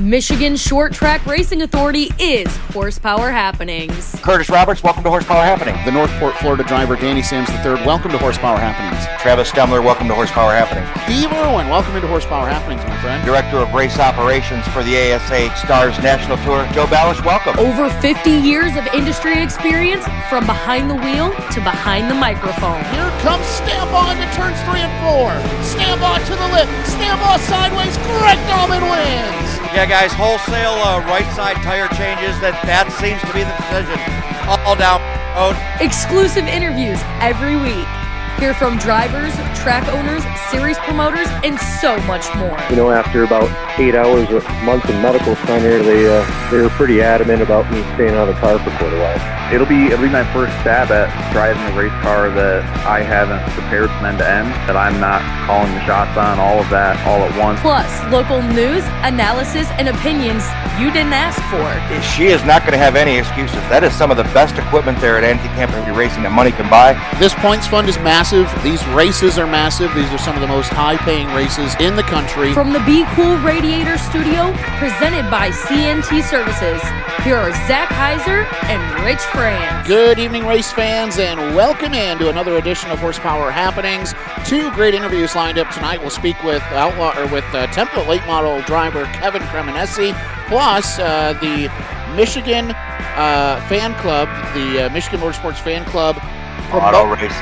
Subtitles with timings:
[0.00, 4.14] Michigan Short Track Racing Authority is Horsepower Happenings.
[4.22, 5.76] Curtis Roberts, welcome to Horsepower Happening.
[5.84, 9.06] The Northport, Florida driver Danny Sims III, welcome to Horsepower Happenings.
[9.22, 10.84] Travis Stemler, welcome to Horsepower Happening.
[11.06, 13.24] Steve Irwin, welcome into Horsepower Happenings, my friend.
[13.24, 17.56] Director of Race Operations for the ASA Stars National Tour, Joe Balash, welcome.
[17.56, 22.82] Over 50 years of industry experience from behind the wheel to behind the microphone.
[22.90, 25.30] Here comes Stambaugh into turns three and four.
[25.62, 26.68] Stambaugh to the lip.
[26.90, 27.96] Stambaugh sideways.
[28.10, 29.63] Greg Dolman wins.
[29.74, 32.38] Yeah, guys, wholesale uh, right side tire changes.
[32.38, 33.98] That that seems to be the decision.
[34.46, 35.02] All down
[35.34, 35.58] road.
[35.82, 38.03] Exclusive interviews every week.
[38.38, 42.58] Hear from drivers, track owners, series promoters, and so much more.
[42.68, 43.48] You know, after about
[43.78, 47.80] eight hours a month in medical center, they uh, they were pretty adamant about me
[47.94, 49.54] staying out of the car for quite a while.
[49.54, 53.40] It'll be it'll be my first stab at driving a race car that I haven't
[53.54, 54.50] prepared from end to end.
[54.66, 57.60] That I'm not calling the shots on all of that all at once.
[57.60, 60.42] Plus, local news, analysis, and opinions
[60.74, 61.62] you didn't ask for.
[62.02, 63.62] She is not going to have any excuses.
[63.70, 66.68] That is some of the best equipment there at Anthony Campi Racing that money can
[66.68, 66.98] buy.
[67.22, 68.23] This points fund is massive.
[68.24, 69.94] These races are massive.
[69.94, 72.54] These are some of the most high-paying races in the country.
[72.54, 74.50] From the Be Cool Radiator Studio,
[74.80, 76.80] presented by CNT Services,
[77.22, 79.86] here are Zach Heiser and Rich Franz.
[79.86, 84.14] Good evening, race fans, and welcome in to another edition of Horsepower Happenings.
[84.46, 86.00] Two great interviews lined up tonight.
[86.00, 90.14] We'll speak with outlaw or with uh, template late model driver Kevin Cremonesi,
[90.48, 91.68] plus uh, the
[92.16, 96.16] Michigan uh, fan club, the uh, Michigan Motorsports fan club.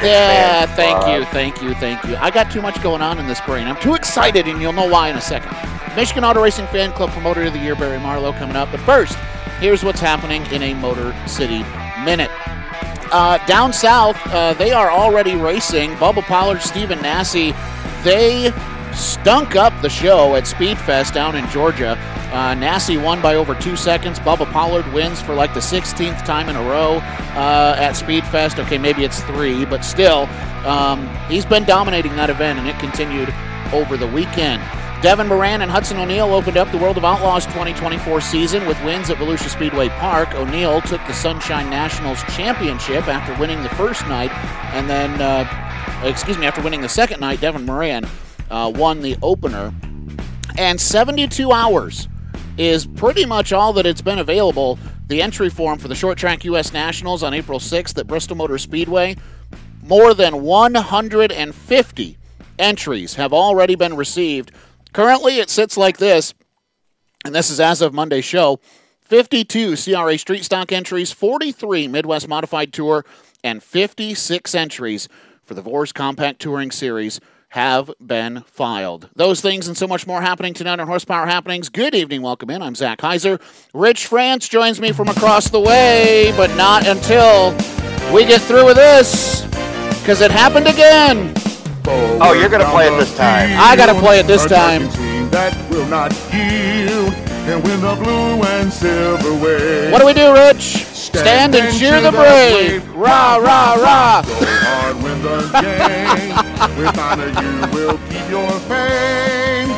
[0.03, 2.17] Yeah, thank you, thank you, thank you.
[2.17, 3.67] I got too much going on in this brain.
[3.67, 5.57] I'm too excited, and you'll know why in a second.
[5.97, 8.71] Michigan Auto Racing Fan Club Promoter of the Year, Barry Marlow, coming up.
[8.71, 9.15] But first,
[9.61, 11.65] here's what's happening in a Motor City
[12.05, 12.31] Minute.
[13.13, 15.91] Uh, down south, uh, they are already racing.
[15.97, 17.53] Bubba Pollard, Stephen Nasse,
[18.03, 18.51] they
[18.95, 21.99] stunk up the show at Speedfest down in Georgia.
[22.33, 24.19] Uh, Nasse won by over two seconds.
[24.19, 26.97] Bubba Pollard wins for like the 16th time in a row
[27.35, 28.59] uh, at Speedfest.
[28.59, 30.23] Okay, maybe it's three, but still,
[30.67, 33.33] um, he's been dominating that event, and it continued
[33.75, 34.63] over the weekend.
[35.03, 39.11] Devin Moran and Hudson O'Neill opened up the World of Outlaws 2024 season with wins
[39.11, 40.33] at Volusia Speedway Park.
[40.35, 44.31] O'Neill took the Sunshine Nationals Championship after winning the first night,
[44.73, 48.07] and then, uh, excuse me, after winning the second night, Devin Moran
[48.51, 49.75] uh, won the opener.
[50.57, 52.07] And 72 hours
[52.63, 54.79] is pretty much all that it's been available.
[55.09, 56.73] The entry form for the Short Track U.S.
[56.73, 59.17] Nationals on April 6th at Bristol Motor Speedway.
[59.83, 62.19] More than 150
[62.59, 64.53] entries have already been received.
[64.93, 66.35] Currently, it sits like this,
[67.25, 68.61] and this is as of Monday's show
[69.01, 73.05] 52 CRA Street Stock entries, 43 Midwest Modified Tour,
[73.43, 75.09] and 56 entries
[75.43, 77.21] for the Vors Compact Touring Series
[77.53, 79.11] have been filed.
[79.15, 81.69] Those things and so much more happening tonight on Horsepower Happenings.
[81.69, 82.63] Good evening, welcome in.
[82.63, 83.43] I'm Zach Heiser.
[83.75, 87.51] Rich Franz joins me from across the way, but not until
[88.11, 89.43] we get through with this,
[90.01, 91.35] because it happened again.
[92.23, 93.51] Oh, you're going to play it this time.
[93.61, 94.85] I gotta play it this time.
[95.31, 99.93] That will not yield and win the blue and silver way.
[99.93, 100.87] What do we do, Rich?
[101.15, 102.89] Stand and cheer the brave.
[102.95, 104.23] Rah, rah, rah.
[104.23, 106.77] Go hard, win the game.
[106.79, 109.69] With honor, you will keep your fame.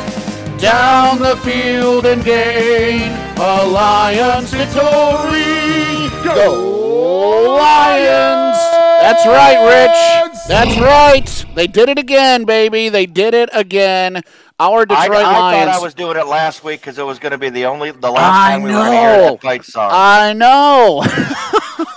[0.57, 6.09] Down the field and gain a Lions victory.
[6.23, 8.57] Go Lions!
[9.01, 10.35] That's right, Rich.
[10.47, 11.45] That's right.
[11.55, 12.89] They did it again, baby.
[12.89, 14.23] They did it again.
[14.59, 15.65] Our I, Detroit I Lions.
[15.71, 17.91] thought I was doing it last week because it was going to be the only
[17.91, 19.31] the last I time we were going to know.
[19.31, 19.89] that fight song.
[19.93, 21.03] I know.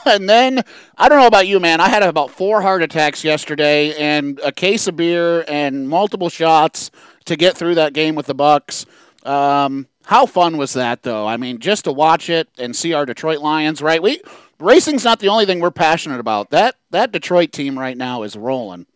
[0.13, 0.63] and then
[0.97, 1.81] I don't know about you, man.
[1.81, 6.91] I had about four heart attacks yesterday, and a case of beer, and multiple shots
[7.27, 8.87] to get through that game with the Bucks.
[9.23, 11.27] Um, how fun was that, though?
[11.27, 13.81] I mean, just to watch it and see our Detroit Lions.
[13.81, 14.03] Right?
[14.03, 14.21] We
[14.59, 16.51] racing's not the only thing we're passionate about.
[16.51, 18.87] That that Detroit team right now is rolling.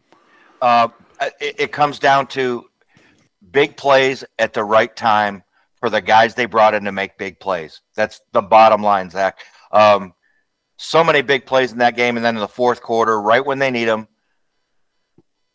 [0.60, 0.88] uh,
[1.40, 2.64] it, it comes down to
[3.52, 5.42] big plays at the right time
[5.78, 7.80] for the guys they brought in to make big plays.
[7.94, 9.38] That's the bottom line, Zach.
[9.70, 10.14] Um,
[10.76, 13.58] so many big plays in that game, and then in the fourth quarter, right when
[13.58, 14.08] they need them,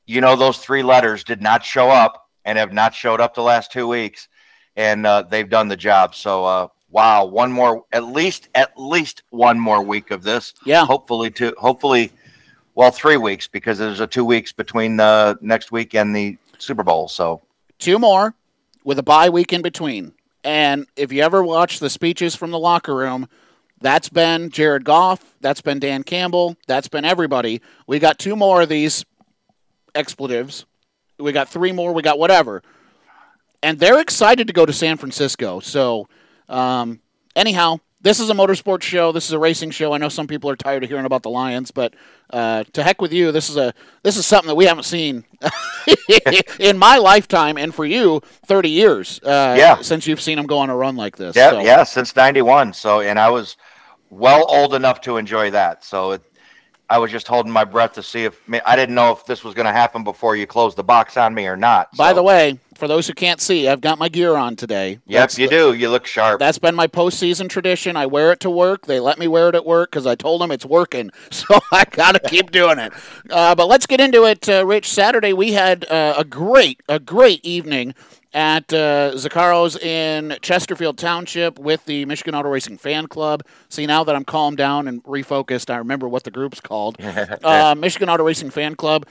[0.05, 3.41] you know, those three letters did not show up and have not showed up the
[3.41, 4.29] last two weeks,
[4.75, 6.15] and uh, they've done the job.
[6.15, 10.53] So, uh, wow, one more, at least, at least one more week of this.
[10.65, 10.85] Yeah.
[10.85, 11.53] Hopefully, two.
[11.57, 12.11] Hopefully,
[12.75, 16.83] well, three weeks because there's a two weeks between uh, next week and the Super
[16.83, 17.07] Bowl.
[17.09, 17.41] So
[17.79, 18.35] two more
[18.83, 20.13] with a bye week in between.
[20.44, 23.27] And if you ever watch the speeches from the locker room,
[23.81, 27.62] that's been Jared Goff, that's been Dan Campbell, that's been everybody.
[27.85, 29.06] We got two more of these
[29.94, 30.65] expletives.
[31.19, 32.62] We got three more, we got whatever.
[33.62, 35.59] And they're excited to go to San Francisco.
[35.59, 36.07] So
[36.50, 37.01] Um,
[37.35, 39.12] anyhow, this is a motorsports show.
[39.12, 39.92] This is a racing show.
[39.94, 41.94] I know some people are tired of hearing about the Lions, but
[42.30, 43.33] uh, to heck with you.
[43.33, 43.74] This is a
[44.04, 45.25] this is something that we haven't seen
[46.59, 49.19] in my lifetime, and for you, thirty years.
[49.21, 49.81] Uh, Yeah.
[49.81, 51.36] since you've seen them go on a run like this.
[51.36, 52.74] Yeah, So, yeah, since '91.
[52.74, 53.57] So, and I was
[54.10, 55.83] well old enough to enjoy that.
[55.83, 56.21] So, it,
[56.89, 59.53] I was just holding my breath to see if I didn't know if this was
[59.53, 61.92] going to happen before you closed the box on me or not.
[61.98, 65.00] By So, the way, for those who can't see, I've got my gear on today.
[65.06, 65.74] yep, That's you the- do.
[65.74, 66.39] You look sharp.
[66.39, 67.97] That's been my postseason tradition.
[67.97, 68.85] I wear it to work.
[68.85, 71.12] They let me wear it at work because I told them it's working.
[71.31, 72.91] So I got to keep doing it.
[73.29, 74.89] Uh, but let's get into it, uh, Rich.
[74.89, 77.94] Saturday we had uh, a great, a great evening
[78.33, 83.44] at uh, Zaccaro's in Chesterfield Township with the Michigan Auto Racing Fan Club.
[83.69, 86.97] See, now that I'm calmed down and refocused, I remember what the group's called.
[87.44, 89.06] uh, Michigan Auto Racing Fan Club.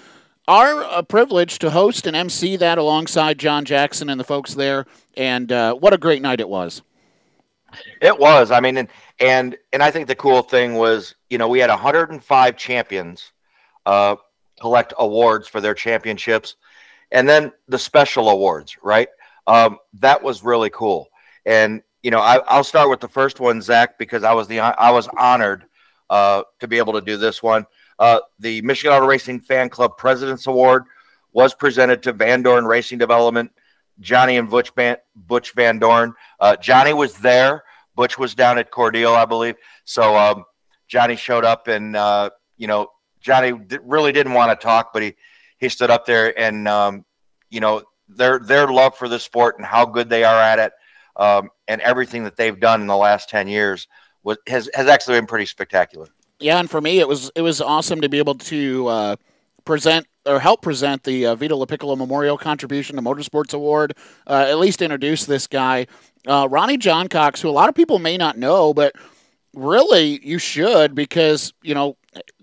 [0.49, 4.87] Our privilege to host and MC that alongside John Jackson and the folks there.
[5.17, 6.83] And uh, what a great night it was.
[8.01, 8.53] It was.
[8.53, 8.89] I mean, and
[9.19, 13.33] and and I think the cool thing was, you know, we had 105 champions
[13.87, 14.17] uh,
[14.61, 16.55] collect awards for their championships,
[17.11, 18.77] and then the special awards.
[18.83, 19.09] Right.
[19.49, 21.09] Um, that was really cool.
[21.45, 24.61] And you know, I, I'll start with the first one, Zach, because I was the
[24.61, 25.65] I was honored
[26.09, 27.67] uh, to be able to do this one.
[27.99, 30.85] Uh, the Michigan Auto Racing Fan Club President's Award
[31.33, 33.51] was presented to Van Dorn Racing Development,
[34.01, 36.15] Johnny and Butch Van, Butch Van Dorn.
[36.41, 37.63] Uh, Johnny was there.
[37.95, 39.57] Butch was down at Cordele, I believe.
[39.85, 40.45] So um,
[40.89, 42.89] Johnny showed up, and uh, you know,
[43.21, 45.15] Johnny di- really didn't want to talk, but he
[45.59, 47.05] he stood up there, and um,
[47.51, 50.73] you know, their their love for the sport and how good they are at it,
[51.17, 53.89] um, and everything that they've done in the last ten years
[54.23, 56.09] was has has actually been pretty spectacular.
[56.41, 59.17] Yeah, and for me, it was it was awesome to be able to uh,
[59.65, 63.95] present or help present the uh, Vito LaPiccolo Memorial Contribution to Motorsports Award.
[64.27, 65.87] Uh, at least introduce this guy,
[66.27, 68.95] uh, Ronnie John Cox, who a lot of people may not know, but
[69.55, 71.97] really you should because you know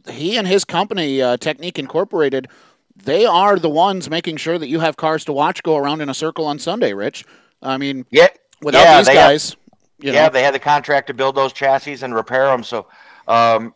[0.09, 2.47] he and his company uh, Technique Incorporated.
[2.95, 6.09] They are the ones making sure that you have cars to watch go around in
[6.09, 7.25] a circle on Sunday, Rich.
[7.61, 8.27] I mean, Yeah,
[8.61, 9.55] without yeah, these they have- guys,
[9.99, 12.63] you know, yeah, they had the contract to build those chassis and repair them.
[12.63, 12.87] So
[13.27, 13.73] um,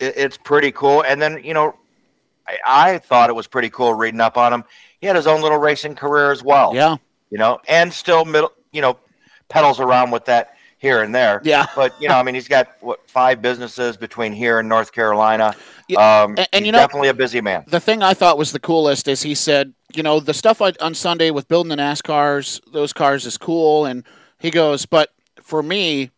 [0.00, 1.02] it, it's pretty cool.
[1.02, 1.76] And then, you know,
[2.48, 2.58] I,
[2.94, 4.64] I thought it was pretty cool reading up on him.
[5.00, 6.96] He had his own little racing career as well, yeah,
[7.30, 8.98] you know, and still middle, you know,
[9.48, 11.40] pedals around with that here and there.
[11.44, 11.66] yeah.
[11.76, 15.54] But, you know, I mean, he's got what five businesses between here and North Carolina.
[15.88, 17.64] Yeah, Um, and- and he's you know- definitely a busy man.
[17.66, 20.72] the thing I thought was the coolest is he said, you know, the stuff on
[20.80, 23.84] on Sunday with building the NASCARs, those cars is cool.
[23.84, 24.04] And
[24.38, 25.10] he goes, but
[25.42, 26.10] for me,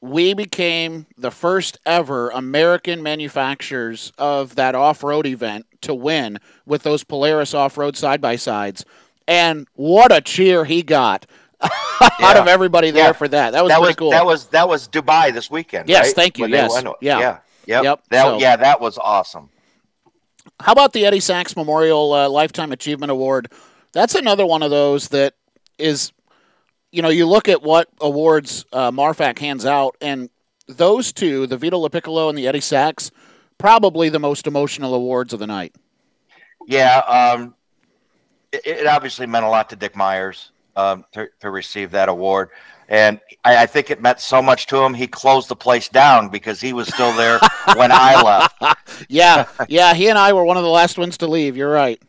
[0.00, 6.82] we became the first ever American manufacturers of that off road event to win with
[6.82, 8.84] those Polaris off road side by sides.
[9.28, 11.26] And what a cheer he got
[11.60, 11.70] out
[12.20, 12.38] Yeah.
[12.40, 13.12] of everybody there Yeah.
[13.12, 13.50] for that.
[13.52, 14.10] That was that was cool.
[14.10, 15.88] that was that was Dubai this weekend.
[15.88, 16.14] Yes, right?
[16.16, 16.72] thank you, When yes.
[17.00, 17.18] Yeah.
[17.18, 17.84] yeah, yep.
[17.84, 18.02] Yep.
[18.10, 19.50] That, So- yeah, that was awesome.
[20.60, 23.52] How about the Eddie Sachs Memorial uh, Lifetime Achievement Award?
[23.92, 25.34] That's another one of those that
[25.78, 26.12] is,
[26.92, 30.28] you know, you look at what awards uh, Marfac hands out, and
[30.66, 33.10] those two, the Vito LaPiccolo and the Eddie Sachs,
[33.58, 35.74] probably the most emotional awards of the night.
[36.66, 37.54] Yeah, um,
[38.52, 42.50] it, it obviously meant a lot to Dick Myers um, to, to receive that award.
[42.88, 46.28] And I, I think it meant so much to him, he closed the place down
[46.28, 47.38] because he was still there
[47.76, 49.08] when I left.
[49.08, 51.56] Yeah, yeah, he and I were one of the last ones to leave.
[51.56, 52.02] You're right.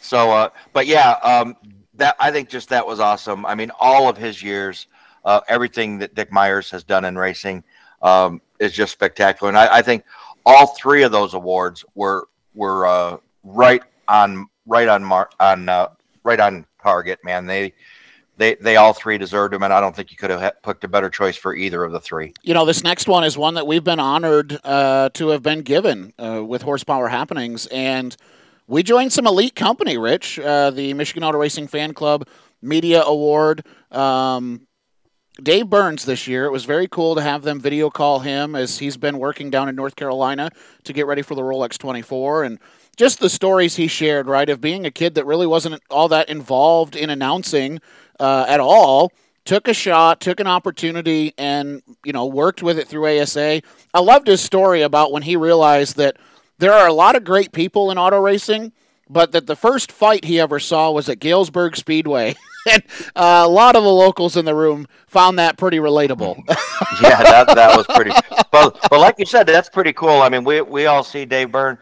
[0.00, 1.56] So, uh, but yeah, um,
[1.98, 3.44] that I think just that was awesome.
[3.44, 4.86] I mean, all of his years,
[5.24, 7.62] uh, everything that Dick Myers has done in racing
[8.02, 9.50] um, is just spectacular.
[9.50, 10.04] And I, I think
[10.46, 15.88] all three of those awards were were uh, right on right on mar- on uh,
[16.24, 17.18] right on target.
[17.24, 17.74] Man, they
[18.38, 20.88] they they all three deserved them, and I don't think you could have picked a
[20.88, 22.32] better choice for either of the three.
[22.42, 25.62] You know, this next one is one that we've been honored uh, to have been
[25.62, 28.16] given uh, with Horsepower Happenings, and
[28.68, 29.96] we joined some elite company.
[29.98, 32.28] Rich, uh, the Michigan Auto Racing Fan Club
[32.62, 33.64] Media Award.
[33.90, 34.66] Um,
[35.42, 36.44] Dave Burns this year.
[36.44, 39.68] It was very cool to have them video call him as he's been working down
[39.68, 40.50] in North Carolina
[40.84, 42.58] to get ready for the Rolex 24 and
[42.96, 46.28] just the stories he shared, right, of being a kid that really wasn't all that
[46.28, 47.80] involved in announcing
[48.18, 49.12] uh, at all.
[49.44, 53.62] Took a shot, took an opportunity, and you know worked with it through ASA.
[53.94, 56.18] I loved his story about when he realized that
[56.58, 58.72] there are a lot of great people in auto racing,
[59.08, 62.34] but that the first fight he ever saw was at Galesburg Speedway.
[62.70, 62.82] and
[63.16, 66.36] uh, a lot of the locals in the room found that pretty relatable.
[67.02, 68.12] yeah, that, that was pretty.
[68.50, 70.22] But but like you said, that's pretty cool.
[70.22, 71.76] I mean, we we all see Dave Byrne,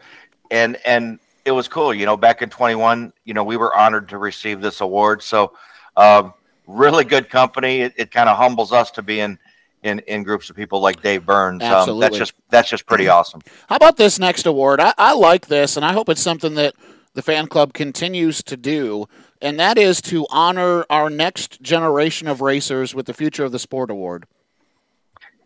[0.51, 1.93] and and it was cool.
[1.93, 5.23] You know, back in 21, you know, we were honored to receive this award.
[5.23, 5.53] So,
[5.95, 6.33] um,
[6.67, 7.79] really good company.
[7.81, 9.39] It, it kind of humbles us to be in,
[9.87, 11.63] in in groups of people like Dave Burns.
[11.63, 13.41] Um, that's just that's just pretty awesome.
[13.69, 14.79] How about this next award?
[14.79, 16.75] I, I like this, and I hope it's something that
[17.13, 19.07] the fan club continues to do,
[19.41, 23.59] and that is to honor our next generation of racers with the Future of the
[23.59, 24.25] Sport Award.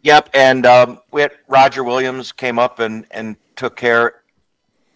[0.04, 4.24] Yep, and um, we had Roger Williams came up and and took care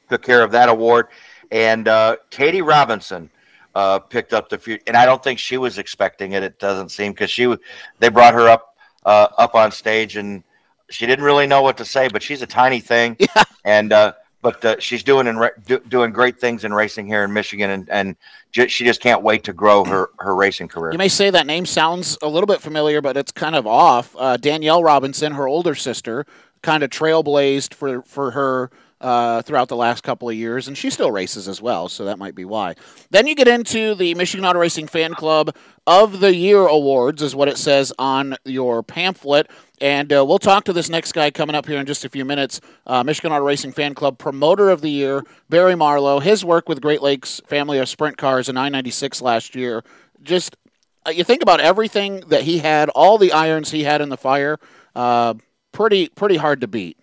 [0.10, 1.08] took care of that award,
[1.52, 3.30] and uh, Katie Robinson
[3.76, 6.44] uh, picked up the few, and I don't think she was expecting it.
[6.44, 7.56] It doesn't seem because she
[8.00, 8.75] they brought her up
[9.06, 10.44] uh, up on stage and
[10.90, 13.18] she didn't really know what to say, but she's a tiny thing,
[13.66, 17.34] and uh, but uh, she's doing in do, doing great things in racing here in
[17.34, 18.16] Michigan, and and
[18.52, 20.92] ju- she just can't wait to grow her her racing career.
[20.92, 24.16] You may say that name sounds a little bit familiar, but it's kind of off.
[24.18, 26.26] Uh, Danielle Robinson, her older sister,
[26.62, 28.70] kind of trailblazed for for her
[29.06, 32.18] uh, throughout the last couple of years, and she still races as well, so that
[32.18, 32.74] might be why.
[33.12, 37.36] Then you get into the Michigan Auto Racing Fan Club of the Year awards, is
[37.36, 39.48] what it says on your pamphlet.
[39.80, 42.26] And uh, we'll talk to this next guy coming up here in just a few
[42.26, 42.62] minutes.
[42.88, 46.20] Uh, Michigan Auto Racing Fan Club Promoter of the Year, Barry Marlow.
[46.20, 49.84] His work with Great Lakes family of sprint cars in I 96 last year.
[50.24, 50.58] Just,
[51.06, 54.18] uh, you think about everything that he had, all the irons he had in the
[54.18, 54.58] fire,
[54.96, 55.36] uh,
[55.72, 56.98] pretty, pretty hard to beat.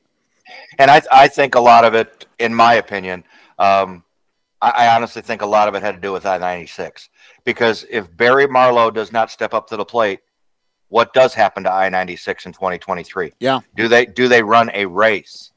[0.78, 3.24] And I, I think a lot of it, in my opinion,
[3.58, 4.04] um,
[4.60, 7.10] I, I honestly think a lot of it had to do with I ninety six
[7.44, 10.20] because if Barry Marlow does not step up to the plate,
[10.88, 13.32] what does happen to I ninety six in twenty twenty three?
[13.40, 13.60] Yeah.
[13.76, 15.52] Do they do they run a race?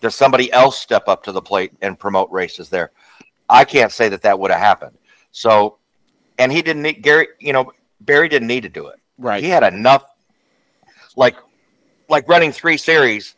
[0.00, 2.92] Does somebody else step up to the plate and promote races there?
[3.48, 4.96] I can't say that that would have happened.
[5.30, 5.78] So,
[6.38, 7.28] and he didn't need Gary.
[7.40, 9.00] You know, Barry didn't need to do it.
[9.18, 9.42] Right.
[9.42, 10.04] He had enough.
[11.16, 11.36] Like,
[12.08, 13.34] like running three series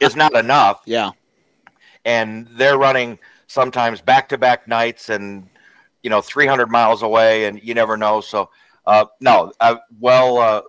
[0.00, 0.82] is not enough.
[0.86, 1.10] Yeah.
[2.04, 5.48] and they're running sometimes back to back nights and
[6.02, 8.20] you know 300 miles away and you never know.
[8.20, 8.50] So
[8.86, 10.62] uh no uh, well uh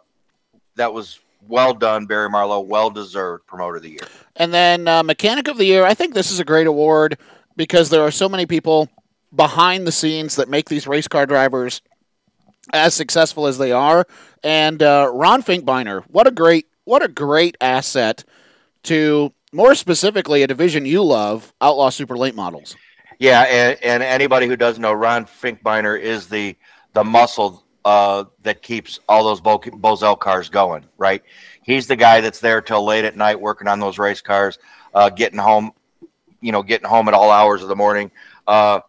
[0.76, 2.60] that was well done barry marlow.
[2.62, 4.08] Well deserved promoter of the year.
[4.36, 7.18] And then uh, Mechanic of the Year, I think this is a great award
[7.56, 8.90] because there are so many people
[9.34, 11.82] behind the scenes that make these race car drivers
[12.74, 14.06] as successful as they are.
[14.44, 18.24] And uh, Ron Finkbeiner, what a great, what a great asset
[18.86, 22.76] to more specifically a division you love, Outlaw Super Late Models.
[23.20, 26.56] yeah and, and anybody who doesn't know ron finkbeiner is the
[26.94, 31.22] the muscle uh that keeps all those Bo- bozell cars going right?
[31.64, 34.58] He's the guy that's there till late at night working on those race cars
[34.94, 35.72] uh getting home
[36.42, 38.12] you know getting home at all hours of the morning
[38.48, 38.80] uh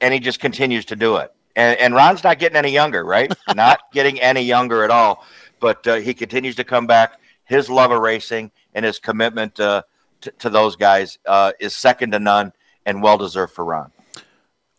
[0.00, 1.30] and he just continues to do it.
[1.56, 3.32] And, and ron's not getting any younger right?
[3.54, 5.24] Not getting any younger at all
[5.60, 7.18] but uh, he continues to come back.
[7.44, 9.82] His love of racing and his commitment uh,
[10.20, 12.52] to, to those guys uh, is second to none
[12.86, 13.90] and well deserved for ron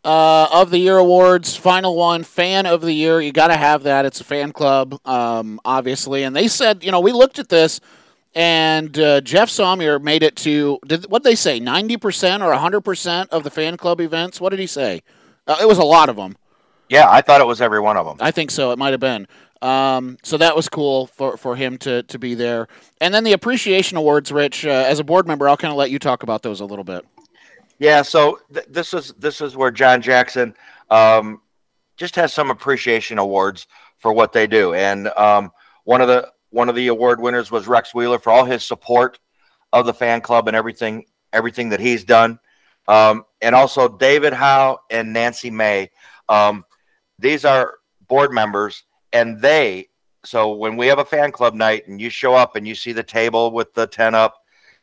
[0.04, 3.20] Uh, of the year awards, final one, fan of the year.
[3.20, 4.06] You got to have that.
[4.06, 6.22] It's a fan club, um, obviously.
[6.22, 7.82] And they said, you know, we looked at this,
[8.36, 12.54] and uh, Jeff Sommer made it to did what did they say, ninety percent or
[12.54, 14.40] hundred percent of the fan club events.
[14.40, 15.02] What did he say?
[15.48, 16.38] Uh, it was a lot of them.
[16.88, 18.18] Yeah, I thought it was every one of them.
[18.20, 18.72] I think so.
[18.72, 19.28] It might have been.
[19.66, 22.68] Um, so that was cool for, for him to, to be there.
[23.02, 24.64] And then the appreciation awards, Rich.
[24.64, 26.84] Uh, as a board member, I'll kind of let you talk about those a little
[26.84, 27.04] bit.
[27.80, 30.56] Yeah, so th- this is this is where John Jackson
[30.92, 31.42] um,
[31.98, 33.66] just has some appreciation awards
[33.98, 35.52] for what they do, and um,
[35.84, 39.20] one of the one of the award winners was Rex Wheeler for all his support
[39.74, 42.40] of the fan club and everything everything that he's done,
[42.88, 45.90] um, and also David Howe and Nancy May.
[46.30, 46.64] Um,
[47.20, 47.74] these are
[48.08, 48.84] board members,
[49.16, 49.88] and they.
[50.24, 52.92] So when we have a fan club night and you show up and you see
[52.92, 54.36] the table with the ten up,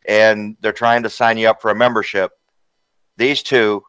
[0.06, 2.32] and they're trying to sign you up for a membership
[3.16, 3.84] these two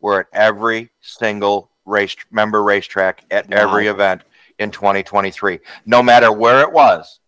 [0.00, 4.22] were at every single race member racetrack at every event
[4.58, 7.20] in 2023 no matter where it was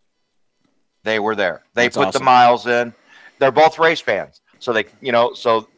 [1.04, 1.62] they were there.
[1.74, 2.20] They That's put awesome.
[2.20, 2.94] the miles in.
[3.38, 4.40] They're both race fans.
[4.58, 5.68] So they you know so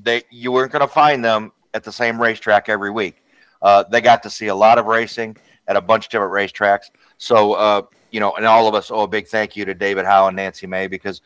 [0.00, 3.22] they you weren't going to find them at the same racetrack every week.
[3.60, 5.36] Uh, they got to see a lot of racing
[5.68, 9.02] at a bunch of different racetracks so uh, you know and all of us owe
[9.02, 11.20] a big thank you to david howe and nancy may because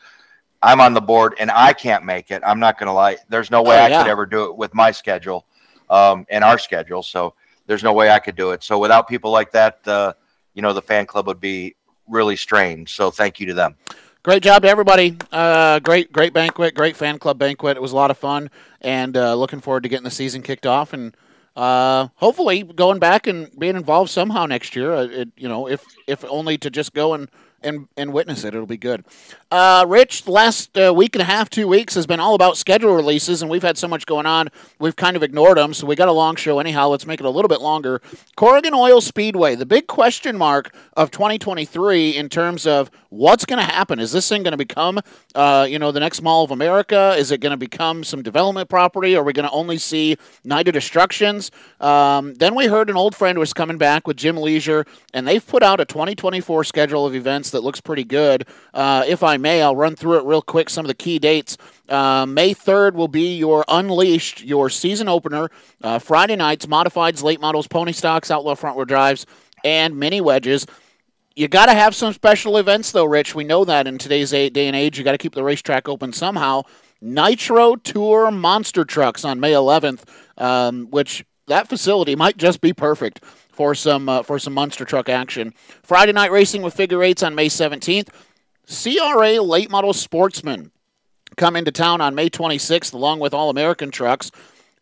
[0.63, 2.43] I'm on the board and I can't make it.
[2.45, 3.17] I'm not going to lie.
[3.29, 4.03] There's no way Oh, I yeah.
[4.03, 5.47] could ever do it with my schedule
[5.89, 7.01] um, and our schedule.
[7.01, 7.33] So
[7.65, 8.61] there's no way I could do it.
[8.61, 10.13] So without people like that, uh,
[10.53, 11.75] you know, the fan club would be
[12.07, 12.89] really strained.
[12.89, 13.75] So thank you to them.
[14.21, 15.17] Great job to everybody.
[15.31, 17.75] Uh, great, great banquet, great fan club banquet.
[17.75, 20.67] It was a lot of fun, and uh, looking forward to getting the season kicked
[20.67, 21.17] off and
[21.55, 24.93] uh, hopefully going back and being involved somehow next year.
[24.93, 27.29] Uh, it, you know, if if only to just go and
[27.63, 28.53] and and witness it.
[28.53, 29.03] It'll be good.
[29.51, 32.57] Uh, Rich, the last uh, week and a half, two weeks has been all about
[32.57, 34.49] schedule releases, and we've had so much going on,
[34.79, 35.73] we've kind of ignored them.
[35.73, 36.87] So we got a long show anyhow.
[36.87, 38.01] Let's make it a little bit longer.
[38.35, 43.65] Corrigan Oil Speedway, the big question mark of 2023 in terms of what's going to
[43.65, 43.99] happen.
[43.99, 44.99] Is this thing going to become,
[45.35, 47.13] uh, you know, the next Mall of America?
[47.17, 49.15] Is it going to become some development property?
[49.15, 51.51] Are we going to only see Night of Destructions?
[51.79, 55.45] Um, then we heard an old friend was coming back with Jim Leisure, and they've
[55.45, 58.45] put out a 2024 schedule of events that looks pretty good.
[58.73, 60.69] Uh, if I may, I'll run through it real quick.
[60.69, 61.57] Some of the key dates.
[61.87, 65.49] Uh, May 3rd will be your Unleashed, your season opener.
[65.83, 69.25] Uh, Friday nights, modifieds, late models, pony stocks, outlaw front wheel drives,
[69.63, 70.65] and mini wedges.
[71.35, 73.35] You got to have some special events, though, Rich.
[73.35, 76.11] We know that in today's day and age, you got to keep the racetrack open
[76.11, 76.63] somehow.
[77.01, 80.03] Nitro Tour Monster Trucks on May 11th,
[80.37, 85.09] um, which that facility might just be perfect for some uh, for some monster truck
[85.09, 85.53] action.
[85.83, 88.09] Friday night racing with figure eights on May 17th.
[88.67, 90.71] CRA Late Model Sportsman
[91.37, 94.31] come into town on May 26th, along with All American trucks.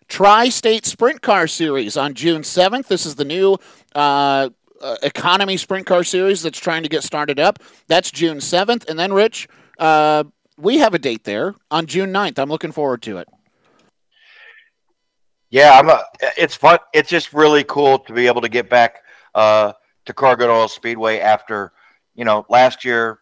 [0.08, 2.88] Tri State Sprint Car Series on June 7th.
[2.88, 3.58] This is the new
[3.96, 4.50] uh,
[4.82, 7.60] uh, economy sprint car series that's trying to get started up.
[7.88, 8.90] That's June 7th.
[8.90, 9.48] And then, Rich,
[9.78, 10.24] uh,
[10.58, 12.40] we have a date there on June 9th.
[12.40, 13.28] I'm looking forward to it.
[15.50, 16.04] Yeah, I'm a,
[16.38, 16.80] it's fun.
[16.94, 19.04] It's just really cool to be able to get back
[19.34, 19.74] uh,
[20.06, 21.72] to Corrigan Oil Speedway after,
[22.16, 23.20] you know, last year,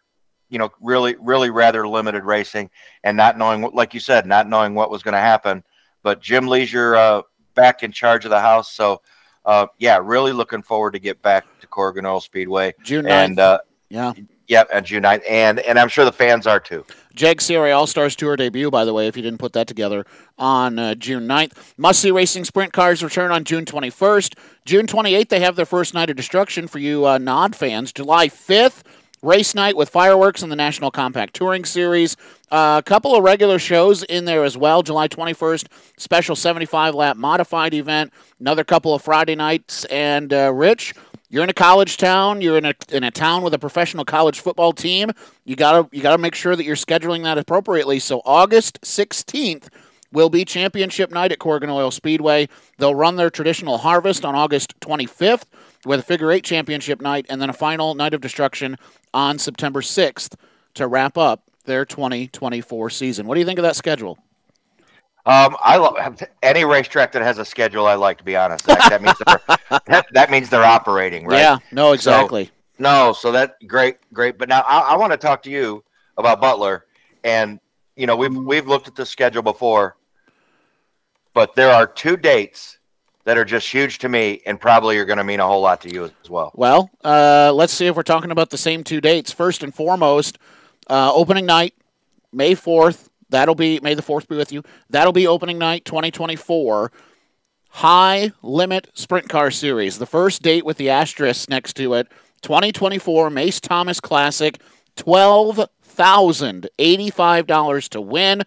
[0.50, 2.70] you know, really, really rather limited racing
[3.04, 5.62] and not knowing, what, like you said, not knowing what was going to happen.
[6.02, 7.22] But Jim Leisure uh,
[7.54, 8.72] back in charge of the house.
[8.72, 9.02] So,
[9.44, 12.74] uh, yeah, really looking forward to get back to Corrigan Oil Speedway.
[12.82, 13.10] June 9th.
[13.10, 13.58] And, uh,
[13.88, 14.12] yeah.
[14.48, 15.22] Yeah, and June 9th.
[15.28, 16.84] And, and I'm sure the fans are too.
[17.14, 20.06] JEGS CRA All Stars Tour debut, by the way, if you didn't put that together,
[20.38, 21.52] on uh, June 9th.
[21.76, 24.34] Must See Racing Sprint Cars return on June 21st.
[24.64, 27.92] June 28th, they have their first night of destruction for you uh, Nod fans.
[27.92, 28.84] July 5th,
[29.20, 32.16] race night with fireworks in the National Compact Touring Series.
[32.50, 34.82] Uh, a couple of regular shows in there as well.
[34.82, 35.66] July 21st,
[35.98, 38.12] special 75 lap modified event.
[38.40, 39.84] Another couple of Friday nights.
[39.86, 40.94] And uh, Rich,
[41.30, 42.40] you're in a college town.
[42.40, 45.10] You're in a in a town with a professional college football team.
[45.44, 47.98] You gotta you gotta make sure that you're scheduling that appropriately.
[47.98, 49.68] So August 16th
[50.10, 52.48] will be championship night at Corrigan Oil Speedway.
[52.78, 55.44] They'll run their traditional harvest on August 25th
[55.84, 58.76] with a figure eight championship night, and then a final night of destruction
[59.12, 60.34] on September 6th
[60.74, 63.26] to wrap up their 2024 season.
[63.26, 64.18] What do you think of that schedule?
[65.26, 67.86] Um, I love any racetrack that has a schedule.
[67.86, 68.64] I like to be honest.
[68.64, 71.38] That, that means they're, that, that means they're operating, right?
[71.38, 72.46] Yeah, no, exactly.
[72.46, 74.38] So, no, so that great, great.
[74.38, 75.84] But now I, I want to talk to you
[76.16, 76.86] about Butler,
[77.24, 77.60] and
[77.96, 79.96] you know we've we've looked at the schedule before,
[81.34, 82.78] but there are two dates
[83.24, 85.82] that are just huge to me, and probably are going to mean a whole lot
[85.82, 86.52] to you as well.
[86.54, 89.32] Well, uh, let's see if we're talking about the same two dates.
[89.32, 90.38] First and foremost,
[90.88, 91.74] uh, opening night,
[92.32, 93.10] May fourth.
[93.30, 94.62] That'll be May the fourth be with you.
[94.90, 96.92] That'll be opening night, 2024.
[97.70, 99.98] High Limit Sprint Car Series.
[99.98, 102.08] The first date with the asterisk next to it.
[102.42, 104.60] 2024 Mace Thomas Classic.
[104.96, 108.42] $12,085 to win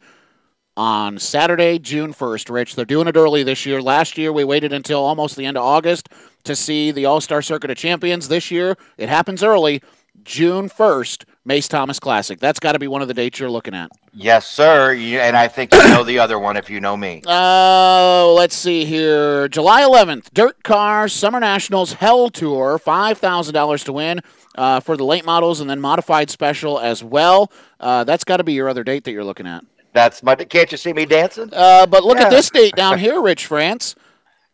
[0.76, 2.76] on Saturday, June 1st, Rich.
[2.76, 3.82] They're doing it early this year.
[3.82, 6.10] Last year, we waited until almost the end of August
[6.44, 8.28] to see the All Star Circuit of Champions.
[8.28, 9.82] This year, it happens early.
[10.24, 12.40] June 1st, Mace Thomas Classic.
[12.40, 13.90] That's got to be one of the dates you're looking at.
[14.14, 14.94] Yes, sir.
[14.94, 17.24] You, and I think you know the other one if you know me.
[17.26, 19.48] Uh, let's see here.
[19.48, 24.20] July 11th, Dirt Car Summer Nationals Hell Tour, $5,000 to win
[24.56, 27.52] uh, for the late models and then modified special as well.
[27.80, 29.64] Uh, that's got to be your other date that you're looking at.
[29.94, 30.36] That's my.
[30.36, 31.50] Can't you see me dancing?
[31.52, 32.26] Uh, but look Yeah.
[32.26, 33.96] at this date down here, Rich Franz.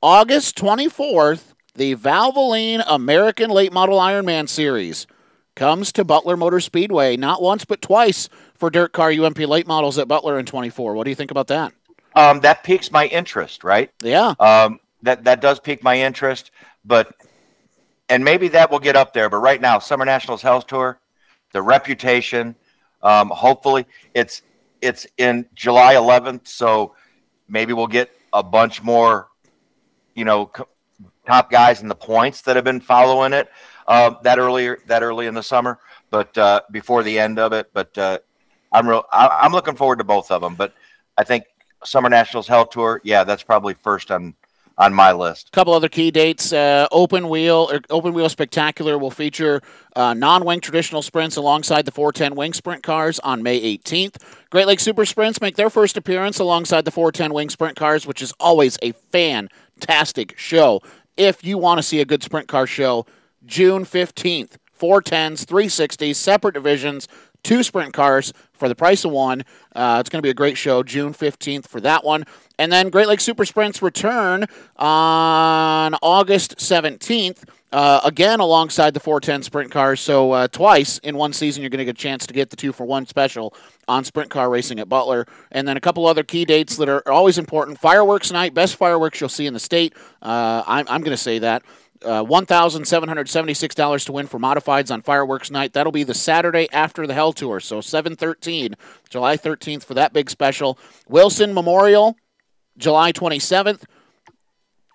[0.02, 5.06] August 24th, the Valvoline American Late Model Ironman Series
[5.58, 7.18] comes to Butler Motor Speedway.
[7.18, 10.94] Not once, but twice for Dirt Car UMP Late Models at Butler in 24.
[10.94, 11.74] What do you think about that?
[12.16, 13.92] Um, that piques my interest, right?
[14.02, 14.36] Yeah.
[14.40, 16.52] Um, that that does pique my interest,
[16.86, 17.14] but
[18.08, 19.30] and maybe that will get up there.
[19.30, 21.00] But right now, Summer Nationals Hell Tour,
[21.52, 22.56] the reputation.
[23.04, 24.42] Um, hopefully, it's
[24.82, 26.96] it's in July 11th, so
[27.48, 29.28] maybe we'll get a bunch more,
[30.16, 30.68] you know, co-
[31.26, 33.50] top guys in the points that have been following it
[33.88, 37.70] uh, that earlier that early in the summer, but uh, before the end of it.
[37.74, 38.20] But uh,
[38.72, 39.04] I'm real.
[39.12, 40.56] I, I'm looking forward to both of them.
[40.56, 40.74] But
[41.18, 41.46] I think
[41.84, 44.34] Summer Nationals Hell Tour, yeah, that's probably first on
[44.78, 45.48] on my list.
[45.48, 46.54] A couple other key dates.
[46.54, 49.62] Uh, open wheel, or open wheel spectacular will feature
[49.96, 54.18] uh, non-wing traditional sprints alongside the 410 wing sprint cars on May 18th.
[54.52, 58.22] Great Lakes Super Sprints make their first appearance alongside the 410 wing sprint cars, which
[58.22, 60.82] is always a fantastic show.
[61.16, 63.08] If you want to see a good sprint car show,
[63.48, 64.58] June 15th.
[64.78, 67.08] 410s, 360s, separate divisions,
[67.44, 69.44] two sprint cars for the price of one.
[69.76, 72.26] Uh, it's going to be a great show, June 15th for that one.
[72.60, 77.44] And then Great Lakes Super Sprints return on August 17th.
[77.70, 80.00] Uh, again, alongside the 410 sprint cars.
[80.00, 82.56] So, uh, twice in one season, you're going to get a chance to get the
[82.56, 83.54] two for one special
[83.90, 85.26] on sprint car racing at Butler.
[85.52, 89.20] And then a couple other key dates that are always important fireworks night, best fireworks
[89.20, 89.94] you'll see in the state.
[90.22, 91.64] Uh, I'm, I'm going to say that.
[92.04, 95.74] Uh, $1,776 to win for modifieds on fireworks night.
[95.74, 97.60] That'll be the Saturday after the Hell Tour.
[97.60, 98.76] So 713,
[99.10, 100.78] July 13th for that big special.
[101.08, 102.16] Wilson Memorial,
[102.78, 103.84] July 27th.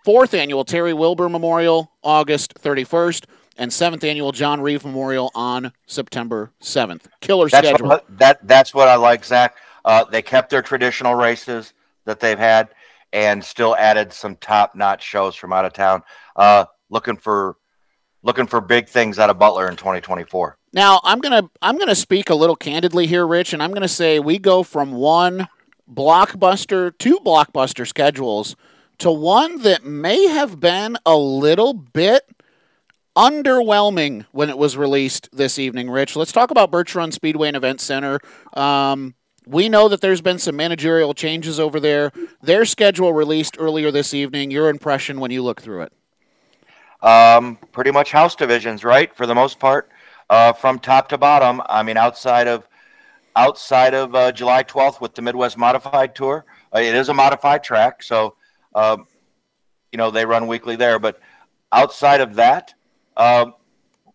[0.04, 3.24] Fourth annual Terry Wilbur Memorial, August 31st.
[3.58, 7.02] And seventh annual John Reeve Memorial on September 7th.
[7.20, 7.88] Killer That's schedule.
[7.88, 9.56] what, that that's what I like, Zach.
[9.84, 11.74] Uh, they kept their traditional races
[12.06, 12.70] that they've had,
[13.12, 16.02] and still added some top-notch shows from out of town.
[16.34, 17.56] Uh, looking for
[18.22, 20.56] looking for big things out of Butler in 2024.
[20.72, 24.20] Now I'm gonna I'm gonna speak a little candidly here, Rich, and I'm gonna say
[24.20, 25.48] we go from one
[25.92, 28.54] blockbuster, two blockbuster schedules
[28.98, 32.22] to one that may have been a little bit
[33.16, 35.90] underwhelming when it was released this evening.
[35.90, 38.20] Rich, let's talk about Birch Run Speedway and Event Center.
[38.54, 42.12] Um, we know that there's been some managerial changes over there.
[42.42, 44.50] Their schedule released earlier this evening.
[44.50, 45.92] Your impression when you look through it?
[47.02, 49.14] Um, pretty much house divisions, right?
[49.14, 49.90] For the most part,
[50.30, 51.60] uh, from top to bottom.
[51.66, 52.68] I mean, outside of
[53.34, 57.64] outside of uh, July 12th with the Midwest Modified Tour, uh, it is a modified
[57.64, 58.36] track, so
[58.74, 59.06] um,
[59.90, 60.98] you know they run weekly there.
[60.98, 61.18] But
[61.72, 62.74] outside of that,
[63.16, 63.54] um,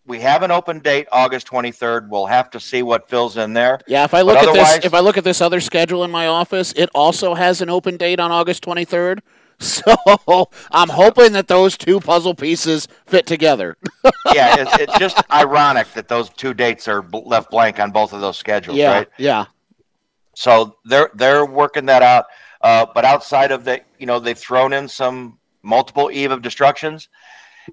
[0.06, 2.10] we have an open date, August 23rd.
[2.10, 3.82] We'll have to see what fills in there.
[3.88, 6.12] Yeah, if I look But at this, if I look at this other schedule in
[6.12, 9.20] my office, it also has an open date on August 23rd.
[9.88, 13.76] So I'm hoping that those two puzzle pieces fit together.
[14.34, 18.22] yeah, it's, it's just ironic that those two dates are left blank on both of
[18.22, 19.08] those schedules, yeah, right?
[19.18, 19.46] yeah.
[20.36, 22.26] So they're they're working that out.
[22.62, 27.10] Uh, but outside of that, you know, they've thrown in some multiple eve of destructions,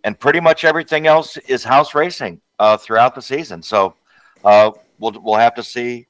[0.04, 3.62] and pretty much everything else is house racing uh, throughout the season.
[3.62, 3.94] So
[4.44, 6.06] uh, we'll we'll have to see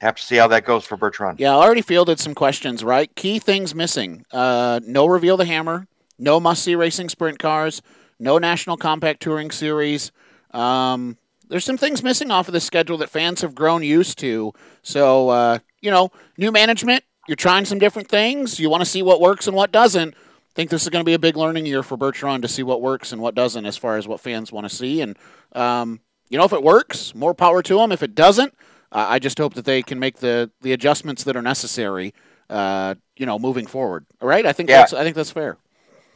[0.00, 1.36] have to see how that goes for Birch Run.
[1.38, 3.14] Yeah, I already fielded some questions, right?
[3.14, 4.24] Key things missing.
[4.32, 5.86] Uh, no Reveal the Hammer,
[6.18, 7.82] no Must See Racing Sprint Cars,
[8.18, 10.12] no National Compact Touring Series.
[10.52, 14.52] Um, there's some things missing off of the schedule that fans have grown used to.
[14.82, 18.60] So, uh, you know, new management, you're trying some different things.
[18.60, 20.14] You want to see what works and what doesn't.
[20.14, 22.48] I think this is going to be a big learning year for Birch Run to
[22.48, 25.00] see what works and what doesn't as far as what fans want to see.
[25.00, 25.16] And,
[25.52, 27.92] um, you know, if it works, more power to them.
[27.92, 28.54] If it doesn't,
[28.92, 32.14] uh, I just hope that they can make the the adjustments that are necessary.
[32.50, 34.06] Uh, you know, moving forward.
[34.22, 34.78] All right, I think Yeah.
[34.78, 35.58] that's I think that's fair.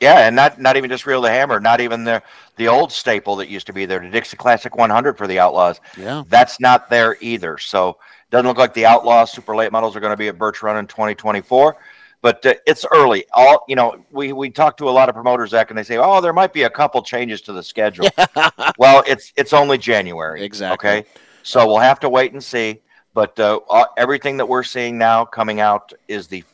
[0.01, 2.23] Yeah, and not not even just reel the hammer, not even the
[2.57, 5.81] the old staple that used to be there, the Dixie Classic 100 for the Outlaws.
[5.97, 6.23] Yeah.
[6.29, 7.59] That's not there either.
[7.59, 10.39] So it doesn't look like the Outlaws super late models are going to be at
[10.39, 11.77] Birch Run in 2024.
[12.23, 13.27] But uh, it's early.
[13.35, 15.99] All you know, we we talk to a lot of promoters, Zach, and they say,
[15.99, 18.09] "Oh, there might be a couple changes to the schedule."
[18.79, 20.43] well, it's it's only January.
[20.43, 20.89] Exactly.
[20.89, 21.09] Okay,
[21.43, 22.81] so we'll have to wait and see.
[23.15, 23.61] But uh,
[23.97, 26.45] everything that we're seeing now coming out is the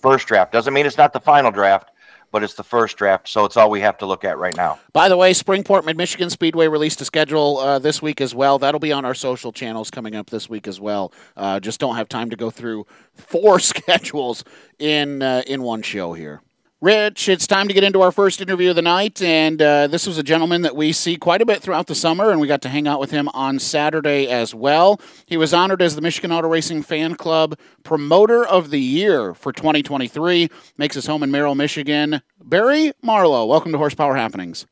[0.00, 0.52] first draft.
[0.52, 1.90] Doesn't mean it's not the final draft,
[2.30, 3.28] but it's the first draft.
[3.28, 4.78] So it's all we have to look at right now.
[4.92, 8.58] By the way, Springport Mid Michigan Speedway released a schedule uh, this week as well.
[8.58, 11.12] That'll be on our social channels coming up this week as well.
[11.36, 14.44] Uh, just don't have time to go through four schedules
[14.78, 16.42] in uh, in one show here.
[16.82, 20.04] Rich, it's time to get into our first interview of the night, and uh, this
[20.04, 22.60] was a gentleman that we see quite a bit throughout the summer, and we got
[22.62, 25.00] to hang out with him on Saturday as well.
[25.24, 29.52] He was honored as the Michigan Auto Racing Fan Club Promoter of the Year for
[29.52, 30.48] 2023.
[30.76, 32.20] Makes his home in Merrill, Michigan.
[32.42, 34.66] Barry Marlow, welcome to Horsepower Happenings.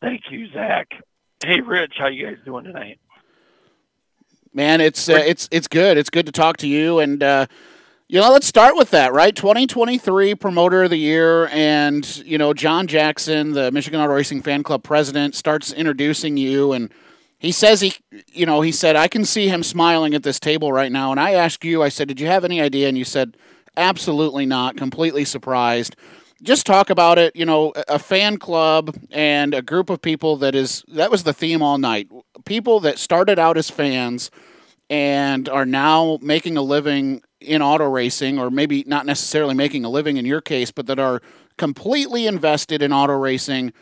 [0.00, 0.92] Thank you, Zach.
[1.44, 3.00] Hey, Rich, how you guys doing tonight?
[4.54, 5.98] Man, it's uh, it's it's good.
[5.98, 7.46] It's good to talk to you, and uh,
[8.08, 9.36] you know, let's start with that, right?
[9.36, 14.62] 2023 Promoter of the Year, and you know, John Jackson, the Michigan Auto Racing Fan
[14.62, 16.90] Club president, starts introducing you, and
[17.38, 17.92] he says he,
[18.32, 21.20] you know, he said I can see him smiling at this table right now, and
[21.20, 22.88] I asked you, I said, did you have any idea?
[22.88, 23.36] And you said,
[23.76, 24.78] absolutely not.
[24.78, 25.94] Completely surprised.
[26.42, 27.36] Just talk about it.
[27.36, 31.24] You know, a a fan club and a group of people that is that was
[31.24, 32.08] the theme all night.
[32.46, 34.30] People that started out as fans
[34.88, 39.88] and are now making a living in auto racing, or maybe not necessarily making a
[39.88, 41.22] living in your case, but that are
[41.56, 43.72] completely invested in auto racing.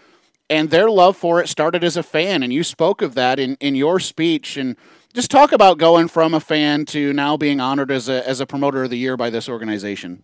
[0.49, 2.43] And their love for it started as a fan.
[2.43, 4.57] And you spoke of that in, in your speech.
[4.57, 4.77] And
[5.15, 8.47] just talk about going from a fan to now being honored as a, as a
[8.47, 10.23] promoter of the year by this organization.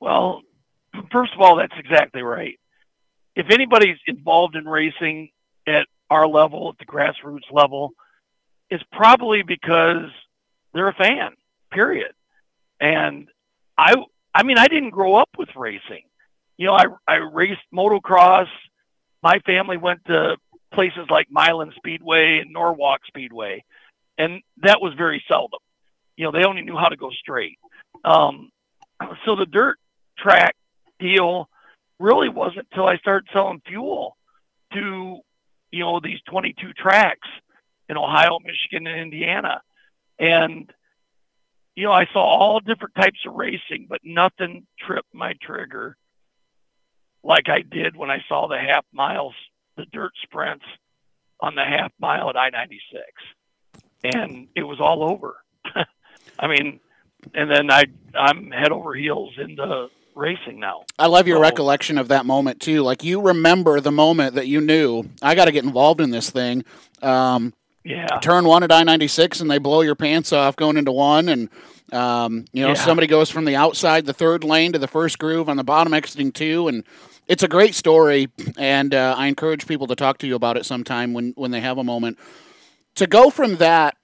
[0.00, 0.42] Well,
[1.10, 2.58] first of all, that's exactly right.
[3.34, 5.30] If anybody's involved in racing
[5.66, 7.92] at our level, at the grassroots level,
[8.70, 10.10] it's probably because
[10.72, 11.32] they're a fan.
[11.70, 12.12] Period.
[12.80, 13.28] And
[13.76, 13.94] I,
[14.34, 16.02] I mean, I didn't grow up with racing.
[16.56, 18.48] You know, I I raced motocross.
[19.22, 20.36] My family went to
[20.72, 23.64] places like Milan Speedway and Norwalk Speedway,
[24.16, 25.60] and that was very seldom.
[26.16, 27.58] You know, they only knew how to go straight.
[28.04, 28.50] Um,
[29.24, 29.78] so the dirt
[30.18, 30.56] track
[30.98, 31.48] deal
[31.98, 34.16] really wasn't until I started selling fuel
[34.72, 35.18] to,
[35.70, 37.28] you know, these 22 tracks
[37.88, 39.62] in Ohio, Michigan, and Indiana.
[40.18, 40.72] And,
[41.76, 45.96] you know, I saw all different types of racing, but nothing tripped my trigger
[47.22, 49.34] like I did when I saw the half miles,
[49.76, 50.64] the dirt sprints
[51.40, 53.02] on the half mile at I 96.
[54.04, 55.36] And it was all over.
[56.38, 56.80] I mean,
[57.34, 57.84] and then I
[58.14, 60.84] I'm head over heels into racing now.
[60.98, 62.82] I love your So- recollection of that moment too.
[62.82, 66.30] Like you remember the moment that you knew I got to get involved in this
[66.30, 66.64] thing.
[67.02, 67.52] Um,
[67.86, 68.18] Yeah.
[68.20, 71.28] turn one at I ninety six, and they blow your pants off going into one,
[71.28, 71.48] and
[71.92, 72.74] um, you know Yeah.
[72.74, 75.94] somebody goes from the outside the third lane to the first groove on the bottom
[75.94, 76.84] exiting two, and
[77.28, 78.28] it's a great story.
[78.58, 81.60] And uh, I encourage people to talk to you about it sometime when when they
[81.60, 82.18] have a moment.
[82.96, 83.96] To go from that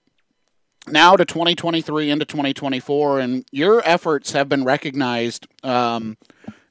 [0.89, 6.17] now to 2023 into 2024 and your efforts have been recognized um,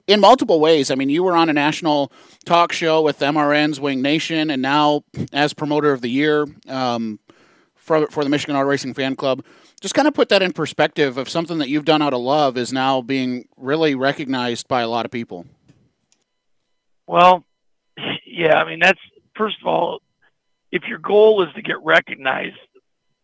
[0.08, 0.92] in multiple ways.
[0.92, 2.12] I mean you were on a national
[2.46, 7.20] talk show with mrn's wing nation and now as promoter of the year um,
[7.76, 9.44] for, for the michigan auto racing fan club.
[9.82, 12.56] Just kind of put that in perspective of something that you've done out of love
[12.56, 15.46] is now being really recognized by a lot of people.
[17.08, 17.44] Well,
[18.26, 19.00] yeah, I mean that's
[19.36, 20.02] first of all,
[20.72, 22.58] if your goal is to get recognized,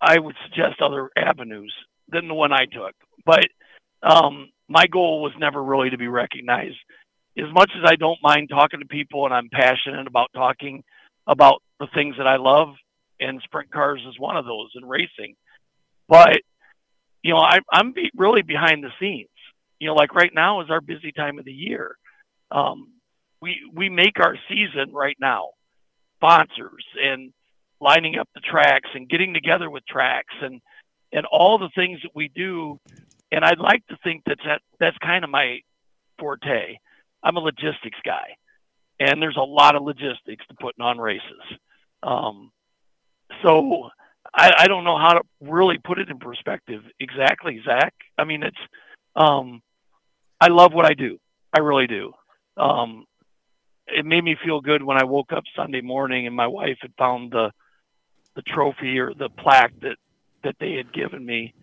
[0.01, 1.73] I would suggest other avenues
[2.09, 2.93] than the one I took.
[3.25, 3.47] But
[4.03, 6.77] um, my goal was never really to be recognized.
[7.37, 10.83] As much as I don't mind talking to people and I'm passionate about talking
[11.27, 12.69] about the things that I love,
[13.19, 15.35] and sprint cars is one of those, and racing.
[16.07, 16.41] But
[17.23, 19.29] you know, I, I'm be, really behind the scenes.
[19.79, 21.95] You know, like right now is our busy time of the year.
[22.51, 22.93] Um,
[23.41, 25.49] we we make our season right now
[26.17, 27.31] sponsors and
[27.79, 30.61] lining up the tracks and getting together with tracks and
[31.13, 32.79] and all the things that we do
[33.31, 35.59] and I'd like to think that, that that's kind of my
[36.19, 36.77] forte.
[37.23, 38.35] I'm a logistics guy
[38.99, 41.41] and there's a lot of logistics to putting on races.
[42.03, 42.51] Um,
[43.43, 43.89] so
[44.33, 47.93] I, I don't know how to really put it in perspective exactly, Zach.
[48.17, 48.57] I mean, it's
[49.15, 49.61] um,
[50.39, 51.19] I love what I do.
[51.53, 52.13] I really do.
[52.55, 53.05] Um,
[53.87, 56.93] it made me feel good when I woke up Sunday morning and my wife had
[56.97, 57.51] found the
[58.35, 59.97] the trophy or the plaque that
[60.43, 61.53] that they had given me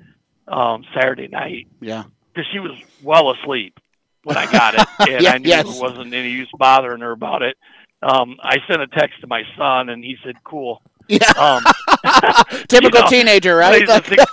[0.49, 3.79] um, Saturday night yeah because she was well asleep
[4.25, 5.65] when I got it, and Yeah, I knew yes.
[5.71, 7.57] there wasn't any use bothering her about it.
[8.03, 11.63] Um, I sent a text to my son, and he said, "Cool." yeah Um,
[12.69, 14.25] typical know, teenager right Like- six-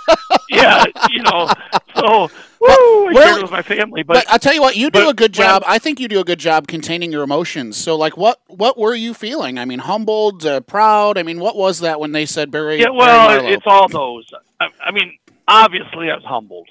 [0.48, 1.48] yeah, you know.
[1.94, 2.68] So, woo,
[3.08, 5.32] I it with my family, But, but, I'll tell you what, you do a good
[5.32, 5.62] job.
[5.66, 7.76] I think you do a good job containing your emotions.
[7.76, 9.58] So, like, what what were you feeling?
[9.58, 11.16] I mean, humbled, uh, proud.
[11.18, 12.80] I mean, what was that when they said Barry?
[12.80, 13.48] Yeah, well, Marlow?
[13.48, 14.30] it's all those.
[14.60, 16.68] I, I mean, obviously, I was humbled.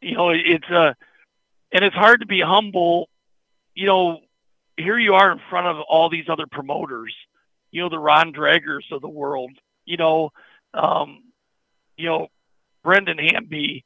[0.00, 0.94] You know, it's uh,
[1.72, 3.08] and it's hard to be humble.
[3.74, 4.20] You know,
[4.76, 7.14] here you are in front of all these other promoters.
[7.70, 9.50] You know, the Ron Dragers of the world.
[9.84, 10.30] You know,
[10.74, 11.24] um,
[11.96, 12.28] you know,
[12.82, 13.84] Brendan Hamby,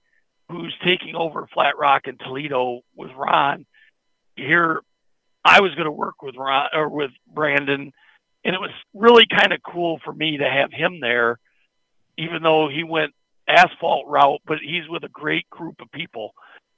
[0.50, 3.66] who's taking over Flat Rock and Toledo with Ron.
[4.36, 4.80] Here,
[5.44, 7.92] I was going to work with Ron or with Brandon,
[8.44, 11.38] and it was really kind of cool for me to have him there
[12.16, 13.12] even though he went
[13.48, 16.32] asphalt route, but he's with a great group of people.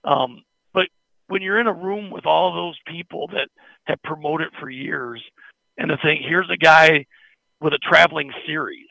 [0.05, 0.89] Um, but
[1.29, 3.49] when you're in a room with all those people that
[3.85, 5.23] have promoted for years,
[5.79, 7.07] and to think here's a guy
[7.61, 8.89] with a traveling series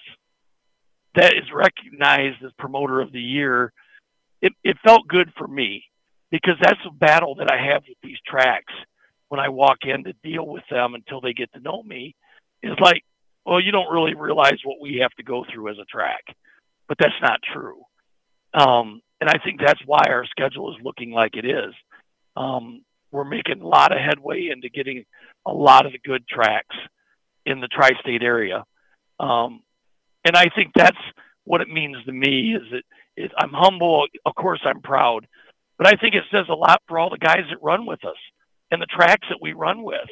[1.15, 3.71] that is recognized as promoter of the year,
[4.41, 5.83] it, it felt good for me
[6.31, 8.73] because that's a battle that I have with these tracks
[9.29, 12.15] when I walk in to deal with them until they get to know me.
[12.61, 13.03] It's like,
[13.45, 16.23] well, you don't really realize what we have to go through as a track
[16.87, 17.81] but that's not true.
[18.53, 21.73] Um, and I think that's why our schedule is looking like it is.
[22.35, 25.05] Um, we're making a lot of headway into getting
[25.45, 26.75] a lot of the good tracks
[27.45, 28.63] in the tri-state area.
[29.19, 29.61] Um,
[30.25, 30.97] and I think that's
[31.45, 32.83] what it means to me is that
[33.15, 34.07] is I'm humble.
[34.25, 35.27] Of course, I'm proud,
[35.77, 38.17] but I think it says a lot for all the guys that run with us
[38.71, 40.09] and the tracks that we run with.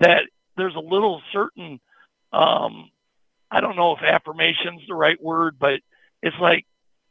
[0.00, 0.24] That
[0.56, 1.80] there's a little certain,
[2.32, 2.90] um,
[3.50, 5.80] I don't know if affirmation's the right word, but
[6.26, 6.66] it's like,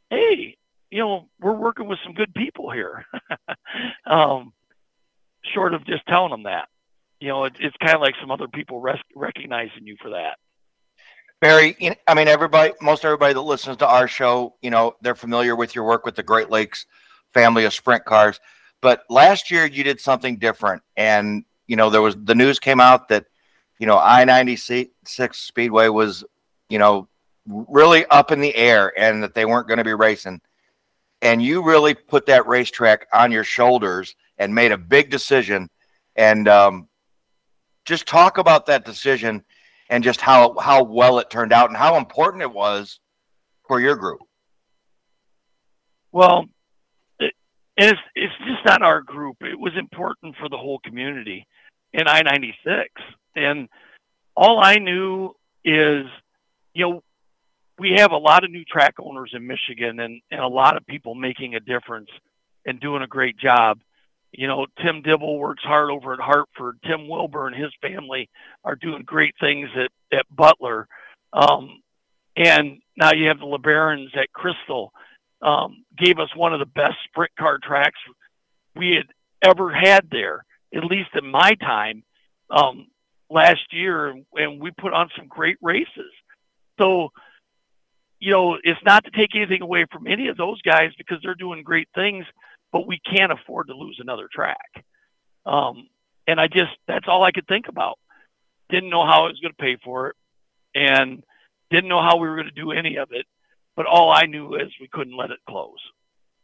[0.10, 0.58] hey,
[0.92, 3.06] you know, we're working with some good people here.
[4.06, 4.54] um,
[5.54, 6.68] short of just telling them that,
[7.20, 10.38] you know, it, it's kind of like some other people res- recognizing you for that.
[11.42, 14.96] Barry, you know, I mean, everybody, most everybody that listens to our show, you know,
[15.02, 16.86] they're familiar with your work with the Great Lakes
[17.34, 18.40] family of sprint cars.
[18.82, 22.80] But last year you did something different, and you know there was the news came
[22.80, 23.26] out that
[23.80, 24.92] you know I ninety six
[25.40, 26.24] Speedway was
[26.70, 27.08] you know
[27.48, 30.42] really up in the air, and that they weren't going to be racing.
[31.22, 35.70] And you really put that racetrack on your shoulders and made a big decision.
[36.16, 36.88] And um,
[37.86, 39.44] just talk about that decision
[39.90, 43.00] and just how how well it turned out and how important it was
[43.68, 44.22] for your group.
[46.12, 46.46] Well,
[47.20, 47.34] it,
[47.78, 49.38] it's it's just not our group.
[49.42, 51.48] It was important for the whole community
[51.94, 52.90] in I ninety six,
[53.36, 53.70] and
[54.36, 56.06] all I knew is,
[56.74, 57.04] you know,
[57.78, 60.86] we have a lot of new track owners in Michigan, and and a lot of
[60.86, 62.10] people making a difference
[62.66, 63.80] and doing a great job
[64.38, 66.80] you know, Tim Dibble works hard over at Hartford.
[66.86, 68.30] Tim Wilbur and his family
[68.64, 70.88] are doing great things at, at Butler.
[71.32, 71.82] Um,
[72.36, 74.92] and now you have the LeBarons at Crystal.
[75.42, 78.00] Um, gave us one of the best sprint car tracks
[78.76, 79.06] we had
[79.42, 80.44] ever had there,
[80.76, 82.04] at least in my time
[82.50, 82.88] um,
[83.30, 84.16] last year.
[84.34, 86.12] And we put on some great races.
[86.80, 87.10] So,
[88.20, 91.36] you know, it's not to take anything away from any of those guys because they're
[91.36, 92.26] doing great things
[92.76, 94.84] but we can't afford to lose another track.
[95.46, 95.88] Um,
[96.28, 97.98] and I just, that's all I could think about.
[98.70, 100.16] Didn't know how I was going to pay for it
[100.76, 101.24] and
[101.72, 103.28] didn't know how we were going to do any of it.
[103.78, 105.80] But all I knew is we couldn't let it close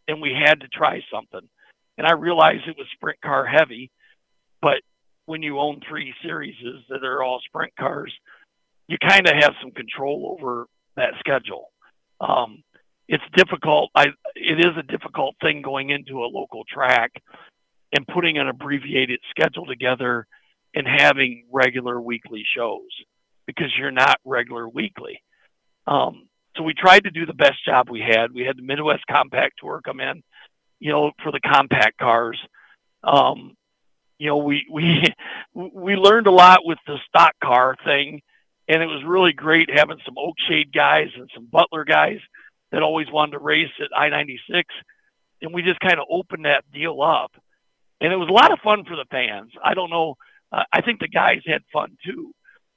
[0.07, 1.49] and we had to try something.
[1.97, 3.91] And I realized it was sprint car heavy,
[4.61, 4.79] but
[5.25, 6.55] when you own three series
[6.87, 8.13] that are all sprint cars,
[8.87, 11.71] you kind of have some control over that schedule.
[12.19, 12.63] Um,
[13.07, 13.89] it's difficult.
[13.95, 17.11] I it is a difficult thing going into a local track
[17.93, 20.25] and putting an abbreviated schedule together
[20.73, 22.87] and having regular weekly shows
[23.45, 25.21] because you're not regular weekly.
[25.87, 28.33] Um, so we tried to do the best job we had.
[28.33, 30.23] We had the Midwest Compact Tour come in,
[30.79, 32.39] you know, for the compact cars.
[33.03, 33.55] Um,
[34.19, 35.03] you know, we we
[35.53, 38.21] we learned a lot with the stock car thing,
[38.67, 42.19] and it was really great having some Oakshade guys and some Butler guys
[42.71, 44.73] that always wanted to race at I 96.
[45.41, 47.31] And we just kind of opened that deal up.
[47.99, 49.51] And it was a lot of fun for the fans.
[49.63, 50.15] I don't know.
[50.51, 52.33] Uh, I think the guys had fun too.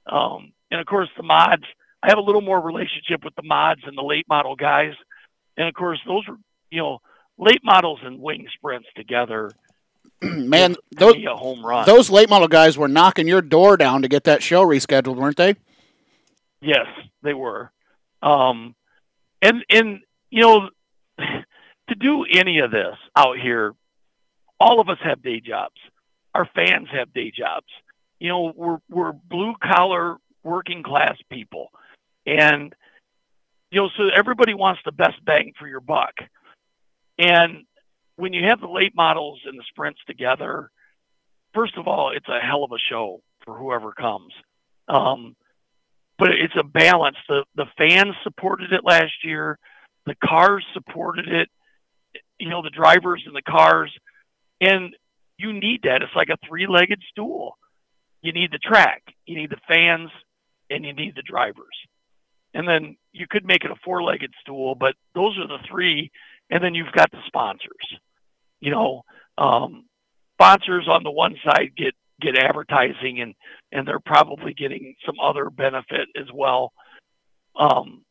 [0.07, 1.65] Um, and of course, the mods,
[2.03, 4.95] I have a little more relationship with the mods and the late model guys.
[5.57, 6.37] And of course, those were,
[6.71, 6.99] you know,
[7.39, 9.51] late models and wing sprints together.
[10.23, 11.87] Man, those, a home run.
[11.87, 15.37] those late model guys were knocking your door down to get that show rescheduled, weren't
[15.37, 15.55] they?
[16.65, 16.87] Yes,
[17.23, 17.71] they were.
[18.23, 18.75] Um,
[19.43, 20.01] and and
[20.31, 20.71] you know
[21.19, 23.75] to do any of this out here
[24.59, 25.77] all of us have day jobs.
[26.35, 27.67] Our fans have day jobs.
[28.19, 31.69] You know we're we're blue collar working class people.
[32.25, 32.75] And
[33.71, 36.15] you know so everybody wants the best bang for your buck.
[37.19, 37.65] And
[38.17, 40.71] when you have the late models and the sprints together
[41.53, 44.33] first of all it's a hell of a show for whoever comes.
[44.89, 45.37] Um,
[46.19, 47.17] but it's a balance.
[47.29, 49.59] The the fans supported it last year,
[50.07, 51.49] the cars supported it,
[52.39, 53.93] you know, the drivers and the cars,
[54.61, 54.95] and
[55.39, 56.03] you need that.
[56.03, 57.57] It's like a three-legged stool.
[58.23, 60.11] You need the track, you need the fans,
[60.71, 61.77] and you need the drivers.
[62.55, 66.11] And then you could make it a four-legged stool, but those are the three.
[66.51, 67.99] And then you've got the sponsors.
[68.61, 69.03] You know,
[69.37, 69.87] um,
[70.37, 73.35] sponsors on the one side get get advertising and
[73.73, 76.73] and they're probably getting some other benefit as well
[77.59, 78.03] um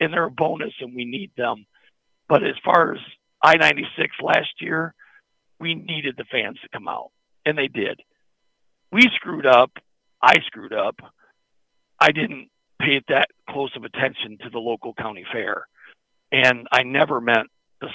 [0.00, 1.66] and they're a bonus and we need them.
[2.28, 3.00] But as far as
[3.42, 3.84] i-96
[4.22, 4.94] last year
[5.60, 7.10] we needed the fans to come out
[7.44, 8.00] and they did.
[8.92, 9.70] We screwed up.
[10.22, 10.96] I screwed up.
[12.00, 12.48] I didn't
[12.80, 15.66] pay that close of attention to the local county fair.
[16.30, 17.48] And i never meant
[17.80, 17.88] to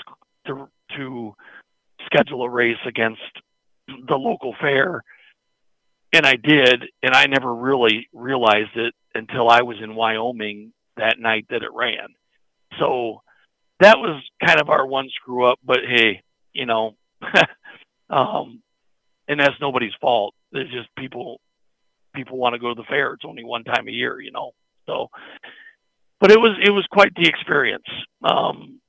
[0.47, 1.36] to, to
[2.06, 3.21] schedule a race against
[3.88, 5.03] the local fair
[6.13, 11.19] and I did, and I never really realized it until I was in Wyoming that
[11.19, 12.08] night that it ran.
[12.80, 13.21] So
[13.80, 16.21] that was kind of our one screw up, but hey,
[16.54, 16.95] you know,
[18.10, 18.62] um,
[19.27, 20.35] and that's nobody's fault.
[20.52, 21.42] It's just people
[22.15, 23.13] people want to go to the fair.
[23.13, 24.52] It's only one time a year, you know.
[24.85, 25.10] So,
[26.19, 27.87] but it was it was quite the experience.
[28.23, 28.79] Um,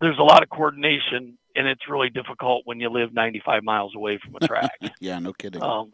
[0.00, 4.18] there's a lot of coordination, and it's really difficult when you live 95 miles away
[4.18, 4.72] from a track.
[5.00, 5.62] yeah, no kidding.
[5.62, 5.92] Um,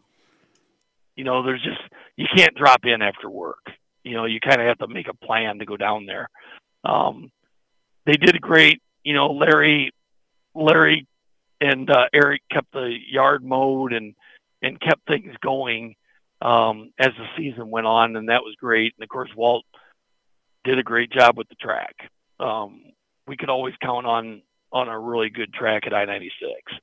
[1.19, 1.81] you know, there's just
[2.15, 3.65] you can't drop in after work.
[4.05, 6.29] You know, you kind of have to make a plan to go down there.
[6.85, 7.29] Um,
[8.05, 8.81] they did great.
[9.03, 9.91] You know, Larry,
[10.55, 11.05] Larry,
[11.59, 14.15] and uh, Eric kept the yard mowed and
[14.61, 15.95] and kept things going
[16.41, 18.93] um, as the season went on, and that was great.
[18.97, 19.65] And of course, Walt
[20.63, 21.95] did a great job with the track.
[22.39, 22.81] Um,
[23.27, 24.41] we could always count on
[24.71, 26.79] on a really good track at I ninety six,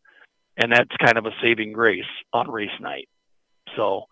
[0.58, 3.08] and that's kind of a saving grace on race night.
[3.76, 4.04] So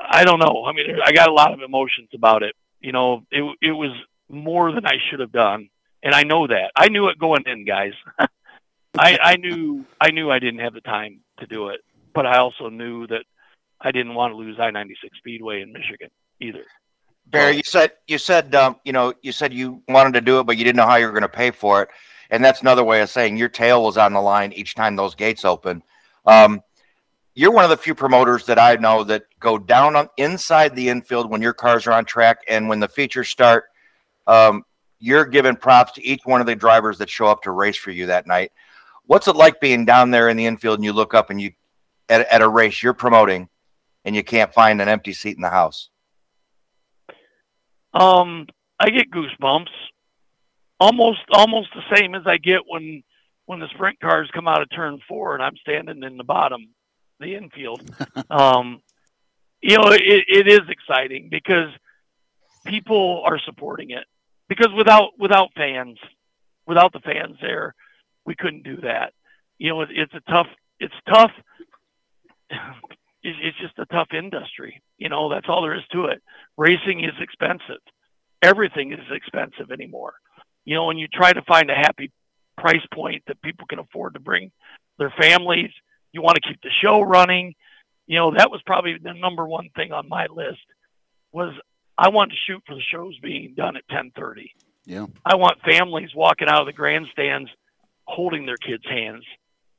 [0.00, 0.64] I, don't know.
[0.66, 2.54] I mean, I got a lot of emotions about it.
[2.80, 3.90] You know, it it was
[4.28, 5.68] more than I should have done,
[6.02, 6.72] and I know that.
[6.76, 7.92] I knew it going in, guys.
[8.98, 11.80] I I knew I knew I didn't have the time to do it,
[12.14, 13.24] but I also knew that
[13.80, 16.64] I didn't want to lose I ninety six Speedway in Michigan either.
[17.26, 20.44] Barry, you said you said um, you know you said you wanted to do it,
[20.44, 21.88] but you didn't know how you were going to pay for it,
[22.30, 25.14] and that's another way of saying your tail was on the line each time those
[25.14, 25.82] gates open.
[26.24, 26.60] Um,
[27.36, 30.88] you're one of the few promoters that I know that go down on inside the
[30.88, 33.66] infield when your cars are on track, and when the features start,
[34.26, 34.64] um,
[34.98, 37.90] you're giving props to each one of the drivers that show up to race for
[37.90, 38.52] you that night.
[39.04, 41.52] What's it like being down there in the infield and you look up and you
[42.08, 43.50] at, at a race you're promoting
[44.06, 45.90] and you can't find an empty seat in the house?
[47.92, 48.46] Um,
[48.80, 49.68] I get goosebumps,
[50.80, 53.02] almost almost the same as I get when
[53.44, 56.68] when the sprint cars come out of turn four and I'm standing in the bottom,
[57.20, 57.82] the infield.
[58.30, 58.80] um,
[59.60, 61.70] you know, it, it is exciting because
[62.64, 64.04] people are supporting it.
[64.48, 65.98] Because without without fans,
[66.66, 67.74] without the fans there,
[68.24, 69.12] we couldn't do that.
[69.58, 70.48] You know, it, it's a tough.
[70.78, 71.32] It's tough.
[73.22, 74.80] It's, it's just a tough industry.
[74.98, 76.22] You know, that's all there is to it.
[76.56, 77.82] Racing is expensive.
[78.40, 80.14] Everything is expensive anymore.
[80.64, 82.12] You know, when you try to find a happy
[82.56, 84.52] price point that people can afford to bring
[84.98, 85.70] their families,
[86.12, 87.54] you want to keep the show running.
[88.06, 90.64] You know, that was probably the number one thing on my list
[91.32, 91.52] was
[91.98, 94.50] I want to shoot for the shows being done at 10:30.
[94.84, 95.06] Yeah.
[95.24, 97.50] I want families walking out of the grandstands
[98.04, 99.24] holding their kids' hands,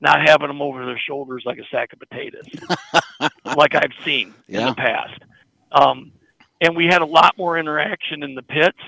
[0.01, 2.45] not having them over their shoulders like a sack of potatoes,
[3.55, 5.21] like I've seen in the past.
[5.71, 6.11] Um,
[6.59, 8.79] and we had a lot more interaction in the pits.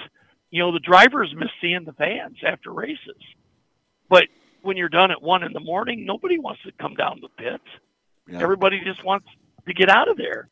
[0.51, 3.21] You know, the drivers miss seeing the fans after races,
[4.09, 4.25] but
[4.61, 7.63] when you're done at one in the morning, nobody wants to come down the pits.
[8.27, 8.41] Yeah.
[8.41, 9.27] Everybody just wants
[9.67, 10.49] to get out of there.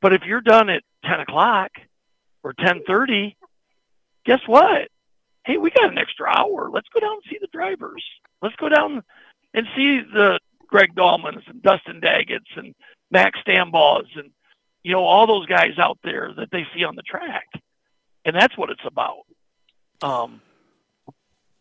[0.00, 1.70] But if you're done at ten o'clock
[2.42, 3.36] or ten thirty,
[4.24, 4.88] guess what?
[5.44, 6.70] Hey, we got an extra hour.
[6.72, 8.04] Let's go down and see the drivers.
[8.42, 9.02] Let's go down
[9.54, 12.74] and see the Greg Dahlmans and Dustin Daggett's and
[13.10, 14.30] Max Stambaugh and
[14.82, 17.48] you know all those guys out there that they see on the track,
[18.24, 19.26] and that's what it's about.
[20.02, 20.40] Um,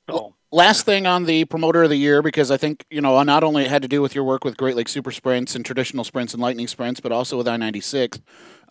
[0.09, 3.43] so Last thing on the promoter of the year, because I think, you know, not
[3.43, 6.03] only it had to do with your work with Great Lakes Super Sprints and traditional
[6.03, 8.19] sprints and lightning sprints, but also with I 96.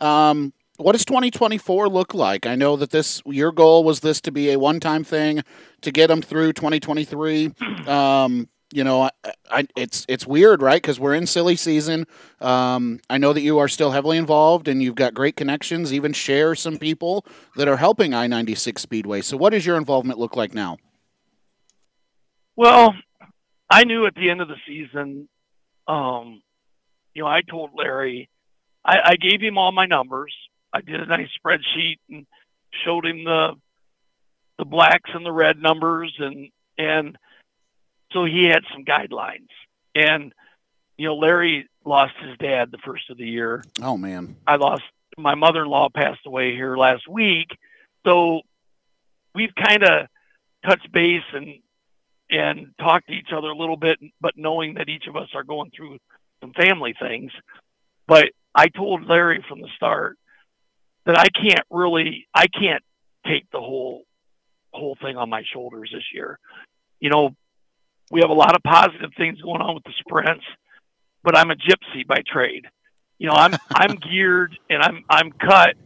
[0.00, 2.46] Um, what does 2024 look like?
[2.46, 5.42] I know that this, your goal was this to be a one time thing
[5.82, 7.52] to get them through 2023.
[7.86, 9.10] Um, you know, I,
[9.50, 10.82] I, it's it's weird, right?
[10.82, 12.06] Because we're in silly season.
[12.40, 15.92] Um, I know that you are still heavily involved, and you've got great connections.
[15.92, 17.24] Even share some people
[17.56, 19.22] that are helping I ninety six Speedway.
[19.22, 20.76] So, what does your involvement look like now?
[22.58, 22.92] Well,
[23.70, 25.28] I knew at the end of the season,
[25.86, 26.42] um,
[27.14, 28.28] you know, I told Larry,
[28.84, 30.34] I, I gave him all my numbers.
[30.72, 32.26] I did a nice spreadsheet and
[32.84, 33.52] showed him the
[34.58, 37.16] the blacks and the red numbers, and and
[38.10, 39.50] so he had some guidelines.
[39.94, 40.34] And
[40.96, 43.62] you know, Larry lost his dad the first of the year.
[43.80, 44.82] Oh man, I lost
[45.16, 47.56] my mother-in-law passed away here last week,
[48.04, 48.40] so
[49.32, 50.08] we've kind of
[50.66, 51.60] touched base and
[52.30, 55.44] and talk to each other a little bit, but knowing that each of us are
[55.44, 55.98] going through
[56.40, 57.32] some family things.
[58.06, 60.18] But I told Larry from the start
[61.06, 62.82] that I can't really, I can't
[63.26, 64.04] take the whole
[64.72, 66.38] whole thing on my shoulders this year.
[67.00, 67.34] You know,
[68.10, 70.44] we have a lot of positive things going on with the sprints,
[71.22, 72.66] but I'm a gypsy by trade.
[73.18, 75.76] You know, I'm I'm geared and I'm I'm cut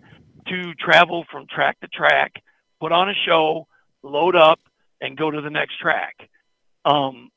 [0.48, 2.32] to travel from track to track,
[2.80, 3.66] put on a show,
[4.02, 4.58] load up,
[5.02, 6.14] and go to the next track.
[6.86, 7.30] Um,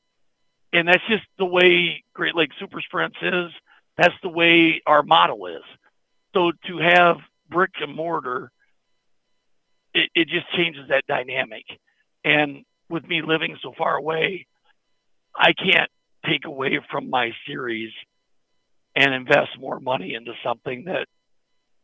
[0.72, 3.50] and that's just the way Great Lakes Super Sprints is.
[3.98, 5.62] That's the way our model is.
[6.34, 7.16] So to have
[7.50, 8.50] brick and mortar,
[9.92, 11.64] it, it just changes that dynamic.
[12.24, 14.46] And with me living so far away,
[15.34, 15.90] I can't
[16.24, 17.92] take away from my series
[18.94, 21.06] and invest more money into something that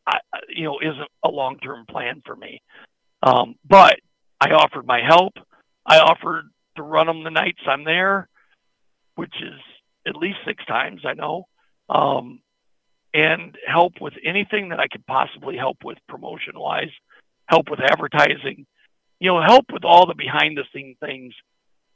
[0.06, 0.18] I,
[0.48, 2.60] you know, isn't a long-term plan for me.
[3.22, 3.96] Um, but
[4.40, 5.34] I offered my help.
[5.84, 8.28] I offered to run them the nights I'm there,
[9.14, 9.60] which is
[10.06, 11.46] at least six times I know,
[11.88, 12.40] um,
[13.14, 16.90] and help with anything that I could possibly help with promotion-wise,
[17.46, 18.66] help with advertising,
[19.20, 21.34] you know, help with all the behind-the-scene things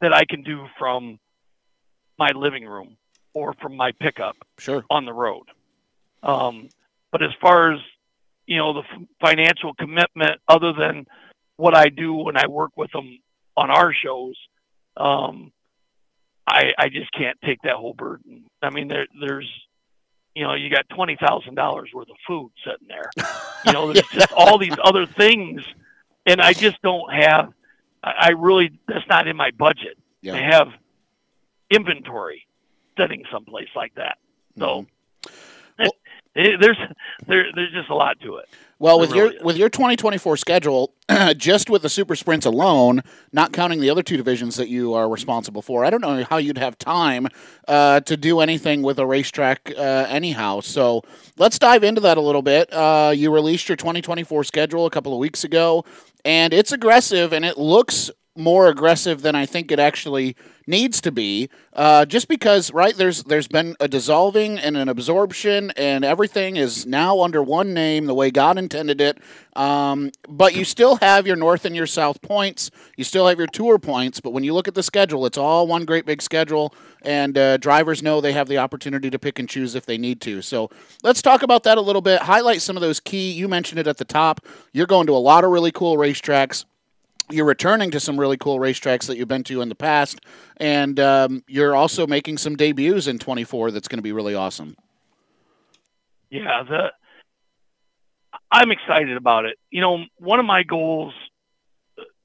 [0.00, 1.18] that I can do from
[2.18, 2.96] my living room
[3.34, 4.84] or from my pickup sure.
[4.90, 5.44] on the road.
[6.22, 6.68] Um,
[7.10, 7.80] but as far as
[8.46, 11.06] you know, the f- financial commitment other than
[11.56, 13.18] what I do when I work with them
[13.56, 14.36] on our shows.
[14.96, 15.52] Um,
[16.46, 18.44] I, I just can't take that whole burden.
[18.62, 19.50] I mean, there, there's,
[20.34, 23.10] you know, you got twenty thousand dollars worth of food sitting there.
[23.64, 25.62] You know, there's just all these other things,
[26.24, 27.52] and I just don't have.
[28.04, 30.32] I I really that's not in my budget Yeah.
[30.36, 30.68] to have
[31.70, 32.46] inventory
[32.98, 34.18] sitting someplace like that.
[34.58, 34.86] So
[36.36, 36.78] it, there's
[37.26, 38.48] there there's just a lot to it.
[38.78, 39.42] Well, There with your is.
[39.42, 40.92] with your 2024 schedule,
[41.36, 45.08] just with the super sprints alone, not counting the other two divisions that you are
[45.08, 47.26] responsible for, I don't know how you'd have time
[47.68, 50.60] uh, to do anything with a racetrack uh, anyhow.
[50.60, 51.02] So
[51.38, 52.70] let's dive into that a little bit.
[52.72, 55.86] Uh, you released your 2024 schedule a couple of weeks ago,
[56.26, 61.12] and it's aggressive, and it looks more aggressive than I think it actually needs to
[61.12, 61.48] be.
[61.72, 62.96] Uh, just because, right?
[62.96, 68.06] There's there's been a dissolving and an absorption, and everything is now under one name,
[68.06, 69.18] the way God intended it.
[69.54, 72.70] Um, but you still have your north and your south points.
[72.96, 74.20] You still have your tour points.
[74.20, 77.56] But when you look at the schedule, it's all one great big schedule, and uh,
[77.58, 80.42] drivers know they have the opportunity to pick and choose if they need to.
[80.42, 80.70] So
[81.02, 82.22] let's talk about that a little bit.
[82.22, 83.32] Highlight some of those key.
[83.32, 84.40] You mentioned it at the top.
[84.72, 86.64] You're going to a lot of really cool racetracks
[87.30, 90.20] you're returning to some really cool racetracks that you've been to in the past,
[90.58, 94.76] and um, you're also making some debuts in 24 that's going to be really awesome.
[96.30, 96.92] Yeah, the
[98.50, 99.58] I'm excited about it.
[99.70, 101.14] You know, one of my goals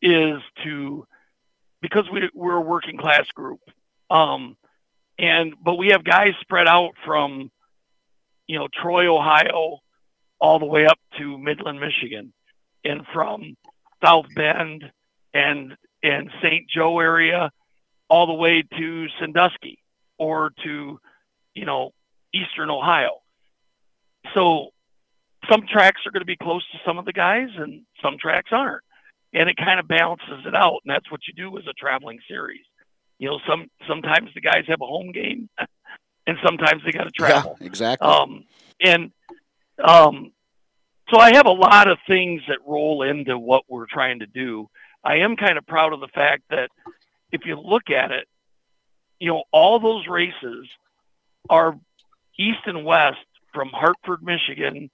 [0.01, 1.05] is to
[1.81, 3.59] because we we're a working class group,
[4.09, 4.55] um,
[5.17, 7.51] and but we have guys spread out from
[8.47, 9.79] you know Troy, Ohio,
[10.39, 12.33] all the way up to Midland, Michigan,
[12.83, 13.55] and from
[14.03, 14.91] South Bend
[15.33, 16.67] and and St.
[16.69, 17.51] Joe area,
[18.09, 19.79] all the way to Sandusky
[20.17, 20.99] or to
[21.53, 21.91] you know
[22.33, 23.21] Eastern Ohio.
[24.33, 24.69] So
[25.49, 28.51] some tracks are going to be close to some of the guys, and some tracks
[28.51, 28.83] aren't,
[29.33, 30.81] and it kind of balances it out.
[30.85, 32.61] And that's what you do as a traveling series.
[33.19, 35.49] You know, some sometimes the guys have a home game,
[36.27, 37.57] and sometimes they got to travel.
[37.59, 38.07] Yeah, exactly.
[38.07, 38.45] Um,
[38.79, 39.11] and
[39.83, 40.31] um,
[41.12, 44.70] so I have a lot of things that roll into what we're trying to do.
[45.03, 46.70] I am kind of proud of the fact that
[47.32, 48.28] if you look at it,
[49.20, 50.68] you know, all those races
[51.49, 51.78] are
[52.39, 53.18] east and west
[53.53, 54.89] from Hartford, Michigan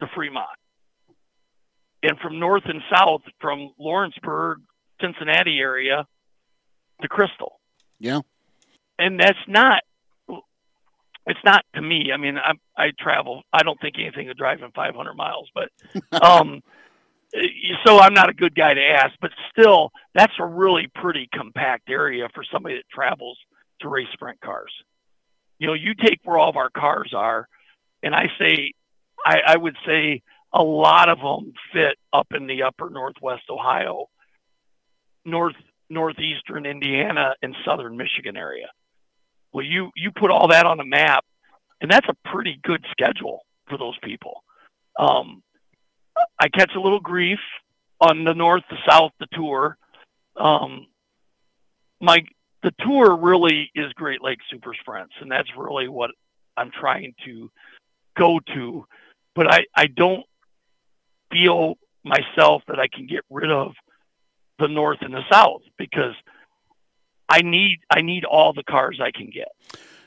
[0.00, 0.46] to Fremont.
[2.02, 4.58] And from north and south from Lawrenceburg,
[5.00, 6.06] Cincinnati area
[7.00, 7.60] to Crystal
[8.02, 8.20] yeah.
[8.98, 9.82] and that's not
[11.26, 12.10] it's not to me.
[12.12, 15.70] I mean i i travel i don't think anything of driving 500 miles but
[16.22, 16.62] um
[17.86, 21.88] so i'm not a good guy to ask but still that's a really pretty compact
[21.88, 23.38] area for somebody that travels
[23.80, 24.72] to race sprint cars.
[25.58, 27.48] You know you take where all of our cars are
[28.02, 28.72] and i say
[29.24, 34.08] i i would say a lot of them fit up in the upper northwest ohio
[35.24, 35.54] north
[35.88, 38.68] northeastern indiana and southern michigan area
[39.52, 41.24] well, you you put all that on a map,
[41.80, 44.42] and that's a pretty good schedule for those people.
[44.98, 45.42] Um,
[46.38, 47.40] I catch a little grief
[48.00, 49.76] on the north, the south, the tour.
[50.36, 50.86] Um,
[52.00, 52.24] my
[52.62, 56.10] the tour really is Great Lakes Super Sprints, and that's really what
[56.56, 57.50] I'm trying to
[58.16, 58.86] go to.
[59.34, 60.24] But I I don't
[61.30, 63.72] feel myself that I can get rid of
[64.58, 66.14] the north and the south because
[67.32, 69.48] I need I need all the cars I can get.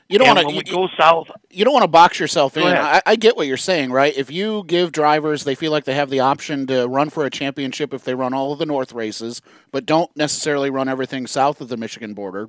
[0.08, 1.32] You don't want to go south.
[1.50, 2.76] you don't want to box yourself Go in.
[2.76, 4.16] I, I get what you're saying, right?
[4.16, 7.30] If you give drivers they feel like they have the option to run for a
[7.30, 11.60] championship if they run all of the north races, but don't necessarily run everything south
[11.60, 12.48] of the Michigan border.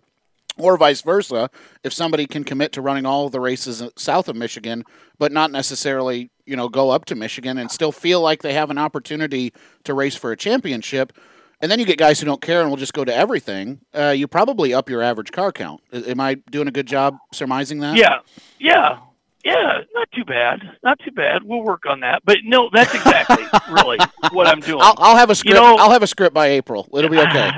[0.60, 1.50] Or vice versa,
[1.84, 4.84] if somebody can commit to running all of the races uh, south of Michigan,
[5.20, 8.72] but not necessarily, you know, go up to Michigan and still feel like they have
[8.72, 9.54] an opportunity
[9.84, 11.14] to race for a championship,
[11.62, 14.10] and then you get guys who don't care and will just go to everything, uh,
[14.16, 15.82] you probably up your average car count.
[15.92, 17.98] Am I doing a good job surmising that?
[17.98, 18.20] Yeah,
[18.60, 19.00] yeah,
[19.44, 19.82] yeah.
[19.94, 20.62] Not too bad.
[20.84, 21.44] Not too bad.
[21.44, 22.22] We'll work on that.
[22.26, 23.98] But no, that's exactly really
[24.32, 24.82] what I'm doing.
[24.82, 25.56] I'll, I'll have a script.
[25.56, 26.88] You know- I'll have a script by April.
[26.94, 27.52] It'll be okay.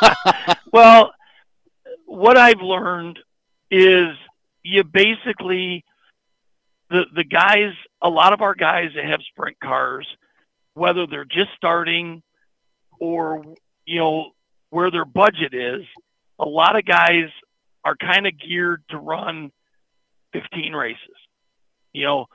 [0.72, 1.12] well,
[2.06, 3.18] what I've learned
[3.70, 4.16] is
[4.62, 5.84] you basically
[6.90, 7.72] the the guys.
[8.02, 10.06] A lot of our guys that have sprint cars,
[10.74, 12.22] whether they're just starting
[12.98, 13.44] or
[13.84, 14.30] you know
[14.70, 15.82] where their budget is,
[16.38, 17.30] a lot of guys
[17.84, 19.52] are kind of geared to run
[20.32, 21.16] 15 races.
[21.92, 22.26] You know,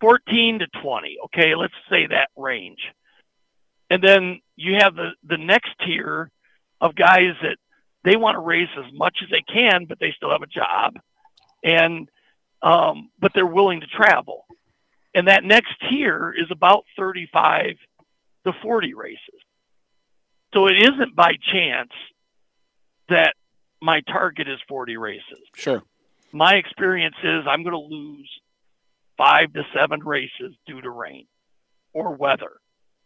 [0.00, 1.16] 14 to 20.
[1.26, 2.80] Okay, let's say that range.
[3.90, 6.30] And then you have the the next tier
[6.80, 7.56] of guys that
[8.04, 10.98] they want to race as much as they can, but they still have a job,
[11.64, 12.08] and
[12.62, 14.44] um, but they're willing to travel.
[15.14, 17.76] and that next tier is about 35
[18.44, 19.37] to 40 races.
[20.54, 21.90] So it isn't by chance
[23.08, 23.34] that
[23.80, 25.38] my target is 40 races.
[25.54, 25.82] Sure.
[26.32, 28.28] My experience is I'm going to lose
[29.16, 31.26] five to seven races due to rain
[31.92, 32.52] or weather.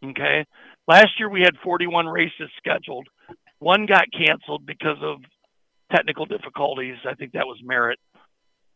[0.04, 0.44] Okay.
[0.88, 3.06] Last year we had 41 races scheduled.
[3.58, 5.18] One got canceled because of
[5.92, 6.96] technical difficulties.
[7.08, 8.00] I think that was Merritt.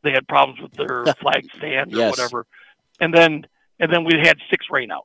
[0.04, 2.10] They had problems with their flag stand or Yes.
[2.10, 2.46] whatever.
[3.00, 3.46] And then
[3.78, 5.02] and then we had six rainouts.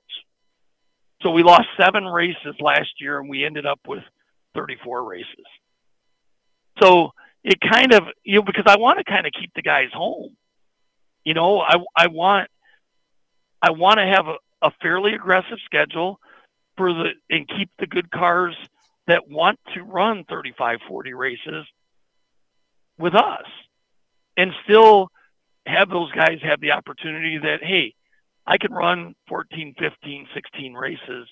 [1.22, 4.04] So we lost seven races last year and we ended up with
[4.56, 5.46] 34 races.
[6.82, 7.12] So
[7.44, 10.36] it kind of you know because I want to kind of keep the guys home.
[11.24, 12.50] You know, I I want
[13.62, 16.20] I want to have a, a fairly aggressive schedule
[16.78, 18.56] for the and keep the good cars
[19.08, 21.66] that want to run 35 40 races
[22.98, 23.46] with us
[24.38, 25.10] and still
[25.66, 27.94] have those guys have the opportunity that hey
[28.46, 31.28] i can run 14 15 16 races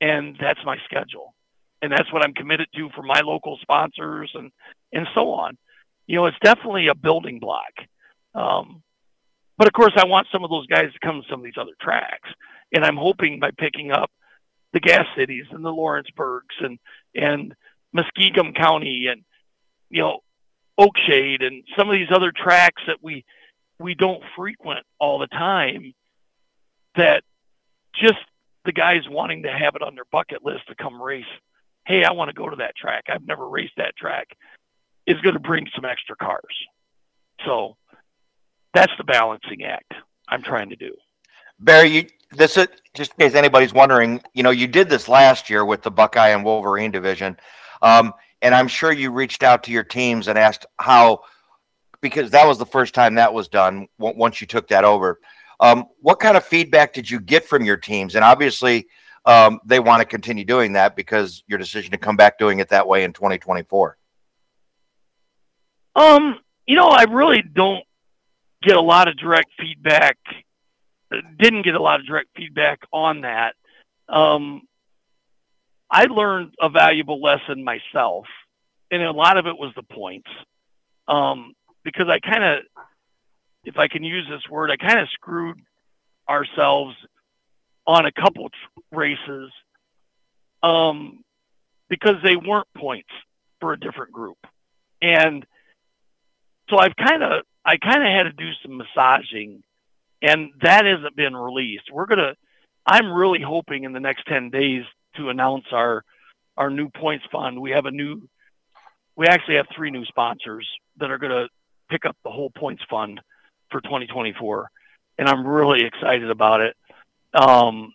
[0.00, 1.34] and that's my schedule.
[1.82, 4.50] And that's what i'm committed to for my local sponsors and
[4.92, 5.56] and so on.
[6.06, 7.72] You know it's definitely a building block.
[8.34, 8.82] Um,
[9.58, 11.58] but of course i want some of those guys to come to some of these
[11.58, 12.28] other tracks.
[12.72, 14.10] And i'm hoping by picking up
[14.72, 16.78] the gas cities and the lawrenceburgs and
[17.14, 17.54] and
[17.94, 19.22] Muskingum county and
[19.90, 20.20] you know
[20.78, 23.24] Oakshade and some of these other tracks that we
[23.78, 25.92] we don't frequent all the time
[26.96, 27.22] that
[27.94, 28.18] just
[28.64, 31.24] the guys wanting to have it on their bucket list to come race
[31.86, 34.28] hey i want to go to that track i've never raced that track
[35.06, 36.56] is going to bring some extra cars
[37.44, 37.76] so
[38.74, 39.94] that's the balancing act
[40.28, 40.92] i'm trying to do
[41.58, 44.20] Barry, you, this is just in case anybody's wondering.
[44.34, 47.38] You know, you did this last year with the Buckeye and Wolverine division,
[47.80, 51.20] um, and I'm sure you reached out to your teams and asked how,
[52.02, 53.88] because that was the first time that was done.
[54.00, 55.18] on- Once you took that over,
[55.60, 58.14] um, what kind of feedback did you get from your teams?
[58.14, 58.86] And obviously,
[59.24, 62.68] um, they want to continue doing that because your decision to come back doing it
[62.68, 63.96] that way in 2024.
[65.96, 67.84] Um, you know, I really don't
[68.62, 70.18] get a lot of direct feedback.
[71.12, 73.54] uh, Didn't get a lot of direct feedback on that.
[74.08, 74.62] Um,
[75.90, 78.26] I learned a valuable lesson myself,
[78.90, 80.28] and a lot of it was the points.
[81.08, 81.54] Um,
[81.84, 82.58] because I kind of,
[83.66, 85.60] if I can use this word, I kind of screwed
[86.28, 86.94] ourselves
[87.86, 88.48] on a couple
[88.92, 89.50] races
[90.62, 91.24] um,
[91.88, 93.08] because they weren't points
[93.60, 94.38] for a different group.
[95.02, 95.44] And
[96.70, 99.62] so I've kind of I kind of had to do some massaging,
[100.22, 101.90] and that hasn't been released.
[101.92, 102.34] We're gonna.
[102.86, 104.84] I'm really hoping in the next ten days
[105.16, 106.04] to announce our
[106.56, 107.60] our new points fund.
[107.60, 108.28] We have a new.
[109.16, 111.48] We actually have three new sponsors that are gonna
[111.90, 113.20] pick up the whole points fund
[113.70, 114.70] for 2024,
[115.18, 116.76] and I'm really excited about it.
[117.34, 117.92] Um,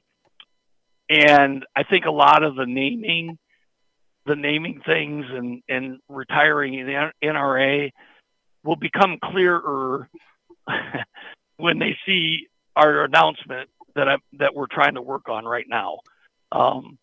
[1.10, 3.38] and I think a lot of the naming,
[4.26, 7.92] the naming things, and and retiring in the NRA
[8.64, 10.08] will become clearer
[11.58, 16.00] when they see our announcement that I, that we're trying to work on right now.
[16.52, 16.98] Um,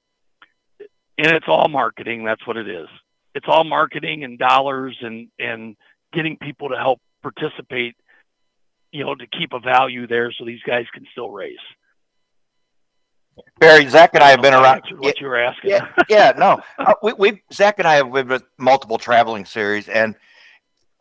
[1.19, 2.25] and it's all marketing.
[2.25, 2.89] That's what it is.
[3.35, 5.77] It's all marketing and dollars and and
[6.13, 7.97] getting people to help participate.
[8.93, 11.57] You know, to keep a value there so these guys can still race.
[13.61, 14.83] Barry, Zach and I have been around.
[14.99, 15.71] what you were asking.
[15.71, 19.89] yeah, yeah, no, uh, we, we Zach and I have been with multiple traveling series,
[19.89, 20.15] and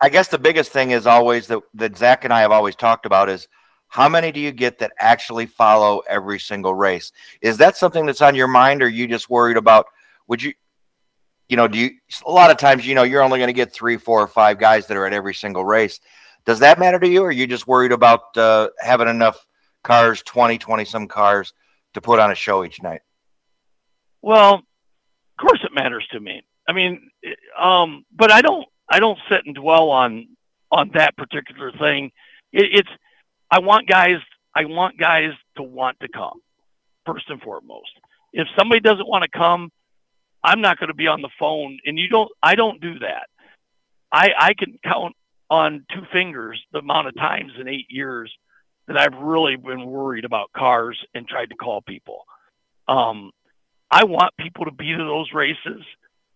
[0.00, 3.06] I guess the biggest thing is always that that Zach and I have always talked
[3.06, 3.48] about is
[3.88, 7.10] how many do you get that actually follow every single race?
[7.40, 9.86] Is that something that's on your mind, or are you just worried about?
[10.28, 10.52] Would you,
[11.48, 11.90] you know, do you?
[12.26, 14.58] A lot of times, you know, you're only going to get three, four, or five
[14.58, 16.00] guys that are at every single race.
[16.48, 19.46] Does that matter to you, or are you just worried about uh, having enough
[19.84, 21.52] cars, 20, 20 some cars,
[21.92, 23.02] to put on a show each night?
[24.22, 24.62] Well, of
[25.38, 26.42] course it matters to me.
[26.66, 27.10] I mean,
[27.60, 30.26] um, but I don't I don't sit and dwell on
[30.72, 32.12] on that particular thing.
[32.50, 32.90] It, it's
[33.50, 34.16] I want guys
[34.54, 36.40] I want guys to want to come
[37.04, 37.90] first and foremost.
[38.32, 39.70] If somebody doesn't want to come,
[40.42, 42.30] I'm not going to be on the phone, and you don't.
[42.42, 43.28] I don't do that.
[44.10, 45.14] I I can count
[45.50, 48.32] on two fingers the amount of times in eight years
[48.86, 52.24] that I've really been worried about cars and tried to call people.
[52.86, 53.30] Um,
[53.90, 55.82] I want people to be to those races,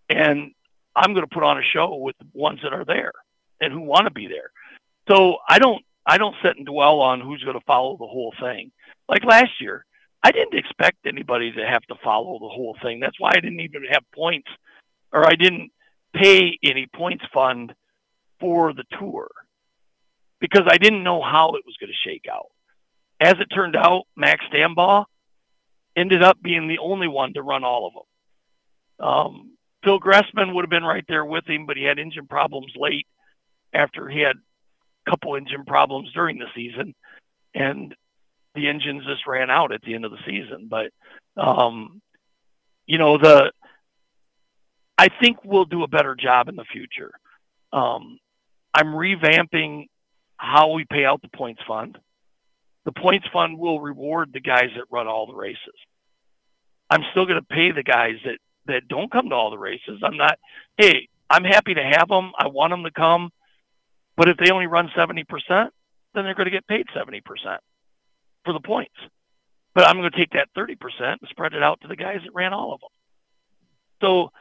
[0.08, 0.52] and
[0.94, 3.12] I'm going to put on a show with the ones that are there
[3.60, 4.50] and who want to be there.
[5.08, 8.34] So I don't I don't sit and dwell on who's going to follow the whole
[8.40, 8.72] thing.
[9.08, 9.84] Like last year,
[10.22, 13.00] I didn't expect anybody to have to follow the whole thing.
[13.00, 14.48] That's why I didn't even have points,
[15.12, 15.70] or I didn't
[16.14, 17.74] pay any points fund
[18.42, 19.30] for the tour
[20.40, 22.48] because I didn't know how it was going to shake out.
[23.20, 25.04] as it turned out, Max Stambaugh
[25.96, 29.08] ended up being the only one to run all of them.
[29.08, 29.52] Um,
[29.84, 33.06] Phil Gressman would have been right there with him, but he had engine problems late
[33.72, 36.94] after he had a couple engine problems during the season,
[37.54, 37.94] and
[38.56, 40.68] the engines just ran out at the end of the season.
[40.68, 40.90] But
[41.36, 42.02] um,
[42.86, 43.52] you know the
[44.98, 47.12] I think we'll do a better job in the future.
[47.72, 48.18] Um,
[48.74, 49.86] I'm revamping
[50.36, 51.98] how we pay out the points fund.
[52.84, 55.74] The points fund will reward the guys that run all the races.
[56.90, 60.00] I'm still going to pay the guys that that don't come to all the races.
[60.02, 60.38] I'm not.
[60.76, 62.32] Hey, I'm happy to have them.
[62.38, 63.30] I want them to come,
[64.16, 65.70] but if they only run 70%, then
[66.12, 67.22] they're going to get paid 70%
[68.44, 68.94] for the points.
[69.74, 72.34] But I'm going to take that 30% and spread it out to the guys that
[72.34, 72.90] ran all of them.
[74.02, 74.32] So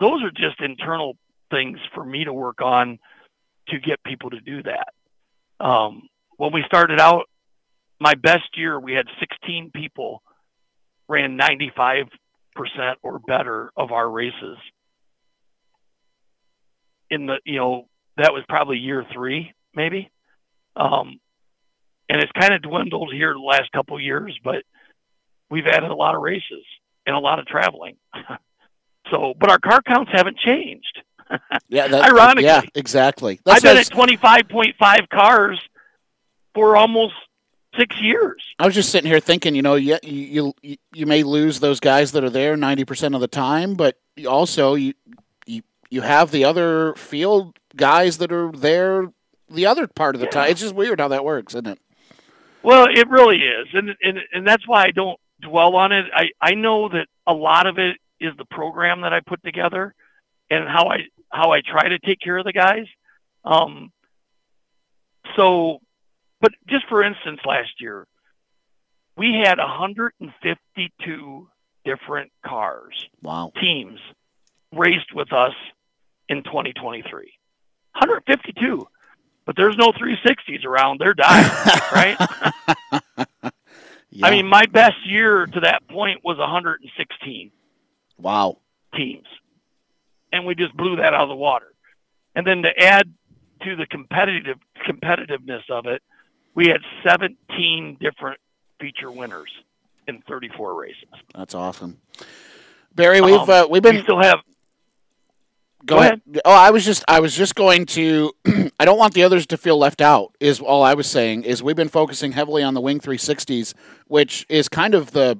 [0.00, 1.16] those are just internal
[1.50, 2.98] things for me to work on
[3.68, 4.88] to get people to do that.
[5.64, 7.24] Um, when we started out,
[8.00, 10.22] my best year, we had 16 people
[11.08, 12.08] ran 95%
[13.02, 14.58] or better of our races.
[17.10, 20.10] In the, you know, that was probably year three, maybe.
[20.76, 21.20] Um,
[22.08, 24.64] and it's kind of dwindled here the last couple years, but
[25.50, 26.64] we've added a lot of races
[27.06, 27.96] and a lot of traveling.
[29.10, 31.02] so, but our car counts haven't changed.
[31.68, 32.44] Yeah, that, Ironically.
[32.44, 33.40] Yeah, exactly.
[33.44, 35.60] That's I've been at 25.5 cars
[36.54, 37.14] for almost
[37.76, 38.42] six years.
[38.58, 41.80] I was just sitting here thinking, you know, you, you you you may lose those
[41.80, 44.94] guys that are there ninety percent of the time, but you also you
[45.46, 49.12] you you have the other field guys that are there
[49.50, 50.50] the other part of the time.
[50.50, 51.78] It's just weird how that works, isn't it?
[52.62, 56.06] Well, it really is, and and and that's why I don't dwell on it.
[56.14, 59.94] I I know that a lot of it is the program that I put together,
[60.54, 62.86] and how I how I try to take care of the guys.
[63.44, 63.92] Um.
[65.36, 65.80] So,
[66.40, 68.06] but just for instance, last year
[69.16, 71.48] we had 152
[71.84, 73.52] different cars Wow.
[73.60, 74.00] teams
[74.72, 75.54] raced with us
[76.28, 77.02] in 2023.
[77.92, 78.88] 152.
[79.46, 80.98] But there's no 360s around.
[81.00, 81.44] They're dying,
[81.92, 82.16] right?
[84.10, 84.26] Yeah.
[84.26, 87.50] I mean, my best year to that point was 116
[88.18, 88.58] wow.
[88.94, 89.26] teams.
[90.34, 91.72] And we just blew that out of the water.
[92.34, 93.12] And then to add
[93.62, 96.02] to the competitive competitiveness of it,
[96.54, 98.40] we had 17 different
[98.80, 99.50] feature winners
[100.08, 101.04] in 34 races.
[101.34, 101.98] That's awesome.
[102.94, 104.40] Barry, we've Um, uh, we've been we still have
[105.86, 106.22] Go, Go ahead.
[106.44, 108.32] Oh, I was just I was just going to
[108.80, 111.62] I don't want the others to feel left out is all I was saying is
[111.62, 113.74] we've been focusing heavily on the Wing 360s,
[114.08, 115.38] which is kind of the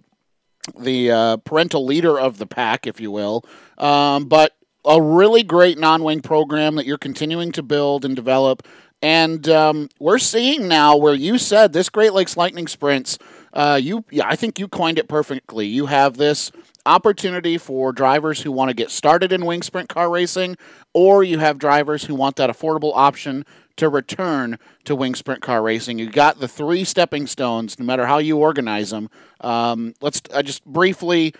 [0.78, 3.44] the uh, parental leader of the pack, if you will.
[3.78, 4.54] Um, but
[4.84, 8.66] a really great non-wing program that you're continuing to build and develop.
[9.02, 13.18] And um, we're seeing now where you said this Great Lakes Lightning Sprints.
[13.52, 15.66] Uh, you, yeah, I think you coined it perfectly.
[15.66, 16.50] You have this
[16.86, 20.56] opportunity for drivers who want to get started in wing sprint car racing,
[20.92, 23.44] or you have drivers who want that affordable option
[23.76, 25.98] to return to wing sprint car racing.
[25.98, 29.08] You got the three stepping stones, no matter how you organize them.
[29.40, 31.34] Um, let's uh, just briefly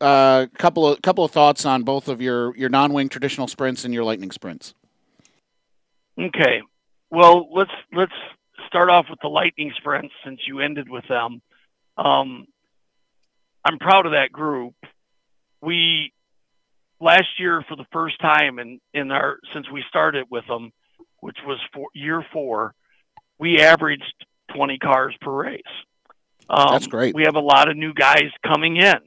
[0.00, 3.84] a uh, couple of couple of thoughts on both of your your non-wing traditional sprints
[3.84, 4.74] and your lightning sprints.
[6.18, 6.62] Okay.
[7.10, 8.12] Well, let's let's
[8.66, 11.40] start off with the lightning sprints since you ended with them.
[11.96, 12.46] Um,
[13.64, 14.74] I'm proud of that group.
[15.60, 16.12] We
[17.00, 20.72] last year for the first time in in our since we started with them,
[21.20, 22.74] which was for year four,
[23.38, 25.62] we averaged 20 cars per race.
[26.50, 27.14] Um, That's great.
[27.14, 28.98] We have a lot of new guys coming in,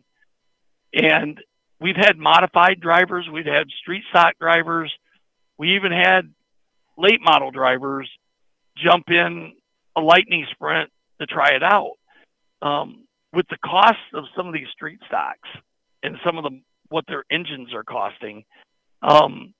[0.93, 1.39] and
[1.79, 3.27] we've had modified drivers.
[3.31, 4.91] We've had street stock drivers.
[5.57, 6.33] We even had
[6.97, 8.09] late model drivers
[8.77, 9.53] jump in
[9.95, 10.89] a lightning sprint
[11.19, 11.93] to try it out.
[12.61, 15.49] Um, with the cost of some of these street stocks
[16.03, 18.43] and some of the what their engines are costing,
[19.01, 19.53] um,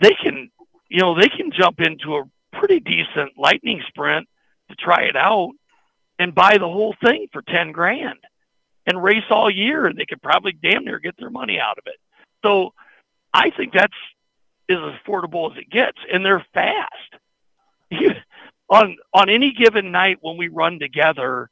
[0.00, 0.50] they can
[0.88, 2.24] you know they can jump into a
[2.58, 4.26] pretty decent lightning sprint
[4.70, 5.52] to try it out
[6.18, 8.18] and buy the whole thing for ten grand
[8.86, 11.84] and race all year and they could probably damn near get their money out of
[11.86, 11.96] it.
[12.44, 12.72] So
[13.32, 13.94] I think that's
[14.68, 16.90] is as affordable as it gets and they're fast.
[18.70, 21.50] on on any given night when we run together,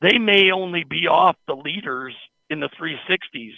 [0.00, 2.14] they may only be off the leaders
[2.50, 3.52] in the 360s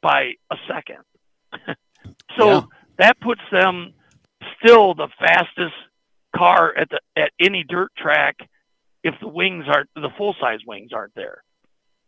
[0.00, 0.98] by a second.
[2.36, 2.60] so Yeah.
[2.98, 3.92] that puts them
[4.62, 5.74] still the fastest
[6.34, 8.36] car at the at any dirt track
[9.02, 11.43] if the wings aren't the full size wings aren't there.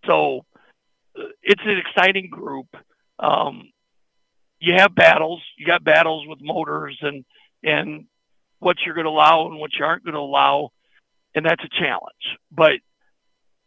[0.07, 0.45] So
[1.19, 2.67] uh, it's an exciting group.
[3.19, 3.71] Um,
[4.59, 5.43] you have battles.
[5.59, 7.25] You got battles with motors and
[7.63, 8.07] and
[8.59, 10.71] what you're going to allow and what you aren't going to allow.
[11.35, 12.39] and that's a challenge.
[12.51, 12.81] But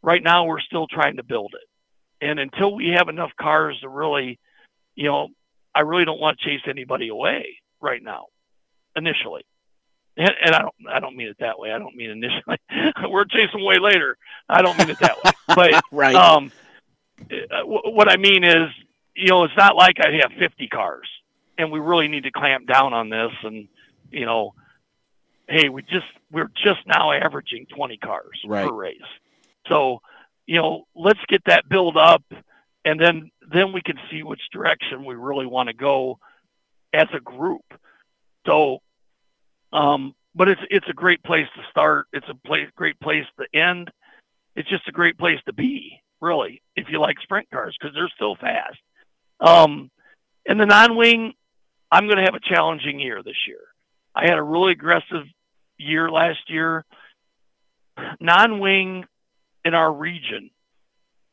[0.01, 3.89] right now, we're still trying to build it, and until we have enough cars to
[3.89, 4.39] really,
[4.95, 5.29] you know,
[5.75, 8.25] I really don't want to chase anybody away right now,
[8.95, 9.43] initially.
[10.17, 11.71] And, and I don't, I don't mean it that way.
[11.71, 12.57] I don't mean initially.
[13.09, 14.17] we're chasing way later.
[14.49, 15.31] I don't mean it that way.
[15.55, 16.15] But right.
[16.15, 16.51] um,
[17.31, 18.69] uh, what I mean is,
[19.15, 21.07] you know, it's not like I have 50 cars
[21.57, 23.31] and we really need to clamp down on this.
[23.43, 23.67] And,
[24.11, 24.53] you know,
[25.47, 28.67] hey, we just, we're just now averaging 20 cars right.
[28.67, 29.01] per race.
[29.67, 30.01] So,
[30.45, 32.23] you know, let's get that build up
[32.85, 36.19] and then, then we can see which direction we really want to go
[36.93, 37.65] as a group.
[38.45, 38.79] So,
[39.73, 42.07] um, but it's, it's a great place to start.
[42.13, 43.91] It's a place, great place to end.
[44.59, 48.11] It's just a great place to be really, if you like sprint cars, because they're
[48.13, 48.77] still fast.
[49.39, 49.89] Um,
[50.45, 51.33] and the non-wing,
[51.89, 53.61] I'm going to have a challenging year this year.
[54.13, 55.25] I had a really aggressive
[55.77, 56.83] year last year.
[58.19, 59.05] Non-wing
[59.63, 60.49] in our region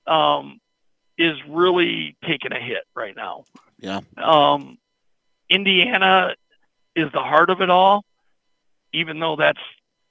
[0.07, 0.61] um,
[1.19, 3.43] is really taking a hit right now.
[3.81, 4.03] Yeah.
[4.17, 4.79] Um,
[5.51, 6.37] Indiana
[6.95, 8.05] is the heart of it all,
[8.93, 9.59] even though that's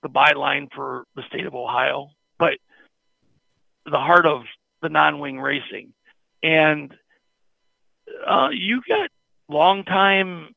[0.03, 2.09] the byline for the state of Ohio.
[3.85, 4.43] The heart of
[4.81, 5.93] the non-wing racing,
[6.41, 6.93] and
[8.27, 9.09] uh, you got
[9.47, 10.55] long time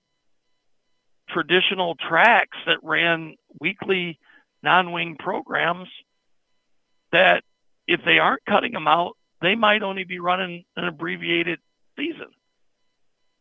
[1.29, 4.19] traditional tracks that ran weekly
[4.63, 5.89] non-wing programs
[7.13, 7.43] that
[7.87, 11.59] if they aren't cutting them out, they might only be running an abbreviated
[11.97, 12.29] season.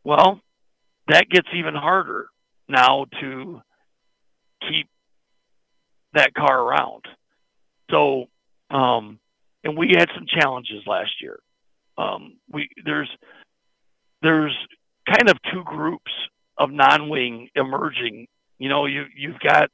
[0.03, 0.41] Well,
[1.07, 2.27] that gets even harder
[2.67, 3.61] now to
[4.61, 4.87] keep
[6.13, 7.05] that car around.
[7.91, 8.25] So,
[8.69, 9.19] um,
[9.63, 11.39] and we had some challenges last year.
[11.97, 13.09] Um, we there's
[14.21, 14.55] there's
[15.07, 16.11] kind of two groups
[16.57, 18.27] of non-wing emerging.
[18.59, 19.69] You know, you you've got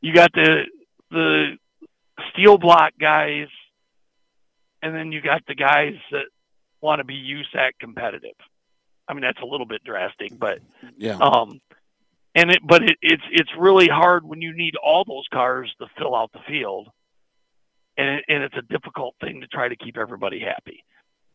[0.00, 0.64] you got the
[1.10, 1.56] the
[2.32, 3.48] steel block guys,
[4.82, 6.26] and then you got the guys that
[6.80, 8.36] want to be USAC competitive.
[9.08, 10.60] I mean, that's a little bit drastic, but
[10.96, 11.16] yeah.
[11.16, 11.60] Um,
[12.34, 15.86] and it, but it, it's it's really hard when you need all those cars to
[15.98, 16.88] fill out the field
[18.00, 20.84] and, it, and it's a difficult thing to try to keep everybody happy.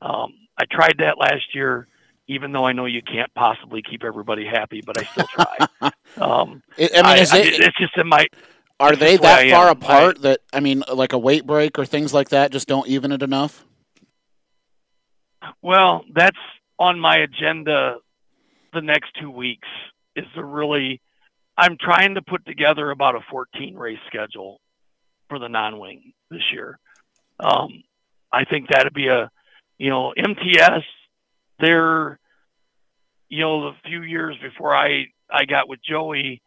[0.01, 1.87] Um, I tried that last year,
[2.27, 5.57] even though I know you can't possibly keep everybody happy, but I still try.
[6.17, 8.27] um, I mean, I, is I, it, it's just in my.
[8.79, 12.29] are they that far apart that I mean, like a weight break or things like
[12.29, 13.63] that, just don't even it enough?
[15.61, 16.37] Well, that's
[16.79, 17.97] on my agenda
[18.73, 19.67] the next two weeks.
[20.15, 21.01] Is to really,
[21.57, 24.61] I'm trying to put together about a 14 race schedule
[25.29, 26.79] for the non-wing this year.
[27.39, 27.83] Um,
[28.31, 29.29] I think that'd be a,
[29.77, 30.83] you know, MTS.
[31.59, 32.19] They're,
[33.29, 36.41] you know, the few years before I I got with Joey,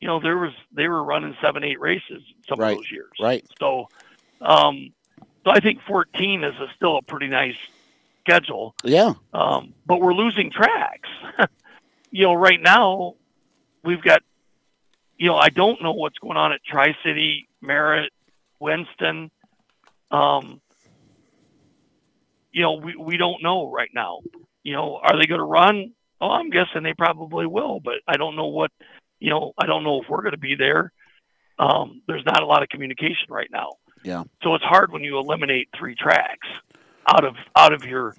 [0.00, 3.10] you know, there was they were running seven eight races some Right, of those years.
[3.20, 3.44] Right.
[3.58, 3.88] So,
[4.40, 4.92] um,
[5.44, 7.56] so I think 14 is a, still a pretty nice
[8.20, 8.74] schedule.
[8.84, 9.14] Yeah.
[9.32, 11.08] Um, but we're losing tracks.
[12.10, 13.14] you know, right now
[13.82, 14.22] we've got,
[15.16, 18.12] you know, I don't know what's going on at Tri City, Merritt,
[18.60, 19.30] Winston.
[20.10, 20.60] Um,
[22.52, 24.20] you know, we, we don't know right now.
[24.62, 25.92] You know, are they going to run?
[26.20, 28.70] Oh, I'm guessing they probably will, but I don't know what,
[29.18, 30.92] you know, I don't know if we're going to be there.
[31.58, 33.70] Um, there's not a lot of communication right now.
[34.02, 34.24] Yeah.
[34.42, 36.48] So it's hard when you eliminate three tracks
[37.06, 38.14] out of out of your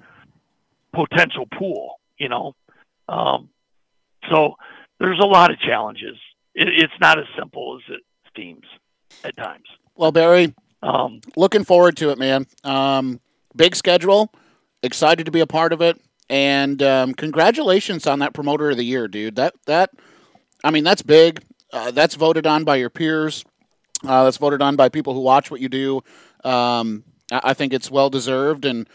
[0.93, 2.53] potential pool, you know.
[3.07, 3.49] Um,
[4.29, 4.55] so
[4.99, 6.17] there's a lot of challenges.
[6.53, 8.01] It, it's not as simple as it
[8.35, 8.65] seems
[9.23, 9.65] at times.
[9.95, 12.47] Well, Barry, Um, looking forward to it, man.
[12.63, 13.19] Um,
[13.55, 14.31] big schedule.
[14.81, 16.01] Excited to be a part of it.
[16.29, 19.35] And um, congratulations on that promoter of the year, dude.
[19.35, 19.91] That that,
[20.63, 21.43] I mean, that's big.
[21.71, 23.45] Uh, that's voted on by your peers.
[24.03, 26.01] Uh, that's voted on by people who watch what you do.
[26.43, 28.89] Um, I, I think it's well deserved, and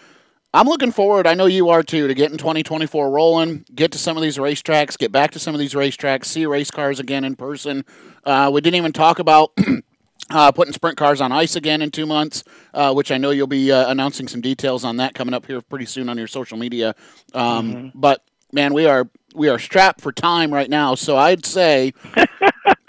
[0.52, 1.26] I'm looking forward.
[1.26, 3.64] I know you are too to getting 2024 rolling.
[3.74, 4.98] Get to some of these racetracks.
[4.98, 6.24] Get back to some of these racetracks.
[6.24, 7.84] See race cars again in person.
[8.24, 9.52] Uh, we didn't even talk about.
[10.28, 12.42] Uh, putting sprint cars on ice again in two months,
[12.74, 15.60] uh, which I know you'll be uh, announcing some details on that coming up here
[15.60, 16.96] pretty soon on your social media.
[17.32, 21.92] Um, But man, we are we are strapped for time right now, so I'd say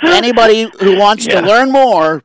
[0.03, 1.41] anybody who wants Yeah.
[1.41, 2.23] to learn more,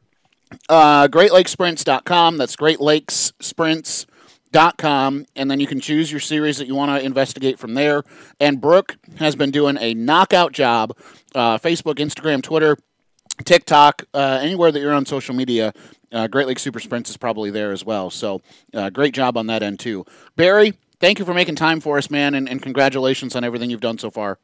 [0.70, 2.38] uh, GreatLakesSprints.com.
[2.38, 7.74] That's GreatLakesSprints.com, and then you can choose your series that you want to investigate from
[7.74, 8.02] there.
[8.40, 10.96] And Brooke has been doing a knockout job.
[11.34, 12.76] Uh, Facebook, Instagram, Twitter.
[13.44, 15.72] TikTok, uh, anywhere that you're on social media,
[16.12, 18.10] uh, Great Lakes Super Sprints is probably there as well.
[18.10, 18.40] So,
[18.74, 20.04] uh, great job on that end too.
[20.36, 23.80] Barry, thank you for making time for us, man, and, and congratulations on everything you've
[23.80, 24.38] done so far.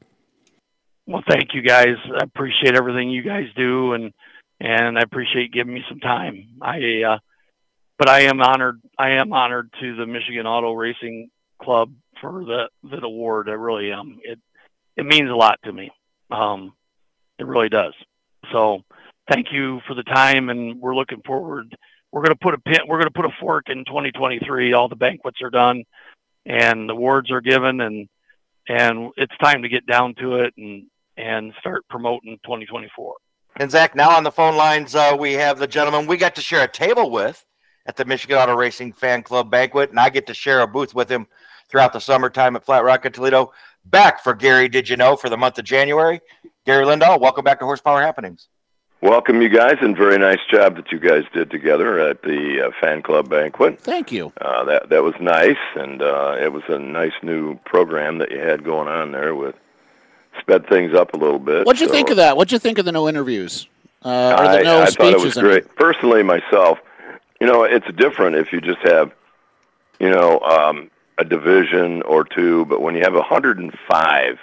[1.06, 1.96] well, thank you guys.
[2.06, 4.12] I appreciate everything you guys do, and
[4.60, 6.48] and I appreciate giving me some time.
[6.60, 7.18] I, uh,
[7.98, 8.80] but I am honored.
[8.98, 11.30] I am honored to the Michigan Auto Racing
[11.62, 13.48] Club for the the award.
[13.48, 14.18] I really am.
[14.22, 14.38] It
[14.96, 15.90] it means a lot to me.
[16.30, 16.72] Um,
[17.38, 17.94] it really does.
[18.52, 18.82] So,
[19.30, 21.76] thank you for the time, and we're looking forward.
[22.12, 22.80] We're going to put a pin.
[22.86, 24.72] We're going to put a fork in 2023.
[24.72, 25.84] All the banquets are done,
[26.46, 28.08] and the awards are given, and
[28.68, 30.86] and it's time to get down to it and
[31.16, 33.14] and start promoting 2024.
[33.56, 36.40] And Zach, now on the phone lines, uh, we have the gentleman we got to
[36.40, 37.44] share a table with
[37.86, 40.94] at the Michigan Auto Racing Fan Club banquet, and I get to share a booth
[40.94, 41.26] with him
[41.68, 43.52] throughout the summertime at Flat Rock at Toledo.
[43.84, 46.20] Back for Gary, did you know, for the month of January?
[46.68, 48.46] Gary Lindahl, welcome back to Horsepower Happenings.
[49.00, 52.70] Welcome, you guys, and very nice job that you guys did together at the uh,
[52.78, 53.80] fan club banquet.
[53.80, 54.34] Thank you.
[54.38, 58.38] Uh, that that was nice, and uh, it was a nice new program that you
[58.38, 59.54] had going on there with
[60.38, 61.64] sped things up a little bit.
[61.64, 62.36] What'd you so think of that?
[62.36, 63.66] What'd you think of the no interviews
[64.04, 64.96] uh, or the I, no I speeches?
[64.96, 65.50] thought it was I mean?
[65.50, 65.74] great.
[65.76, 66.80] Personally, myself,
[67.40, 69.10] you know, it's different if you just have,
[70.00, 74.38] you know, um, a division or two, but when you have 105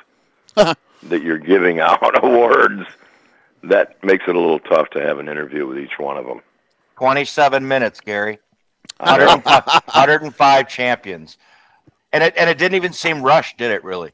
[1.10, 2.84] that you're giving out awards,
[3.64, 6.41] that makes it a little tough to have an interview with each one of them.
[6.97, 8.39] 27 minutes, Gary.
[8.97, 11.38] 105, 105 champions.
[12.14, 14.12] And it, and it didn't even seem rushed, did it really?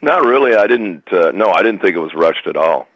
[0.00, 0.54] Not really.
[0.54, 1.10] I didn't.
[1.12, 2.88] Uh, no, I didn't think it was rushed at all.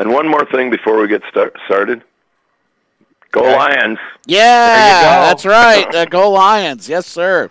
[0.00, 2.02] And one more thing before we get start, started.
[3.30, 3.56] Go Okay.
[3.56, 3.98] Lions!
[4.26, 5.26] Yeah, go.
[5.28, 5.94] that's right.
[5.94, 7.50] Uh, go Lions, yes, sir.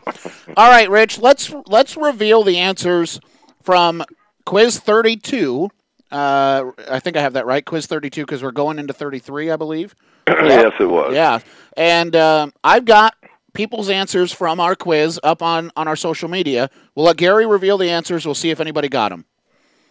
[0.56, 1.20] All right, Rich.
[1.20, 3.20] Let's let's reveal the answers
[3.62, 4.04] from
[4.46, 5.70] Quiz 32.
[6.10, 7.64] Uh, I think I have that right.
[7.64, 9.94] Quiz 32 because we're going into 33, I believe.
[10.28, 11.14] yes, it was.
[11.14, 11.40] Yeah,
[11.76, 13.16] and um, I've got
[13.54, 16.70] people's answers from our quiz up on on our social media.
[16.96, 18.26] We'll let Gary reveal the answers.
[18.26, 19.26] We'll see if anybody got them.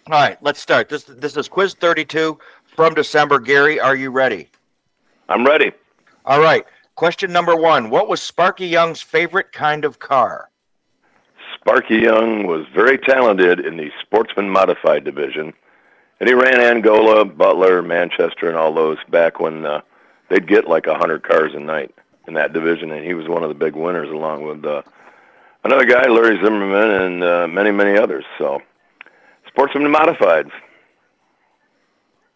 [0.09, 0.89] All right, let's start.
[0.89, 3.39] This this is quiz 32 from December.
[3.39, 4.49] Gary, are you ready?
[5.29, 5.73] I'm ready.
[6.25, 6.65] All right.
[6.95, 7.91] Question number one.
[7.91, 10.51] What was Sparky Young's favorite kind of car?
[11.55, 15.53] Sparky Young was very talented in the sportsman modified division,
[16.21, 19.81] and he ran Angola, Butler, Manchester, and all those back when uh,
[20.29, 21.95] they'd get like a hundred cars a night
[22.27, 24.83] in that division, and he was one of the big winners along with uh,
[25.65, 28.25] another guy, Larry Zimmerman, and uh, many, many others.
[28.39, 28.63] So,
[29.47, 30.51] sportsman modified.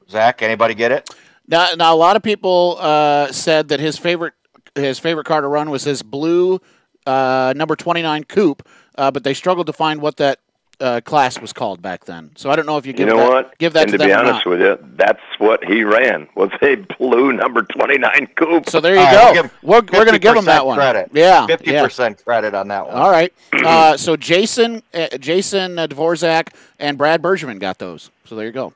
[0.09, 1.09] Zach, anybody get it?
[1.51, 4.35] Now, now a lot of people uh, said that his favorite
[4.77, 6.61] his favorite car to run was his blue
[7.07, 10.39] uh, number 29 coupe, uh, but they struggled to find what that
[10.79, 12.31] uh, class was called back then.
[12.37, 13.59] So I don't know if you give You know that, what?
[13.59, 14.51] give that and to, to, them be or honest not.
[14.51, 18.71] with you, that's what he ran was a blue number 29 coupe.
[18.71, 19.25] So there you All right, go.
[19.33, 20.77] we'll give we're we're going to give him that one.
[20.79, 21.11] Credit.
[21.13, 22.97] Yeah, 50% credit on that one.
[22.97, 23.33] All right.
[23.53, 28.11] Uh, so Jason, uh, Jason uh, Dvorak and Brad Bergman got those.
[28.25, 28.73] So there you go.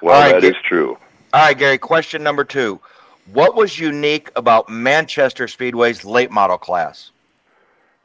[0.00, 0.96] well, All right, that get- is true.
[1.32, 2.80] All right, Gary, question number two.
[3.32, 7.12] What was unique about Manchester Speedway's late model class?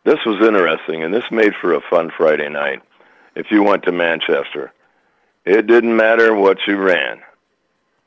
[0.04, 2.84] This was interesting, and this made for a fun Friday night.
[3.36, 4.72] If you went to Manchester,
[5.44, 7.22] it didn't matter what you ran.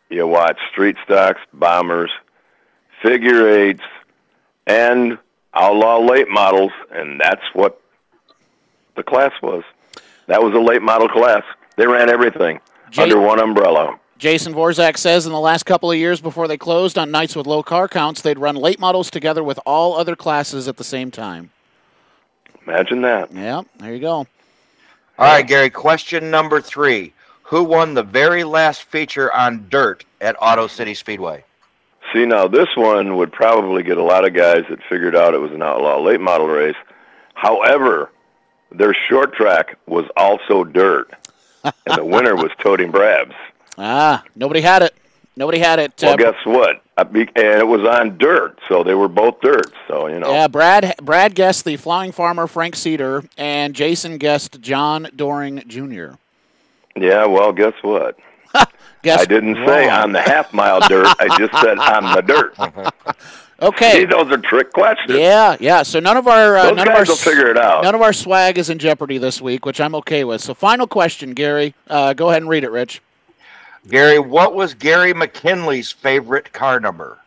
[0.08, 2.12] You watched street stocks, bombers,
[3.02, 3.82] figure eights,
[4.68, 5.18] and
[5.52, 7.80] outlaw late models, and that's what
[8.94, 9.64] the class was.
[10.28, 11.42] That was a late model class.
[11.74, 12.60] They ran everything
[12.90, 13.98] Jay- under one umbrella.
[14.18, 17.46] Jason Vorzak says in the last couple of years before they closed on nights with
[17.46, 21.12] low car counts, they'd run late models together with all other classes at the same
[21.12, 21.50] time.
[22.66, 23.32] Imagine that.
[23.32, 24.14] Yeah, there you go.
[24.16, 24.26] All
[25.18, 27.12] right, Gary, question number three.
[27.44, 31.44] Who won the very last feature on dirt at Auto City Speedway?
[32.12, 35.38] See, now this one would probably get a lot of guys that figured out it
[35.38, 36.76] was an outlaw late model race.
[37.34, 38.10] However,
[38.72, 41.12] their short track was also dirt,
[41.62, 43.34] and the winner was Toting Brabs.
[43.78, 44.94] Ah, nobody had it.
[45.36, 45.92] Nobody had it.
[46.02, 46.82] Well, Uh, guess what?
[47.12, 49.72] Be- And it was on dirt, so they were both dirt.
[49.86, 54.60] So you know, yeah, Brad Brad guessed the flying farmer Frank Cedar, and Jason guessed
[54.60, 56.14] John Doring Jr.
[56.96, 57.24] yeah.
[57.26, 58.18] Well, guess what?
[59.04, 60.00] Guess I didn't say wrong.
[60.02, 61.06] on the half mile dirt.
[61.20, 62.56] I just said on the dirt.
[63.60, 64.04] See, Okay.
[64.04, 65.18] those are trick questions.
[65.18, 65.82] Yeah, yeah.
[65.84, 67.84] So none of our uh, Those none of our will figure it out.
[67.84, 70.40] None of our swag is in jeopardy this week, which I'm okay with.
[70.40, 71.74] So final question, Gary.
[71.88, 73.02] Uh, go ahead and read it, Rich.
[73.86, 77.18] Gary, what was Gary McKinley's favorite car number?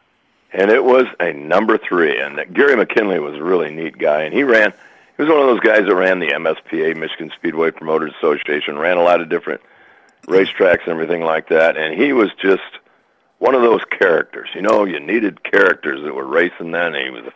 [0.53, 2.19] and it was a number three.
[2.19, 4.73] And Gary McKinley was a really neat guy, and he ran.
[5.17, 8.97] He was one of those guys that ran the MSPA, Michigan Speedway Promoters Association, ran
[8.97, 9.61] a lot of different
[10.27, 11.77] racetracks and everything like that.
[11.77, 12.79] And he was just
[13.39, 14.49] one of those characters.
[14.55, 16.95] You know, you needed characters that were racing then.
[16.95, 17.33] And he was a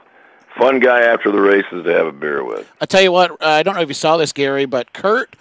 [0.57, 2.69] fun guy after the races to have a beer with.
[2.81, 5.35] I tell you what, uh, I don't know if you saw this, Gary, but Kurt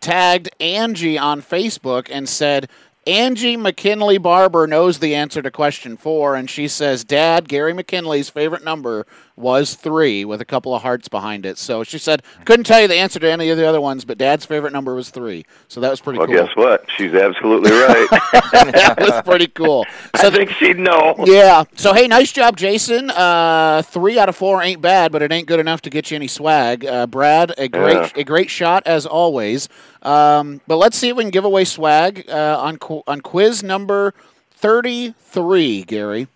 [0.00, 2.68] tagged Angie on Facebook and said
[3.08, 8.28] Angie McKinley Barber knows the answer to question four, and she says, Dad, Gary McKinley's
[8.28, 9.06] favorite number
[9.38, 11.58] was three with a couple of hearts behind it.
[11.58, 14.18] So she said, couldn't tell you the answer to any of the other ones, but
[14.18, 15.44] Dad's favorite number was three.
[15.68, 16.36] So that was pretty Well, cool.
[16.36, 16.84] guess what?
[16.96, 18.08] She's absolutely right.
[18.10, 19.86] that was pretty cool.
[20.14, 21.14] I think she'd know.
[21.24, 21.64] Yeah.
[21.76, 23.10] So hey, nice job, Jason.
[23.10, 26.16] Uh, three out of four ain't bad, but it ain't good enough to get you
[26.16, 26.84] any swag.
[26.84, 28.10] Uh, Brad, a great Yeah.
[28.16, 29.68] a great shot as always.
[30.02, 33.62] Um, but let's see if we can give away swag uh, on qu- on quiz
[33.62, 34.14] number
[34.50, 36.28] thirty three, Gary.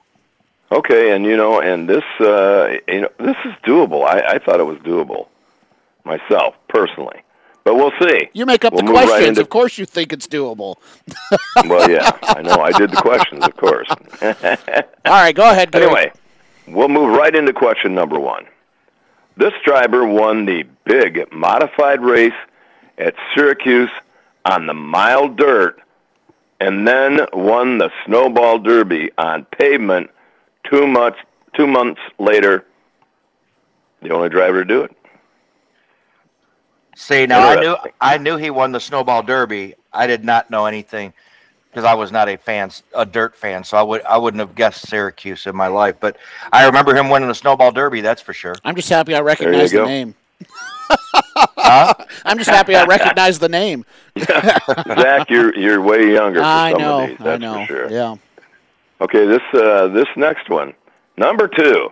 [0.72, 4.06] Okay, and you know, and this, uh, you know, this is doable.
[4.06, 5.28] I, I thought it was doable
[6.04, 7.22] myself personally,
[7.62, 8.30] but we'll see.
[8.32, 9.28] You make up We'll the move right questions.
[9.30, 10.76] into- of course, you think it's doable.
[11.66, 12.56] Well, yeah, I know.
[12.60, 13.86] I did the questions, of course.
[14.22, 15.70] All right, go ahead.
[15.70, 15.84] Gary.
[15.84, 16.12] Anyway,
[16.66, 18.46] we'll move right into question number one.
[19.36, 22.32] This driver won the big modified race
[22.98, 23.90] at Syracuse
[24.46, 25.80] on the mild dirt
[26.60, 30.10] and then won the snowball derby on pavement
[30.64, 31.18] two months
[31.54, 32.64] two months later.
[34.00, 34.96] The only driver to do it.
[36.96, 39.74] See, now I knew I knew he won the snowball derby.
[39.92, 41.12] I did not know anything
[41.70, 44.54] because I was not a fan, a dirt fan, so I would I wouldn't have
[44.54, 45.96] guessed Syracuse in my life.
[46.00, 46.16] But
[46.52, 48.00] I remember him winning the snowball derby.
[48.00, 48.54] That's for sure.
[48.64, 49.86] I'm just happy I recognize the go.
[49.86, 50.14] name.
[51.56, 51.94] Huh?
[52.24, 53.84] I'm just happy I recognize the name.
[54.18, 56.40] Zach, you're you're way younger.
[56.40, 57.02] For I some know.
[57.02, 57.66] Of these, I that's know.
[57.66, 57.90] Sure.
[57.90, 58.16] Yeah.
[59.02, 60.74] Okay, this uh, this next one,
[61.16, 61.90] number two.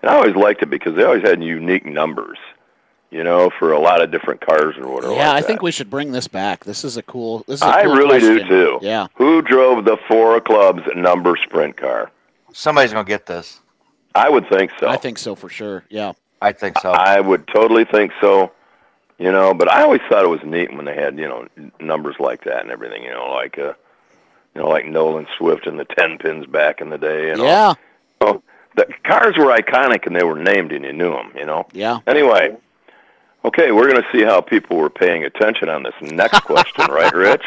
[0.00, 2.38] And I always liked it because they always had unique numbers,
[3.10, 5.12] you know, for a lot of different cars and whatever.
[5.12, 6.64] Yeah, like I think we should bring this back.
[6.64, 7.44] This is a cool.
[7.46, 8.78] This is a I cool really do too.
[8.80, 9.08] Yeah.
[9.16, 12.10] Who drove the four clubs number sprint car?
[12.54, 13.60] Somebody's gonna get this.
[14.14, 14.88] I would think so.
[14.88, 15.84] I think so for sure.
[15.90, 16.14] Yeah.
[16.40, 16.92] I think so.
[16.92, 18.52] I would totally think so.
[19.18, 21.46] You know, but I always thought it was neat when they had you know
[21.78, 23.02] numbers like that and everything.
[23.04, 23.74] You know, like uh,
[24.54, 27.28] you know, like Nolan Swift and the ten pins back in the day.
[27.28, 27.44] You know?
[27.44, 27.74] Yeah.
[28.20, 28.42] Oh,
[28.76, 31.32] the cars were iconic and they were named and you knew them.
[31.36, 31.66] You know.
[31.72, 32.00] Yeah.
[32.06, 32.56] Anyway,
[33.44, 37.12] okay, we're going to see how people were paying attention on this next question, right,
[37.12, 37.44] Rich?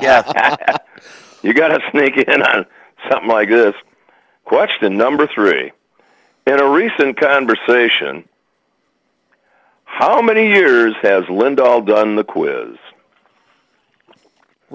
[0.00, 0.76] yeah.
[1.42, 2.66] you got to sneak in on
[3.10, 3.74] something like this.
[4.44, 5.72] Question number three.
[6.46, 8.28] In a recent conversation,
[9.84, 12.76] how many years has Lindahl done the quiz?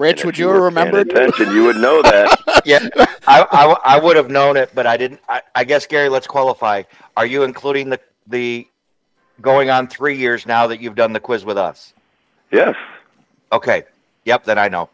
[0.00, 0.96] Rich, would if you remember?
[0.96, 2.62] have attention, you would know that.
[2.64, 2.88] yeah,
[3.28, 5.20] I, I, I would have known it, but I didn't.
[5.28, 6.84] I, I guess Gary, let's qualify.
[7.18, 8.66] Are you including the the
[9.42, 11.92] going on three years now that you've done the quiz with us?
[12.50, 12.76] yes.
[13.52, 13.82] Okay.
[14.24, 14.44] Yep.
[14.44, 14.88] Then I know.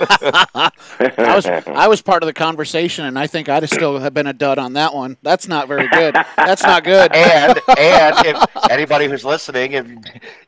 [0.00, 4.14] I was I was part of the conversation, and I think I'd have still have
[4.14, 5.16] been a dud on that one.
[5.22, 6.14] That's not very good.
[6.36, 7.12] That's not good.
[7.14, 9.86] And and if anybody who's listening, if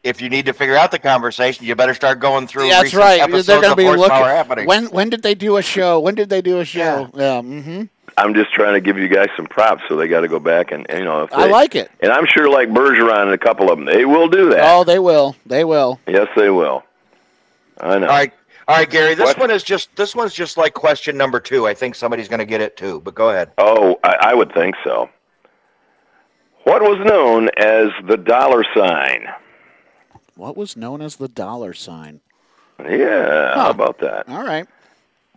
[0.03, 2.69] if you need to figure out the conversation, you better start going through.
[2.69, 3.21] That's right.
[3.21, 4.11] Episodes They're going to be looking.
[4.17, 4.67] happening.
[4.67, 6.01] When when did they do a show?
[6.01, 7.11] When did they do a show?
[7.15, 7.43] Yeah.
[7.43, 7.85] hmm
[8.19, 10.73] I'm just trying to give you guys some props, so they got to go back
[10.73, 11.25] and, and, you know.
[11.25, 11.91] If I like it.
[12.01, 14.61] And I'm sure, like Bergeron and a couple of them, they will do that.
[14.63, 15.37] Oh, they will.
[15.45, 16.01] They will.
[16.07, 16.83] Yes, they will.
[17.79, 18.07] I know.
[18.07, 18.33] All right,
[18.69, 19.15] all right, Gary.
[19.15, 19.39] This What?
[19.39, 21.67] one is just this one's just like question number two.
[21.67, 23.01] I think somebody's going to get it too.
[23.01, 23.53] But go ahead.
[23.59, 25.09] Oh, I, I would think so.
[26.65, 29.29] What was known as the dollar sign?
[30.35, 32.21] What was known as the dollar sign?
[32.81, 33.63] Yeah, Huh.
[33.63, 34.29] how about that?
[34.29, 34.67] All right.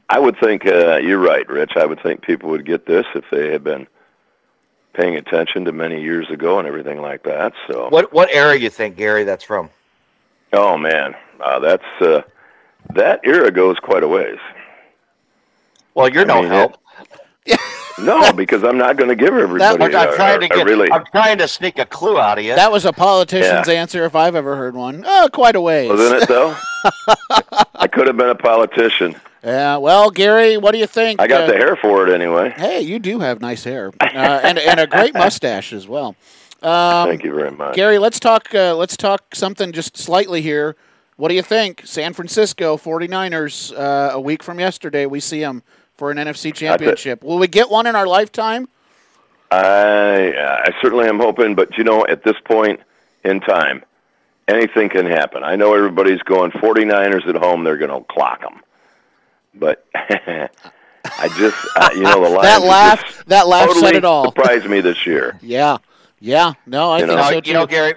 [0.10, 1.74] I would think uh, you're right, Rich.
[1.78, 3.88] I would think people would get this if they had been
[4.94, 7.54] paying attention to many years ago and everything like that.
[7.68, 9.24] So, What what era you think, Gary?
[9.24, 9.70] That's from?
[10.52, 12.24] oh man, uh, that's uh,
[12.94, 14.38] that era goes quite a ways.
[15.94, 16.78] Well, you're I no mean, help.
[18.02, 19.62] No, because I'm not going to give everybody.
[19.62, 20.66] I'm, I'm a- trying to a get.
[20.66, 20.90] really.
[20.90, 22.56] I'm trying to sneak a clue out of you.
[22.56, 25.04] That was a politician's answer if I've ever heard one.
[25.06, 25.90] Oh, quite a ways.
[25.90, 26.56] Wasn't it though?
[27.76, 29.16] I could have been a politician.
[29.44, 29.76] Yeah.
[29.78, 31.20] Well, Gary, what do you think?
[31.20, 32.52] I got Uh, the hair for it anyway.
[32.52, 34.06] Hey, you do have nice hair uh,
[34.44, 36.16] and and a great mustache as well.
[36.62, 37.76] Um, Thank you very much.
[37.76, 38.54] Gary, let's talk.
[38.54, 40.76] Uh, let's talk something just slightly here.
[41.20, 41.82] What do you think?
[41.84, 43.78] San Francisco 49ers.
[43.78, 45.64] Uh, a week from yesterday, we see them
[45.98, 47.26] for an NFC Championship.
[47.26, 48.70] Will we get one in our lifetime?
[49.52, 52.80] I I certainly am hoping, but you know, at this point
[53.26, 53.84] in time,
[54.48, 55.44] anything can happen.
[55.44, 58.62] I know everybody's going 49ers at home; they're going to clock them.
[59.56, 60.48] But I
[61.38, 63.06] just, uh, you know, the Lions That have laugh.
[63.06, 64.24] just That laugh totally said it all.
[64.32, 65.38] surprised me this year.
[65.42, 65.80] Yeah.
[66.22, 66.54] Yeah.
[66.66, 67.30] No, I You think know.
[67.30, 67.96] so you know, Gary,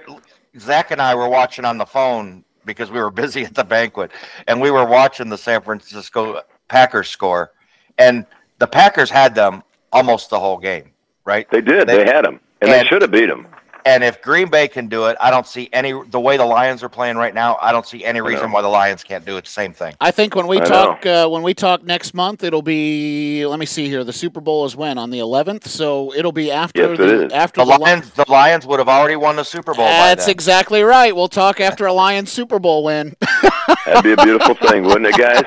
[0.59, 4.11] Zach and I were watching on the phone because we were busy at the banquet,
[4.47, 7.51] and we were watching the San Francisco Packers score,
[7.97, 8.25] and
[8.59, 10.91] the Packers had them almost the whole game,
[11.25, 11.49] right?
[11.51, 11.87] They did.
[11.87, 13.47] They- They, had them, and, they should have beat them.
[13.85, 16.83] And if Green Bay can do it, I don't see any the way the Lions
[16.83, 17.57] are playing right now.
[17.61, 19.43] I don't see any reason why the Lions can't do it.
[19.45, 19.93] The same thing.
[19.99, 23.45] I think when we I talk uh, when we talk next month, it'll be.
[23.45, 24.03] Let me see here.
[24.03, 27.35] The Super Bowl is when on the 11th, so it'll be after Yes, it the,
[27.35, 29.85] after The the, Li- Lions, the Lions would have already won the Super Bowl.
[29.85, 30.31] by That's then.
[30.31, 31.15] exactly right.
[31.15, 33.15] We'll talk after a Lions Super Bowl win.
[33.85, 35.43] That'd be a beautiful thing, wouldn't it, guys?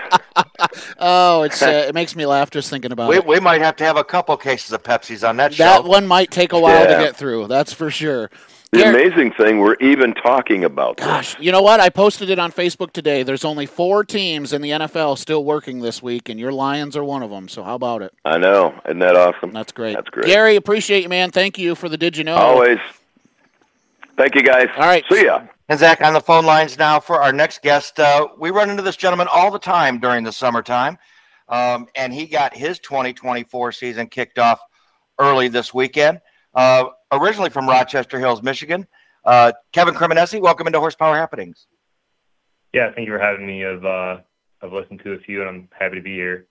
[0.99, 3.27] oh, it's uh, it makes me laugh just thinking about we, it.
[3.27, 5.89] we might have to have a couple cases of Pepsi's on that, That show.
[5.89, 6.99] one might take a while Yeah.
[6.99, 7.47] to get through.
[7.49, 8.31] That's for sure.
[8.73, 11.07] The Garrett- amazing thing, we're even talking about this.
[11.07, 11.79] Gosh, you know what?
[11.79, 13.23] I posted it on Facebook today.
[13.23, 17.05] There's only four teams in the NFL still working this week, and your Lions are
[17.05, 17.49] one of them.
[17.49, 18.13] So how about it?
[18.25, 18.75] I know.
[18.85, 19.53] Isn't that awesome?
[19.53, 19.95] That's great.
[19.95, 20.27] That's great.
[20.27, 21.31] Gary, appreciate you, man.
[21.31, 22.35] Thank you for the Did You Know?
[22.35, 22.79] Always.
[24.17, 24.69] Thank you, guys.
[24.77, 25.05] All right.
[25.11, 25.43] See ya.
[25.69, 27.99] And Zach, on the phone lines now for our next guest.
[27.99, 30.97] Uh, we run into this gentleman all the time during the summertime,
[31.49, 34.61] um, and he got his 2024 season kicked off
[35.19, 36.21] early this weekend.
[36.55, 38.87] Uh, originally from Rochester Hills, Michigan.
[39.25, 41.67] Uh, Kevin Cremonesi, welcome into Horsepower Happenings.
[42.73, 43.67] Yeah, thank you for having me.
[43.67, 44.19] I've uh,
[44.63, 46.47] I've listened to a few, and I'm happy to be here.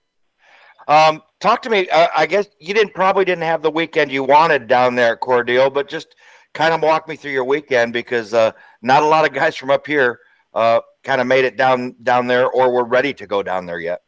[0.88, 1.88] Um, talk to me.
[1.88, 5.22] Uh, I guess you didn't probably didn't have the weekend you wanted down there at
[5.22, 6.16] Cordele, but just
[6.56, 8.50] kind of walk me through your weekend because uh,
[8.80, 10.20] not a lot of guys from up here
[10.54, 13.78] uh, kind of made it down down there or were ready to go down there
[13.78, 14.02] yet.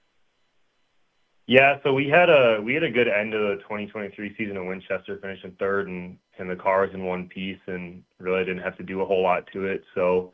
[1.46, 4.66] Yeah, so we had a we had a good end of the 2023 season in
[4.66, 8.76] Winchester, finishing third, and and the car was in one piece, and really didn't have
[8.78, 9.84] to do a whole lot to it.
[9.94, 10.32] So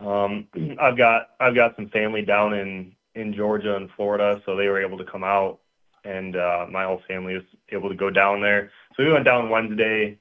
[0.00, 0.48] um,
[0.80, 4.84] I've got I've got some family down in in Georgia and Florida, so they were
[4.84, 5.60] able to come out,
[6.04, 8.72] and uh, my whole family was able to go down there.
[8.96, 10.18] So we went down Wednesday,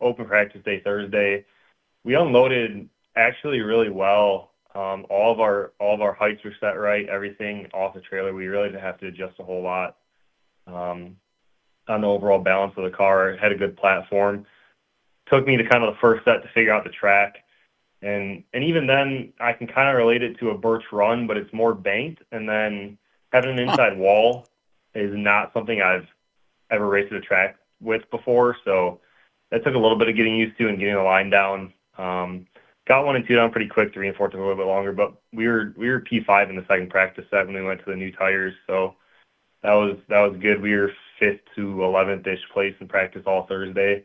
[0.00, 1.44] open practice day Thursday.
[2.04, 4.52] We unloaded actually really well.
[4.74, 7.08] Um, all of our all of our heights were set right.
[7.08, 9.96] Everything off the trailer, we really didn't have to adjust a whole lot
[10.66, 11.16] um,
[11.88, 13.36] on the overall balance of the car.
[13.36, 14.46] Had a good platform.
[15.26, 17.44] Took me to kind of the first set to figure out the track,
[18.02, 21.36] and and even then, I can kind of relate it to a Birch Run, but
[21.36, 22.22] it's more banked.
[22.30, 22.98] And then
[23.32, 24.46] having an inside wall
[24.94, 26.06] is not something I've
[26.70, 28.56] ever raced a track with before.
[28.64, 29.00] So
[29.50, 31.72] that took a little bit of getting used to and getting the line down.
[31.96, 32.46] Um,
[32.86, 33.92] got one and two down pretty quick.
[33.92, 36.50] Three and four took a little bit longer, but we were we were P five
[36.50, 38.54] in the second practice set when we went to the new tires.
[38.66, 38.94] So
[39.62, 40.60] that was that was good.
[40.60, 44.04] We were fifth to eleventh ish place in practice all Thursday.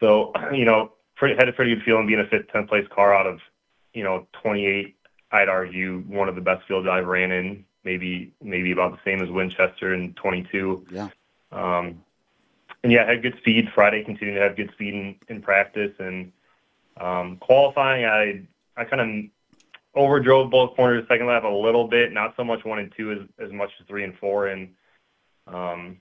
[0.00, 3.14] So you know, pretty, had a pretty good feeling being a fifth, tenth place car
[3.14, 3.40] out of
[3.94, 4.96] you know twenty eight.
[5.30, 7.64] I'd argue one of the best fields I've ran in.
[7.84, 10.86] Maybe maybe about the same as Winchester in twenty two.
[10.90, 11.08] Yeah.
[12.82, 13.68] And yeah, had good speed.
[13.74, 16.32] Friday continued to have good speed in, practice and
[17.00, 18.04] um, qualifying.
[18.04, 18.42] I
[18.76, 19.30] I kind
[19.94, 22.92] of overdrove both corners the second lap a little bit, not so much one and
[22.96, 24.70] two as as much as three and four, and
[25.46, 26.00] um,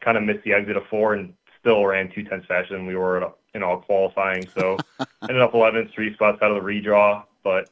[0.00, 2.96] kind of missed the exit of four and still ran two tenths faster than we
[2.96, 4.48] were in all qualifying.
[4.56, 4.76] So
[5.22, 7.24] ended up 11th, three spots out of the redraw.
[7.42, 7.70] But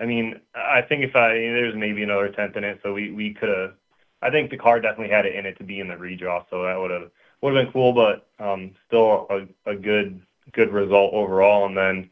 [0.00, 3.34] I mean, I think if I there's maybe another tenth in it, so we we
[3.34, 3.74] could have.
[4.22, 6.62] I think the car definitely had it in it to be in the redraw, so
[6.64, 7.10] that would have
[7.40, 10.20] would have been cool, but um, still a, a good
[10.52, 11.66] good result overall.
[11.66, 12.10] And then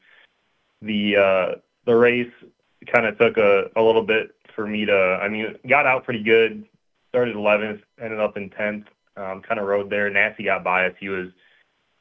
[0.82, 2.32] the uh, the race
[2.92, 5.18] kind of took a, a little bit for me to.
[5.22, 6.64] I mean, got out pretty good.
[7.10, 8.86] Started 11th, ended up in 10th.
[9.16, 10.10] Um, kind of rode there.
[10.10, 10.94] Nasse got by us.
[10.98, 11.28] He was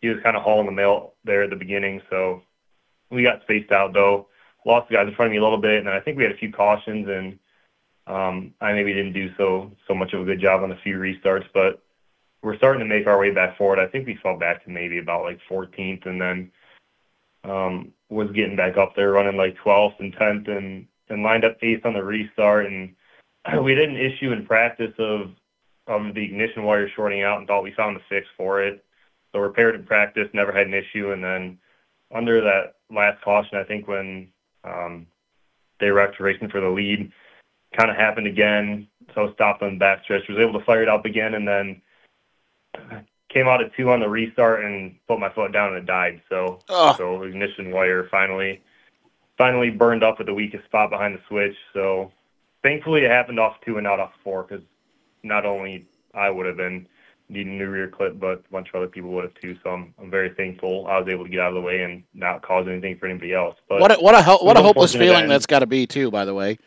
[0.01, 2.41] he was kind of hauling the mail there at the beginning, so
[3.09, 4.27] we got spaced out though.
[4.65, 6.31] Lost the guys in front of me a little bit, and I think we had
[6.31, 7.39] a few cautions, and
[8.07, 10.97] um, I maybe didn't do so so much of a good job on a few
[10.97, 11.81] restarts, but
[12.43, 13.79] we're starting to make our way back forward.
[13.79, 16.51] I think we fell back to maybe about like 14th, and then
[17.45, 20.49] um, was getting back up there, running like 12th and 10th,
[21.09, 22.65] and lined up eighth on the restart.
[22.65, 22.95] And
[23.63, 25.31] we did an issue in practice of
[25.87, 28.83] the ignition wire shorting out, and thought we found a fix for it.
[29.33, 31.57] Repaired in practice, never had an issue, and then
[32.13, 34.27] under that last caution, I think when
[34.63, 35.07] um,
[35.79, 37.11] they were actually racing for the lead,
[37.75, 38.87] kind of happened again.
[39.15, 41.81] So stopped on the backstretch, was able to fire it up again, and then
[43.29, 46.21] came out at two on the restart and put my foot down and it died.
[46.29, 46.95] So Ugh.
[46.97, 48.61] so ignition wire finally
[49.37, 51.55] finally burned up at the weakest spot behind the switch.
[51.73, 52.11] So
[52.61, 54.63] thankfully it happened off two and not off four because
[55.23, 56.87] not only I would have been
[57.29, 59.57] needing a new rear clip, but a bunch of other people would have too.
[59.63, 62.03] So I'm I'm very thankful I was able to get out of the way and
[62.13, 63.55] not cause anything for anybody else.
[63.67, 66.11] But What a, what a what a hopeless feeling that- that's got to be too.
[66.11, 66.59] By the way.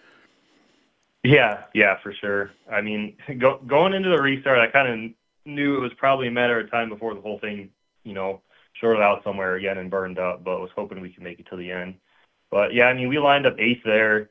[1.23, 2.53] Yeah, yeah, for sure.
[2.71, 5.11] I mean, go, going into the restart, I kind of
[5.47, 7.71] knew it was probably a matter of time before the whole thing,
[8.05, 8.43] you know,
[8.75, 10.45] shorted out somewhere again and burned up.
[10.45, 11.95] But was hoping we could make it to the end.
[12.51, 14.31] But yeah, I mean, we lined up eighth there.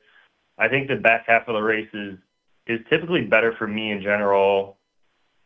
[0.58, 2.18] I think the back half of the race is
[2.66, 4.78] is typically better for me in general.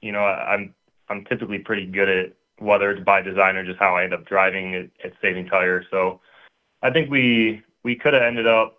[0.01, 0.75] You know, I, I'm
[1.09, 4.27] I'm typically pretty good at whether it's by design or just how I end up
[4.27, 5.87] driving at, at saving tires.
[5.91, 6.21] So
[6.83, 8.79] I think we we could have ended up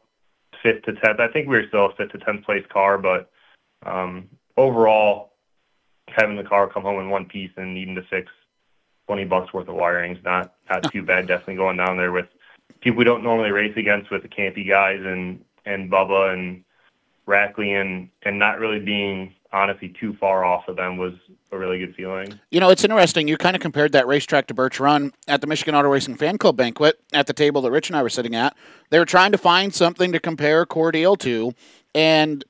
[0.62, 1.20] fifth to tenth.
[1.20, 3.32] I think we were still a fifth to tenth place car, but
[3.86, 5.31] um, overall,
[6.16, 8.32] having the car come home in one piece and needing to fix
[9.08, 11.28] twenty bucks worth of wiring is not not too bad.
[11.28, 12.28] Definitely going down there with
[12.82, 16.64] people we don't normally race against with the Campi guys and and Bubba and
[17.28, 21.14] Rackley and and not really being honestly too far off of them was
[21.52, 22.40] a really good feeling.
[22.52, 23.28] You know, it's interesting.
[23.28, 26.38] You kind of compared that racetrack to Birch Run at the Michigan Auto Racing Fan
[26.38, 28.56] Club banquet at the table that Rich and I were sitting at.
[28.90, 31.54] They were trying to find something to compare Cordele to,
[31.94, 32.46] and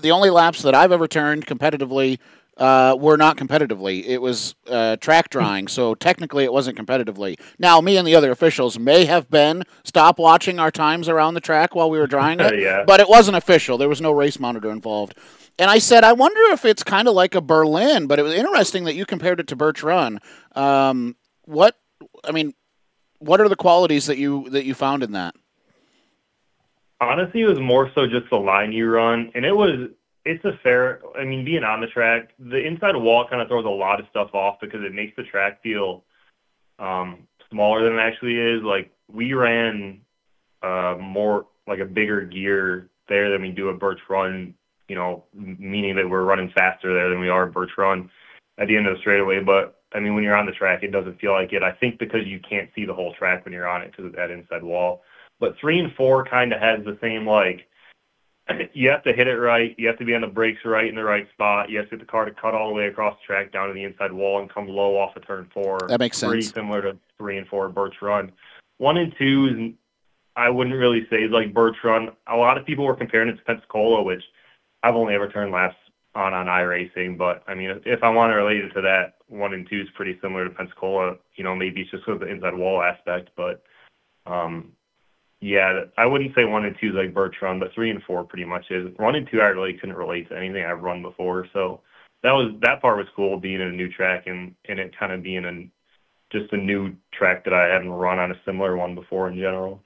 [0.00, 2.18] the only laps that I've ever turned competitively
[2.56, 4.04] uh, were not competitively.
[4.06, 7.38] It was uh, track drawing, so technically it wasn't competitively.
[7.58, 11.40] Now, me and the other officials may have been stop watching our times around the
[11.40, 12.84] track while we were drawing it, Yeah.
[12.86, 13.76] but it wasn't official.
[13.76, 15.16] There was no race monitor involved.
[15.58, 18.34] And I said, I wonder if it's kind of like a Berlin, but it was
[18.34, 20.18] interesting that you compared it to Birch Run.
[20.56, 21.76] Um, what,
[22.24, 22.54] I mean,
[23.18, 25.34] what are the qualities that you that you found in that?
[27.00, 29.90] Honestly, it was more so just the line you run, and it was
[30.24, 31.00] it's a fair.
[31.18, 34.06] I mean, being on the track, the inside wall kind of throws a lot of
[34.10, 36.04] stuff off because it makes the track feel
[36.78, 38.62] um, smaller than it actually is.
[38.62, 40.00] Like we ran
[40.62, 44.54] uh, more like a bigger gear there than we do at Birch Run.
[44.88, 48.10] You know, meaning that we're running faster there than we are at Birch Run
[48.58, 49.42] at the end of the straightaway.
[49.42, 51.62] But I mean, when you're on the track, it doesn't feel like it.
[51.62, 54.16] I think because you can't see the whole track when you're on it because of
[54.16, 55.02] that inside wall.
[55.38, 57.66] But three and four kind of has the same like
[58.74, 59.74] you have to hit it right.
[59.78, 61.70] You have to be on the brakes right in the right spot.
[61.70, 63.68] You have to get the car to cut all the way across the track down
[63.68, 65.78] to the inside wall and come low off of turn four.
[65.88, 66.30] That makes sense.
[66.30, 68.32] Pretty similar to three and four at Birch Run.
[68.78, 69.74] One and two is
[70.36, 72.10] I wouldn't really say is like Birch Run.
[72.26, 74.22] A lot of people were comparing it to Pensacola, which
[74.82, 75.76] I've only ever turned laps
[76.14, 77.16] on on iRacing.
[77.16, 79.80] But I mean, if, if I want to relate it to that, one and two
[79.80, 81.16] is pretty similar to Pensacola.
[81.36, 83.62] You know, maybe it's just of the inside wall aspect, but
[84.26, 84.72] um,
[85.44, 88.46] yeah, I wouldn't say one and two is like Run, but three and four pretty
[88.46, 88.88] much is.
[88.96, 91.82] One and two, I really couldn't relate to anything I've run before, so
[92.22, 95.12] that was that part was cool, being in a new track and and it kind
[95.12, 95.68] of being a
[96.34, 99.82] just a new track that I hadn't run on a similar one before in general.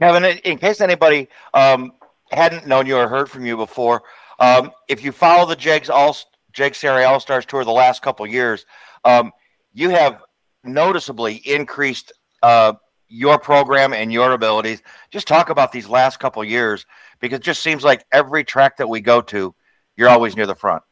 [0.00, 1.92] Kevin, in case anybody um,
[2.32, 4.02] hadn't known you or heard from you before,
[4.40, 6.16] um, if you follow the Jegs All
[6.52, 8.66] Jegs Series All Stars Tour the last couple years,
[9.04, 9.30] um,
[9.72, 10.24] you have
[10.64, 12.12] noticeably increased
[12.42, 12.72] uh,
[13.10, 14.82] your program and your abilities.
[15.10, 16.86] Just talk about these last couple years
[17.20, 19.54] because it just seems like every track that we go to,
[19.96, 20.82] you're always near the front.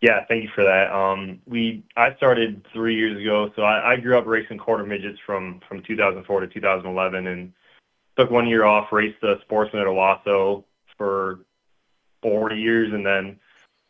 [0.00, 0.92] Yeah, thank you for that.
[0.92, 5.18] Um, we I started three years ago, so I, I grew up racing quarter midgets
[5.24, 7.52] from from 2004 to 2011, and
[8.16, 10.64] took one year off, raced the Sportsman at Owosso
[10.98, 11.40] for
[12.22, 13.38] four years, and then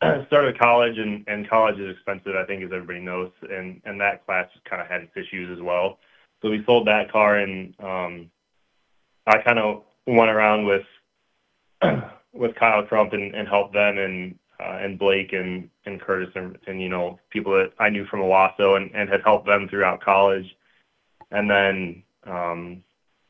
[0.27, 0.97] started college.
[0.97, 4.81] And, and college is expensive, I think, as everybody knows, and and that class kind
[4.81, 5.99] of had its issues as well.
[6.41, 8.31] So we sold that car, and um,
[9.25, 10.85] I kind of went around with
[12.33, 16.57] with Kyle Crump and, and helped them and uh, and Blake and, and Curtis and,
[16.67, 20.01] and you know people that I knew from Owosso and, and had helped them throughout
[20.01, 20.55] college,
[21.31, 22.83] and then um,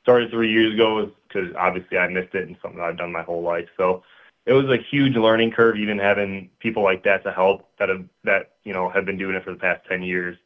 [0.04, 3.42] started three years ago because obviously I missed it and something I've done my whole
[3.42, 3.68] life.
[3.76, 4.04] So
[4.46, 8.06] it was a huge learning curve, even having people like that to help that have
[8.24, 10.38] that you know have been doing it for the past ten years,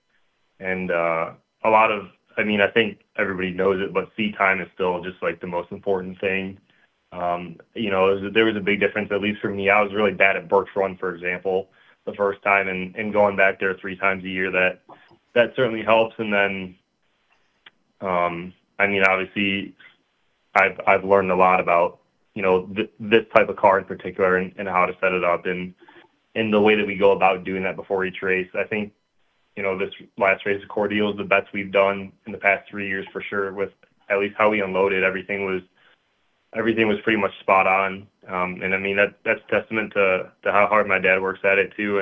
[0.59, 1.31] and uh,
[1.63, 5.03] a lot of I mean I think everybody knows it, but seat time is still
[5.03, 6.59] just like the most important thing.
[7.11, 9.69] Um, you know, there was a big difference, at least for me.
[9.69, 11.69] I was really bad at Birch Run, for example,
[12.05, 14.81] the first time, and, going back there three times a year, that
[15.33, 16.15] that certainly helps.
[16.19, 16.75] And then,
[17.99, 19.75] um, I mean, obviously,
[20.55, 21.99] I've I've learned a lot about
[22.33, 25.73] you know this type of car in particular and, how to set it up and
[26.35, 28.49] the way that we go about doing that before each race.
[28.55, 28.93] I think
[29.55, 33.05] this last race of Cordele is the best we've done in the past three years
[33.11, 33.53] for sure.
[33.53, 33.71] With
[34.09, 35.61] at least how we unloaded, everything was
[36.53, 38.07] everything was pretty much spot on.
[38.27, 41.57] Um, and I mean that that's testament to to how hard my dad works at
[41.57, 41.99] it too,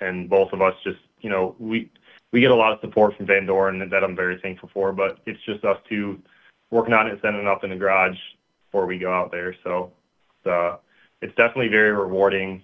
[0.00, 1.90] and both of us just you know we
[2.32, 5.18] we get a lot of support from Van Doren that I'm very thankful for, but
[5.26, 6.20] it's just us two
[6.70, 8.18] working on it, setting it up in the garage
[8.66, 9.54] before we go out there.
[9.64, 9.92] So
[10.44, 10.76] uh,
[11.22, 12.62] it's definitely very rewarding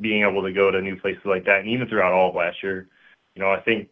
[0.00, 2.62] being able to go to new places like that, and even throughout all of last
[2.62, 2.88] year.
[3.34, 3.88] You know, I think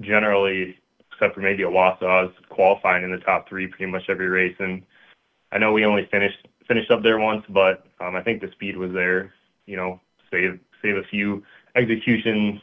[0.00, 0.78] generally,
[1.12, 4.56] except for maybe Owosso, I was qualifying in the top three pretty much every race,
[4.58, 4.82] and
[5.52, 8.76] I know we only finished finished up there once, but um, I think the speed
[8.76, 9.32] was there.
[9.66, 10.00] You know,
[10.30, 11.42] save save a few
[11.74, 12.60] executions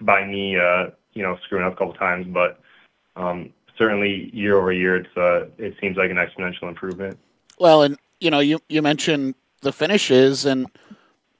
[0.00, 2.60] by me, uh, you know, screwing up a couple times, but
[3.16, 7.18] um, certainly year over year, it's uh, it seems like an exponential improvement.
[7.58, 10.66] Well, and you know, you you mentioned the finishes, and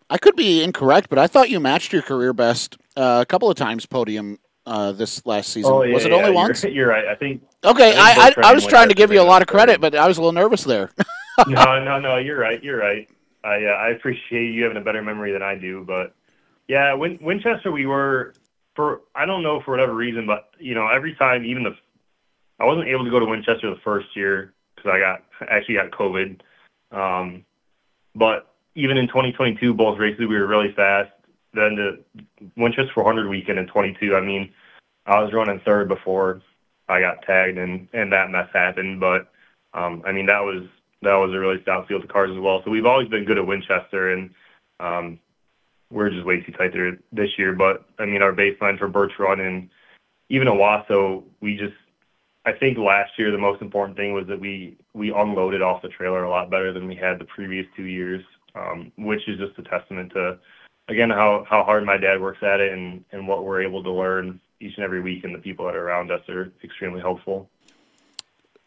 [0.09, 3.51] I could be incorrect, but I thought you matched your career best uh, a couple
[3.51, 5.73] of times podium uh, this last season.
[5.73, 6.65] Oh, yeah, was it yeah, only you're- once?
[6.65, 7.07] You're, right.
[7.07, 7.43] I think.
[7.65, 9.95] Okay, I I, I, I was trying to give you a lot of credit, but
[9.95, 10.91] I was a little nervous there.
[11.47, 12.17] no, no, no.
[12.17, 12.63] You're right.
[12.63, 13.09] You're right.
[13.45, 16.15] I uh, I appreciate you having a better memory than I do, but
[16.69, 18.35] yeah, Win- Winchester, we were
[18.77, 21.77] for I don't know for whatever reason, but you know, every time, even the
[22.59, 25.91] I wasn't able to go to Winchester the first year because I got actually got
[25.91, 26.41] COVID.
[26.93, 27.45] Um,
[28.15, 31.11] but even in 2022, both races we were really fast.
[31.53, 32.01] Then the
[32.57, 34.53] Winchester 400 weekend in 22, I mean,
[35.07, 36.43] I was running third before
[36.89, 39.01] I got tagged and and that mess happened.
[39.01, 39.31] But
[39.75, 40.65] um, I mean, that was
[41.03, 42.63] that was a really stout field of cars as well.
[42.65, 44.31] So we've always been good at Winchester, and
[44.79, 45.19] um,
[45.91, 47.55] we're just way too tight there this year.
[47.55, 49.71] But I mean, our baseline for Birch Run and
[50.29, 51.75] even Owosso, we just
[52.45, 55.89] I think last year the most important thing was that we we unloaded off the
[55.89, 58.25] trailer a lot better than we had the previous two years,
[58.55, 60.39] um, which is just a testament to
[60.91, 63.91] again how how hard my dad works at it and and what we're able to
[63.91, 67.49] learn each and every week, and the people that are around us are extremely helpful.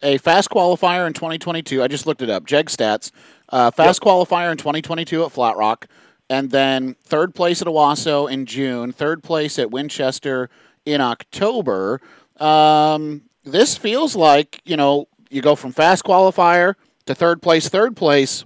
[0.01, 1.81] a fast qualifier in 2022.
[1.83, 2.45] I just looked it up.
[2.45, 3.11] Jeg stats.
[3.49, 5.87] Uh, fast qualifier in 2022 at Flat Rock,
[6.29, 8.91] and then third place at Owosso in June.
[8.91, 10.49] Third place at Winchester
[10.85, 12.01] in October.
[12.37, 16.75] Um, this feels like you know you go from fast qualifier
[17.05, 17.69] to third place.
[17.69, 18.43] Third place.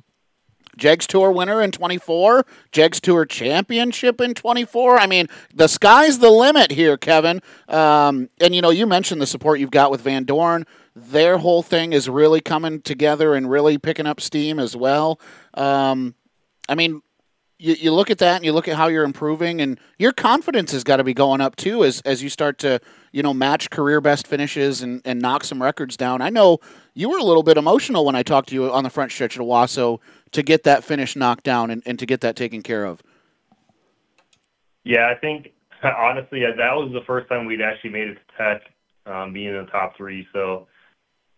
[0.77, 4.97] Jegs Tour winner in 24, Jegs Tour championship in 24.
[4.97, 7.41] I mean, the sky's the limit here, Kevin.
[7.67, 10.65] Um, and you know, you mentioned the support you've got with Van Dorn.
[10.95, 15.19] Their whole thing is really coming together and really picking up steam as well.
[15.53, 16.15] Um,
[16.69, 17.01] I mean,
[17.59, 20.71] you, you look at that and you look at how you're improving, and your confidence
[20.71, 22.79] has got to be going up too as as you start to
[23.11, 26.21] you know match career best finishes and, and knock some records down.
[26.21, 26.59] I know
[26.93, 29.37] you were a little bit emotional when I talked to you on the front stretch
[29.37, 29.99] at Owosso
[30.31, 33.01] to get that finish knocked down and, and to get that taken care of.
[34.83, 35.51] Yeah, I think
[35.83, 38.61] honestly that was the first time we'd actually made it to Tech,
[39.05, 40.27] um, being in the top three.
[40.33, 40.67] So,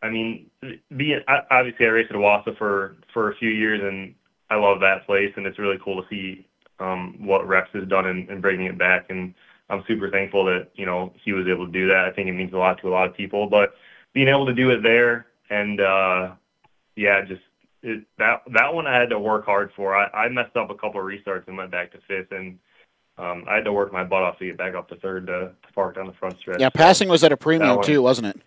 [0.02, 0.50] I mean,
[0.96, 1.22] being
[1.52, 4.16] obviously I raced at Owosso for for a few years, and
[4.50, 6.48] I love that place, and it's really cool to see
[6.80, 9.08] um, what Rex has done in, in bringing it back.
[9.10, 9.34] And
[9.70, 12.06] I'm super thankful that you know he was able to do that.
[12.06, 13.74] I think it means a lot to a lot of people, but
[14.14, 16.32] being able to do it there and uh,
[16.96, 17.42] yeah, just
[17.84, 19.96] it, that that one I had to work hard for.
[19.96, 22.60] I, I messed up a couple of restarts and went back to fifth, and
[23.18, 25.52] um, I had to work my butt off to get back up to third to,
[25.66, 26.60] to park down the front stretch.
[26.60, 28.42] Yeah, passing was at a premium one- too, wasn't it?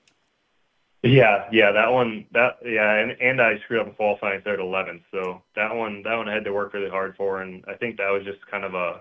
[1.04, 5.02] Yeah, yeah, that one, that yeah, and and I screwed up in qualifying third, eleventh.
[5.10, 7.96] So that one, that one I had to work really hard for, and I think
[7.96, 9.00] that was just kind of a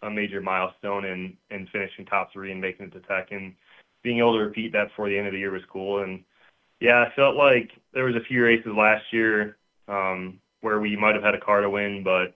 [0.00, 3.54] a major milestone in in finishing top three and making it to Tech, and
[4.02, 6.02] being able to repeat that before the end of the year was cool.
[6.02, 6.24] And
[6.80, 9.58] yeah, I felt like there was a few races last year
[9.88, 12.34] um, where we might have had a car to win, but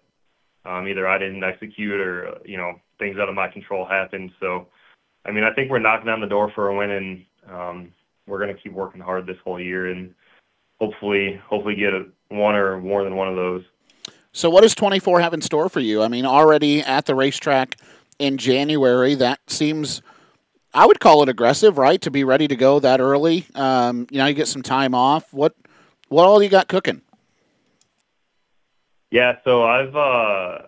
[0.64, 4.32] um, either I didn't execute or uh, you know things out of my control happened.
[4.40, 4.66] So,
[5.24, 7.92] I mean, I think we're knocking on the door for a win, and um,
[8.26, 10.14] we're going to keep working hard this whole year, and
[10.80, 13.64] hopefully, hopefully get a, one or more than one of those.
[14.32, 16.02] So, what does 24 have in store for you?
[16.02, 17.76] I mean, already at the racetrack
[18.18, 20.02] in January, that seems,
[20.74, 22.00] I would call it aggressive, right?
[22.02, 23.46] To be ready to go that early.
[23.54, 25.32] Um, you know, you get some time off.
[25.32, 25.54] What,
[26.08, 27.02] what all you got cooking?
[29.10, 30.58] Yeah, so I've uh,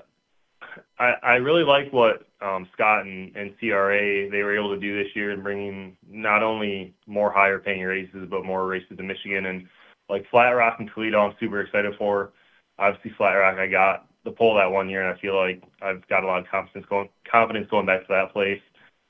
[0.98, 5.14] I I really like what um, Scott and, CRA they were able to do this
[5.14, 9.66] year in bringing not only more higher paying races but more races to Michigan and
[10.08, 11.20] like Flat Rock and Toledo.
[11.20, 12.32] I'm super excited for.
[12.78, 16.06] Obviously, Flat Rock I got the pole that one year, and I feel like I've
[16.08, 18.60] got a lot of confidence going confidence going back to that place.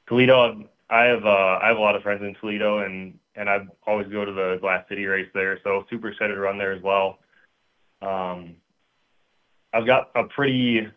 [0.09, 3.66] Toledo, I have uh, I have a lot of friends in Toledo, and and I
[3.86, 6.82] always go to the Glass City race there, so super excited to run there as
[6.82, 7.19] well.
[8.02, 8.57] Um,
[9.73, 10.89] I've got a pretty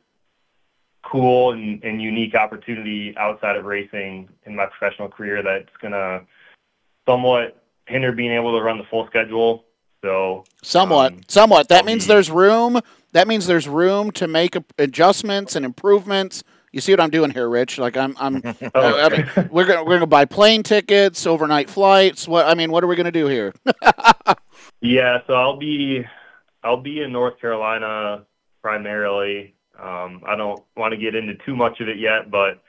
[1.03, 6.21] cool and, and unique opportunity outside of racing in my professional career that's gonna
[7.07, 9.65] somewhat hinder being able to run the full schedule.
[10.01, 11.69] So Somewhat, um, somewhat.
[11.69, 12.79] That means there's room.
[13.11, 16.43] That means there's room to make adjustments and improvements.
[16.71, 17.77] You see what I'm doing here, Rich?
[17.77, 18.35] Like I'm, I'm.
[18.43, 22.27] I mean, oh, we're gonna we're gonna buy plane tickets, overnight flights.
[22.27, 23.53] What I mean, what are we gonna do here?
[24.81, 26.05] Yeah, so I'll be
[26.61, 28.25] I'll be in North Carolina
[28.63, 29.53] primarily.
[29.79, 32.63] Um, I don't want to get into too much of it yet, but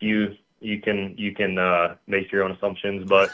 [0.00, 3.06] you you can you can uh, make your own assumptions.
[3.06, 3.30] But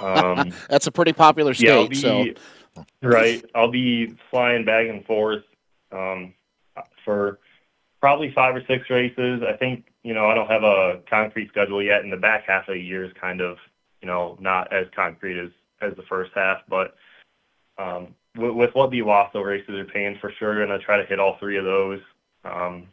[0.00, 1.96] um, That's a pretty popular state.
[1.96, 2.24] so
[3.02, 3.44] right.
[3.54, 5.42] I'll be flying back and forth
[5.92, 6.32] um,
[7.04, 7.40] for
[8.00, 9.42] probably five or six races.
[9.46, 12.68] I think you know I don't have a concrete schedule yet, and the back half
[12.68, 13.58] of the year is kind of
[14.00, 15.50] you know not as concrete as
[15.82, 16.94] as the first half, but
[17.78, 21.06] um, with, with what the Owosso races are paying for sure, going to try to
[21.06, 22.00] hit all three of those.
[22.44, 22.86] Um,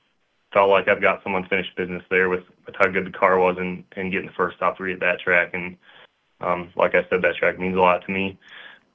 [0.53, 3.57] felt like I've got some unfinished business there with, with how good the car was
[3.59, 5.51] and, and getting the first top three at that track.
[5.53, 5.77] And
[6.41, 8.37] um, like I said, that track means a lot to me.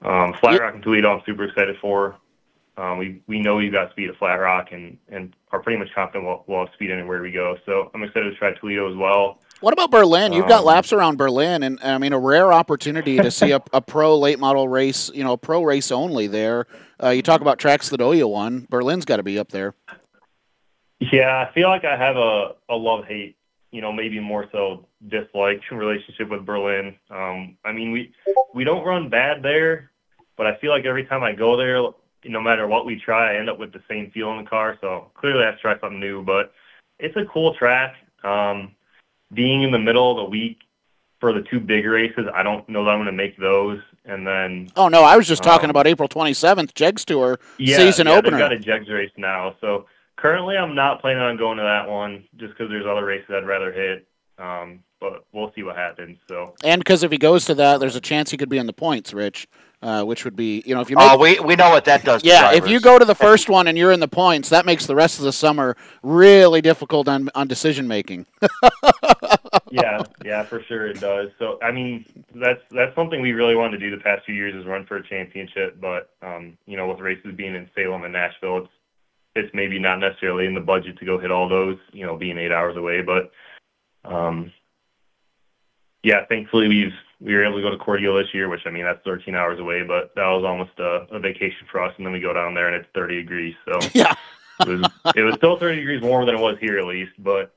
[0.02, 2.16] Um, Flat Rock and Toledo, I'm super excited for.
[2.76, 5.92] Um, we we know you've got speed at Flat Rock and and are pretty much
[5.94, 7.56] confident we'll, we'll have speed anywhere we go.
[7.66, 9.40] So I'm excited to try Toledo as well.
[9.62, 10.32] What about Berlin?
[10.32, 13.62] You've got Um, laps around Berlin, and I mean a rare opportunity to see a,
[13.72, 15.08] a pro late model race.
[15.14, 16.66] You know, pro race only there.
[17.00, 18.66] Uh, you talk about tracks that Oya won.
[18.68, 19.74] Berlin's got to be up there.
[20.98, 23.36] Yeah, I feel like I have a, a love hate,
[23.70, 26.96] you know, maybe more so dislike relationship with Berlin.
[27.08, 28.12] Um, I mean, we
[28.54, 29.92] we don't run bad there,
[30.36, 31.80] but I feel like every time I go there,
[32.24, 34.76] no matter what we try, I end up with the same feel in the car.
[34.80, 36.24] So clearly, I have to try something new.
[36.24, 36.52] But
[36.98, 37.94] it's a cool track.
[38.24, 38.72] Um,
[39.32, 40.58] being in the middle of the week
[41.20, 43.80] for the two big races, I don't know that I'm going to make those.
[44.04, 47.76] And then Oh no, I was just talking Um, about April 27th, Jegs Tour yeah,
[47.76, 48.32] season yeah, opener.
[48.32, 49.54] They've got a Jegs race now.
[49.60, 49.86] So
[50.16, 53.46] currently, I'm not planning on going to that one just because there's other races I'd
[53.46, 54.06] rather hit.
[54.38, 56.18] Um, but we'll see what happens.
[56.28, 58.66] So And because if he goes to that, there's a chance he could be in
[58.66, 59.46] the points, Rich.
[59.82, 62.04] Uh, which would be, you know, if you make, Oh, we we know what that
[62.04, 62.22] does.
[62.22, 64.64] To yeah, if you go to the first one and you're in the points, that
[64.64, 68.26] makes the rest of the summer really difficult on on decision making.
[69.72, 71.30] yeah, yeah, for sure it does.
[71.40, 74.54] So I mean, that's that's something we really wanted to do the past few years
[74.54, 75.80] is run for a championship.
[75.80, 78.68] But um, you know, with races being in Salem and Nashville, it's
[79.34, 81.78] it's maybe not necessarily in the budget to go hit all those.
[81.92, 83.32] You know, being eight hours away, but
[84.04, 84.52] um,
[86.04, 86.94] yeah, thankfully we've
[87.24, 89.60] we were able to go to Cordele this year, which I mean that's 13 hours
[89.60, 91.94] away, but that was almost a, a vacation for us.
[91.96, 94.14] And then we go down there and it's 30 degrees, so yeah,
[94.60, 97.12] it was it was still 30 degrees warmer than it was here at least.
[97.18, 97.54] But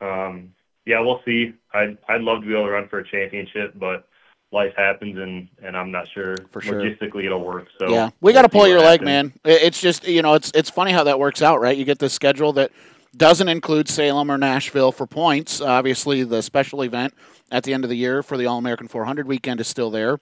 [0.00, 0.52] um,
[0.84, 1.54] yeah, we'll see.
[1.72, 4.08] I'd I'd love to be able to run for a championship, but
[4.52, 6.80] life happens, and and I'm not sure For sure.
[6.80, 7.68] logistically it'll work.
[7.78, 9.04] So yeah, we got to pull your leg, happens.
[9.06, 9.32] man.
[9.44, 11.76] It- It's just you know, it's it's funny how that works out, right?
[11.76, 12.70] You get this schedule that
[13.16, 15.60] doesn't include Salem or Nashville for points.
[15.60, 17.14] Obviously, the special event
[17.50, 20.18] at the end of the year for the All American 400 weekend is still there,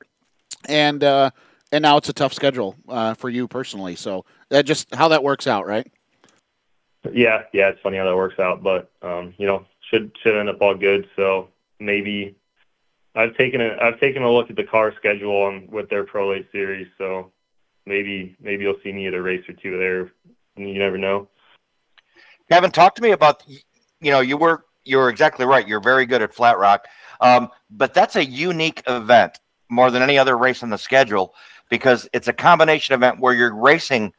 [0.68, 1.30] and uh,
[1.72, 3.96] and now it's a tough schedule uh, for you personally.
[3.96, 5.90] So that just how that works out, right?
[7.12, 10.48] Yeah, yeah, it's funny how that works out, but um, you know, should should end
[10.48, 11.08] up all good.
[11.16, 11.48] So
[11.78, 12.36] maybe
[13.14, 16.30] I've taken a I've taken a look at the CARS schedule on with their Pro
[16.30, 17.32] Late series, so
[17.86, 20.12] maybe maybe you'll see me at a race or two there.
[20.56, 21.28] You never know.
[22.50, 25.66] Kevin, talk to me about you know you were you're exactly right.
[25.66, 26.86] You're very good at Flat Rock,
[27.20, 29.38] um, but that's a unique event
[29.70, 31.34] more than any other race on the schedule
[31.70, 34.12] because it's a combination event where you're racing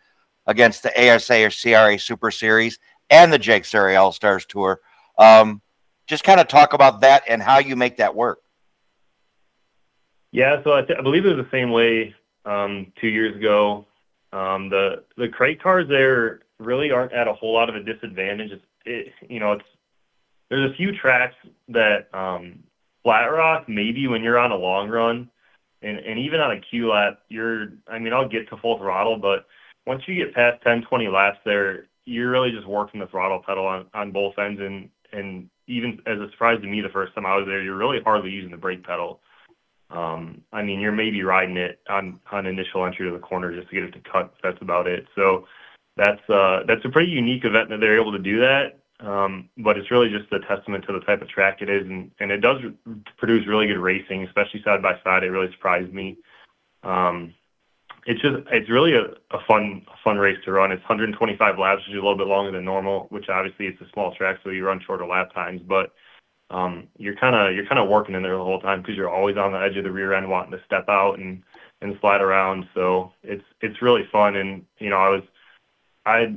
[0.48, 2.80] against the ASA or CRA Super Series
[3.10, 4.80] and the JEGS CRA All Stars Tour.
[5.18, 5.62] Um,
[6.08, 8.40] just kind of talk about that and how you make that work.
[10.32, 12.14] Yeah, so I, th- I believe it was the same way
[12.46, 13.86] um, two years ago.
[14.34, 18.52] Um, the the crate cars there really aren't at a whole lot of a disadvantage.
[18.52, 19.66] It's, it, you know, it's
[20.50, 21.36] there's a few tracks
[21.70, 22.64] that um,
[23.04, 25.30] flat rock maybe when you're on a long run,
[25.82, 29.18] and and even on a Q lap, you're I mean I'll get to full throttle,
[29.18, 29.46] but
[29.86, 33.68] once you get past 10, 20 laps there, you're really just working the throttle pedal
[33.68, 37.26] on, on both ends, and and even as a surprise to me the first time
[37.26, 39.22] I was there, you're really hardly using the brake pedal.
[39.90, 43.70] Um, I mean, you're maybe riding it on on initial entry to the corner just
[43.70, 44.34] to get it to cut.
[44.44, 45.08] That's about it.
[45.16, 45.48] So
[45.98, 48.80] that's uh, that's a pretty unique event that they're able to do that.
[49.00, 52.12] Um, but it's really just a testament to the type of track it is, and,
[52.18, 52.62] it does
[53.18, 55.24] produce really good racing, especially side by side.
[55.24, 56.18] It really surprised me.
[56.82, 57.34] Um,
[58.06, 60.72] it's just it's really a, fun fun race to run.
[60.72, 63.08] It's 125 laps, which is a little bit longer than normal.
[63.10, 65.94] Which obviously it's a small track, so you run shorter lap times, but
[66.52, 69.60] um, you're kind of working in there the whole time because you're always on the
[69.60, 71.42] edge of the rear end, wanting to step out and
[71.82, 72.68] and slide around.
[72.74, 74.36] So it's it's really fun.
[74.36, 75.24] And you know, I was
[76.06, 76.36] I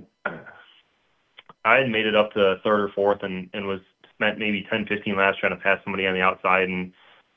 [1.64, 3.80] I had made it up to third or fourth, and and was
[4.14, 6.68] spent maybe 10, 15 laps trying to pass somebody on the outside.
[6.68, 6.92] And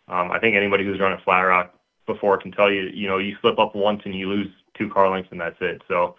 [0.08, 1.76] um, I think anybody who's run at Flat Rock
[2.08, 4.48] before can tell you, you know, you slip up once and you lose
[4.78, 5.82] two car lengths, and that's it.
[5.88, 6.16] So.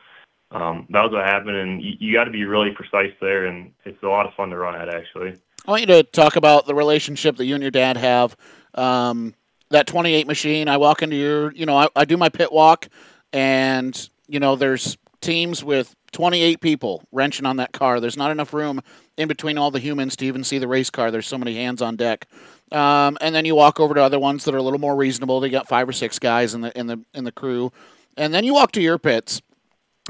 [0.54, 3.72] Um, that was what happened, and you, you got to be really precise there, and
[3.86, 5.34] it's a lot of fun to run at actually.
[5.66, 8.36] I want you to talk about the relationship that you and your dad have.
[8.74, 9.34] Um,
[9.70, 12.88] that 28 machine, I walk into your, you know, I, I do my pit walk,
[13.32, 18.00] and, you know, there's teams with 28 people wrenching on that car.
[18.00, 18.80] There's not enough room
[19.16, 21.10] in between all the humans to even see the race car.
[21.10, 22.26] There's so many hands on deck.
[22.70, 25.40] Um, and then you walk over to other ones that are a little more reasonable.
[25.40, 27.70] They got five or six guys in the in the in the crew,
[28.16, 29.42] and then you walk to your pits,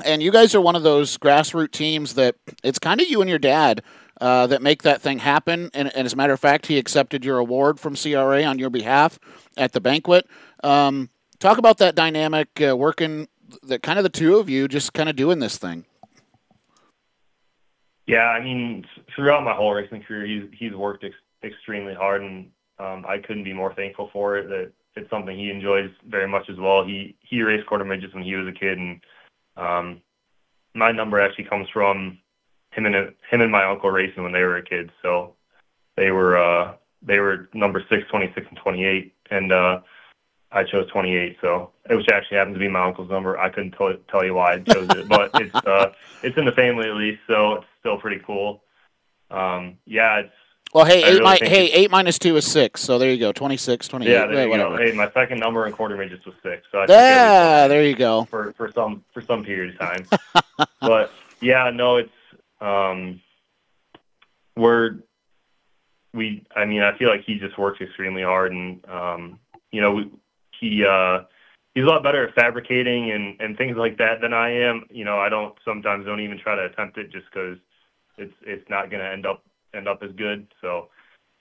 [0.05, 3.29] and you guys are one of those grassroots teams that it's kind of you and
[3.29, 3.83] your dad
[4.21, 5.71] uh, that make that thing happen.
[5.75, 8.71] And, and, as a matter of fact, he accepted your award from CRA on your
[8.71, 9.19] behalf
[9.57, 10.29] at the banquet.
[10.63, 11.11] Um,
[11.41, 13.27] talk about that dynamic uh, working,
[13.65, 15.85] that kind of the two of you just kind of doing this thing.
[18.07, 18.85] Yeah, I mean,
[19.15, 21.15] throughout my whole racing career, he's he's worked ex-
[21.45, 24.49] extremely hard, and um, I couldn't be more thankful for it.
[24.49, 26.85] That it's something he enjoys very much as well.
[26.85, 29.01] He he raced quarter midgets when he was a kid, and
[29.57, 30.03] um,
[30.75, 32.19] my number actually comes from
[32.73, 34.91] him and him and my uncle racing when they were a kid.
[35.01, 35.35] So
[35.97, 39.81] they were uh, they were number six, twenty six, and 28, and uh,
[40.51, 41.37] I chose 28.
[41.41, 43.39] So it which actually happens to be my uncle's number.
[43.39, 45.93] I couldn't tell, tell you why I chose it, but it's uh,
[46.23, 48.63] it's in the family at least, so it's still pretty cool.
[49.31, 50.33] Um, yeah, it's
[50.73, 52.81] Well, hey, I eight, really mi- hey, eight minus two is six.
[52.81, 54.77] So there you go, 26, 28, yeah, there you whatever.
[54.79, 54.85] go.
[54.85, 56.67] Hey, my second number in quarter midgets was six.
[56.71, 58.25] So Yeah, there you go.
[58.31, 60.67] for for some for some period of time.
[60.81, 61.11] but
[61.41, 62.11] yeah, no, it's
[62.61, 63.21] um,
[64.57, 64.99] we're
[66.15, 66.45] we.
[66.55, 69.41] I mean, I feel like he just works extremely hard, and um,
[69.73, 70.11] you know, we,
[70.61, 71.21] he uh,
[71.75, 74.85] he's a lot better at fabricating and and things like that than I am.
[74.91, 77.57] You know, I don't sometimes don't even try to attempt it just because
[78.23, 79.43] it's it's not going to end up
[79.75, 80.47] end up as good.
[80.61, 80.89] So.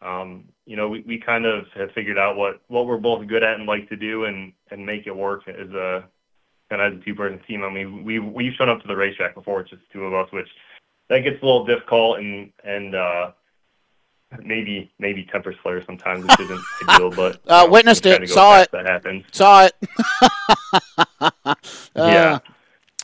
[0.03, 3.43] Um, you know, we, we kind of have figured out what, what we're both good
[3.43, 6.03] at and like to do and, and make it work as a
[6.71, 7.63] kind of as a two person team.
[7.63, 10.31] I mean, we we've shown up to the racetrack before, it's just two of us,
[10.31, 10.47] which
[11.09, 13.31] that gets a little difficult and and uh,
[14.43, 17.11] maybe maybe tempers flare sometimes, which isn't ideal.
[17.11, 18.71] But Uh, witnessed it, saw it.
[18.71, 19.23] That happens.
[19.31, 19.73] Saw it.
[21.23, 21.55] Uh,
[21.95, 22.39] Yeah.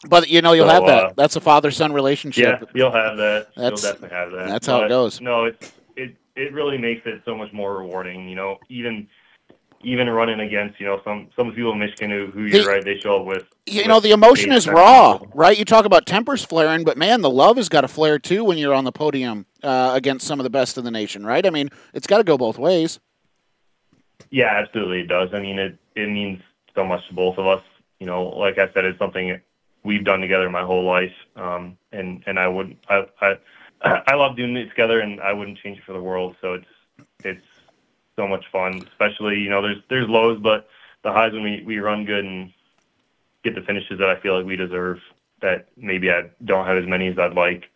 [0.09, 1.03] But you know you'll So, have that.
[1.03, 2.59] uh, That's a father-son relationship.
[2.61, 3.47] Yeah, you'll have that.
[3.55, 4.47] That's- you'll definitely have that.
[4.47, 5.19] that's how it goes.
[5.21, 8.27] No, it's it it really makes it so much more rewarding.
[8.29, 9.07] You know, even
[9.84, 12.84] even running against you know some some people in Michigan who, who you're The- right
[12.84, 13.43] they show up with.
[13.65, 15.31] You with know the emotion is raw, people.
[15.35, 15.57] right?
[15.57, 18.57] You talk about tempers flaring, but man, the love has got to flare too when
[18.57, 21.45] you're on the podium uh, against some of the best in the nation, right?
[21.45, 22.99] I mean, it's got to go both ways.
[24.31, 25.29] Yeah, absolutely, it does.
[25.34, 26.41] I mean, it it means
[26.75, 27.61] so much to both of us.
[27.99, 29.39] You know, like I said, it's something
[29.83, 33.37] we've done together my whole life, um, and and I would I I
[34.07, 36.35] I love doing it together, and I wouldn't change it for the world.
[36.41, 36.65] So it's
[37.23, 37.45] it's
[38.15, 40.67] so much fun, especially you know there's there's lows, but
[41.03, 42.51] the highs when we we run good and
[43.43, 44.99] get the finishes that I feel like we deserve.
[45.41, 47.69] That maybe I don't have as many as I'd like.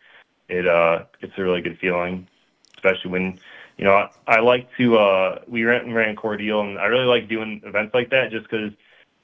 [0.48, 2.26] It uh it's a really good feeling,
[2.74, 3.38] especially when
[3.78, 7.28] you know, I, I like to, uh, we ran, ran Cordele, and I really like
[7.28, 8.72] doing events like that just because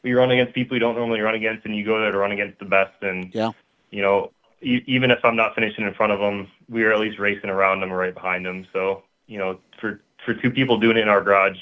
[0.02, 2.32] we run against people you don't normally run against and you go there to run
[2.32, 2.94] against the best.
[3.02, 3.50] And, Yeah.
[3.90, 4.30] you know,
[4.62, 7.50] e- even if I'm not finishing in front of them, we are at least racing
[7.50, 8.66] around them or right behind them.
[8.72, 11.58] So, you know, for, for two people doing it in our garage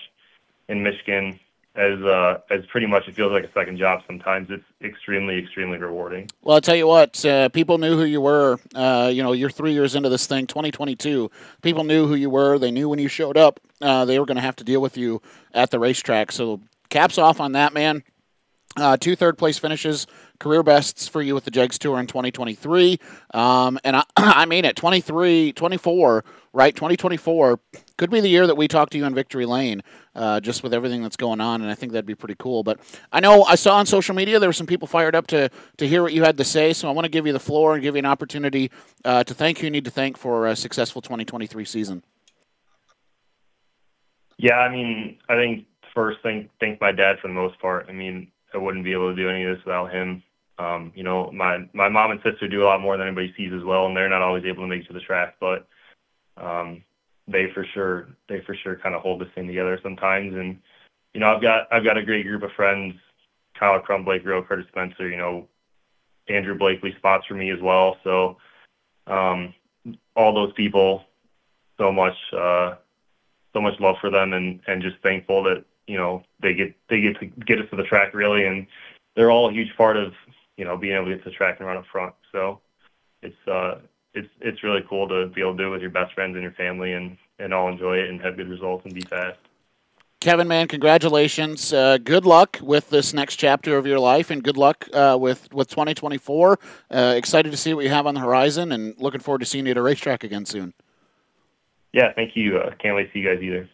[0.69, 1.39] in Michigan,
[1.77, 4.49] as uh, as pretty much it feels like a second job sometimes.
[4.51, 6.27] It's extremely, extremely rewarding.
[6.43, 8.59] Well, I'll tell you what, uh, people knew who you were.
[8.75, 11.31] Uh, you know, you're three years into this thing, 2022.
[11.61, 12.59] People knew who you were.
[12.59, 14.97] They knew when you showed up, uh, they were going to have to deal with
[14.97, 15.21] you
[15.53, 16.33] at the racetrack.
[16.33, 18.03] So, caps off on that, man.
[18.79, 20.07] Uh, two third place finishes,
[20.39, 23.01] career bests for you with the JEGS Tour in 2023.
[23.33, 26.77] Um, and I, I mean it, 23, 24, right?
[26.77, 27.59] 2024
[27.97, 29.83] could be the year that we talk to you in Victory Lane,
[30.15, 31.63] uh, just with everything that's going on.
[31.63, 32.63] And I think that'd be pretty cool.
[32.63, 32.79] But
[33.13, 35.49] I know I saw on social media there were some people fired up to,
[35.79, 36.75] to hear what you had to say.
[36.75, 38.71] So I want to give you the floor and give you an opportunity
[39.07, 42.05] uh, to thank who you need to thank for a successful 2023 season.
[44.37, 47.87] Yeah, I mean, I think first thing, thank my dad for the most part.
[47.89, 50.23] I mean, I wouldn't be able to do any of this without him.
[50.59, 53.53] Um, you know, my my mom and sister do a lot more than anybody sees
[53.53, 55.67] as well, and they're not always able to make it to the track, but
[56.37, 56.83] um,
[57.29, 60.35] they for sure they for sure kind of hold this thing together sometimes.
[60.35, 60.59] And
[61.13, 62.95] you know, I've got I've got a great group of friends:
[63.59, 65.09] Kyle Crum, Blake Real, Curtis Spencer.
[65.09, 65.49] You know,
[66.29, 67.99] Andrew Blakely spots for me as well.
[68.03, 68.39] So
[69.07, 69.53] um,
[70.15, 71.05] all those people,
[71.79, 72.17] so much.
[72.33, 72.77] Uh,
[73.57, 77.01] so much love for them and and just thankful that you know they get they
[77.01, 78.67] get to get us to the track really and
[79.15, 80.13] they're all a huge part of
[80.57, 82.61] you know being able to get to the track and run up front so
[83.23, 83.79] it's uh
[84.15, 86.43] it's it's really cool to be able to do it with your best friends and
[86.43, 89.39] your family and and all enjoy it and have good results and be fast
[90.19, 91.73] Kevin, man, congratulations.
[91.73, 95.53] Uh, good luck with this next chapter of your life, and good luck uh, with
[95.53, 96.59] with 2024.
[96.91, 99.67] Uh, excited to see what you have on the horizon, and looking forward to seeing
[99.67, 100.73] you at a racetrack again soon.
[101.93, 103.69] yeah thank you uh, can't wait to see you guys either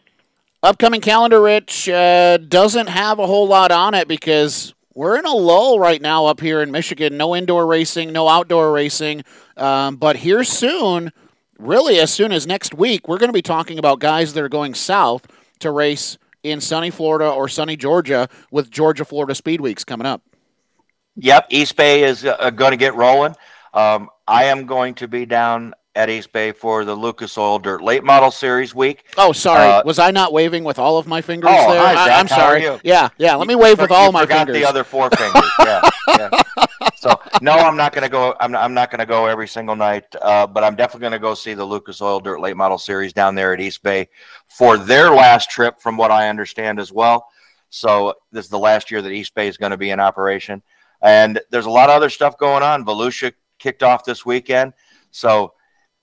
[0.63, 5.33] Upcoming calendar, Rich, uh, doesn't have a whole lot on it because we're in a
[5.33, 7.17] lull right now up here in Michigan.
[7.17, 9.25] No indoor racing, no outdoor racing.
[9.57, 11.11] Um, but here soon,
[11.59, 14.47] really as soon as next week, we're going to be talking about guys that are
[14.47, 15.27] going south
[15.59, 20.21] to race in sunny Florida or sunny Georgia with Georgia Florida Speed Weeks coming up.
[21.17, 23.35] Yep, East Bay is uh, going to get rolling.
[23.73, 27.81] Um, I am going to be down at East Bay for the Lucas Oil Dirt
[27.83, 29.03] Late Model Series week.
[29.17, 29.63] Oh, sorry.
[29.69, 31.79] Uh, Was I not waving with all of my fingers Oh, there?
[31.81, 32.19] hi, I, Zach.
[32.19, 32.79] am sorry.
[32.83, 33.35] Yeah, yeah.
[33.35, 34.55] Let me You wave for- with all my forgot fingers.
[34.63, 35.43] the other four fingers.
[35.59, 36.29] Yeah, yeah.
[36.95, 38.35] so no, I'm not going to go.
[38.39, 41.19] I'm, I'm not going to go every single night, uh, but I'm definitely going to
[41.19, 44.09] go see the Lucas Oil Dirt Late Model Series down there at East Bay
[44.49, 47.27] for their last trip, from what I understand as well.
[47.69, 50.63] So this is the last year that East Bay is going to be in operation,
[51.03, 52.83] and there's a lot of other stuff going on.
[52.83, 54.73] Volusia kicked off this weekend,
[55.11, 55.53] so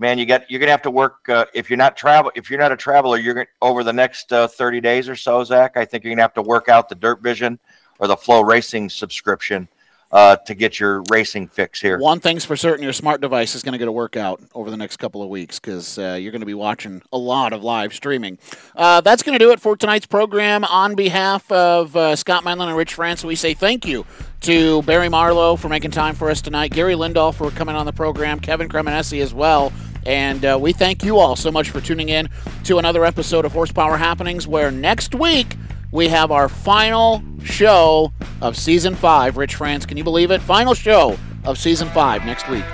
[0.00, 2.58] man, you got you're gonna have to work uh, if you're not travel if you're
[2.58, 3.18] not a traveler.
[3.18, 5.76] You're gonna, over the next uh, 30 days or so, Zach.
[5.76, 7.60] I think you're gonna have to work out the Dirt Vision
[7.98, 9.68] or the FloRacing subscription
[10.12, 11.98] uh, to get your racing fix here.
[11.98, 14.76] One thing's for certain: your smart device is going to get a workout over the
[14.76, 17.94] next couple of weeks because uh, you're going to be watching a lot of live
[17.94, 18.38] streaming.
[18.74, 20.64] Uh, that's going to do it for tonight's program.
[20.64, 24.04] On behalf of uh, Scott Menlin and Rich Franz, we say thank you
[24.40, 27.92] to Barry Marlow for making time for us tonight, Gary Lindahl for coming on the
[27.92, 29.72] program, Kevin Cremonesi as well.
[30.06, 32.28] And uh, we thank you all so much for tuning in
[32.64, 35.56] to another episode of Horsepower Happenings, where next week
[35.92, 39.36] we have our final show of season five.
[39.36, 40.40] Rich Franz, can you believe it?
[40.40, 42.64] Final show of season five next week.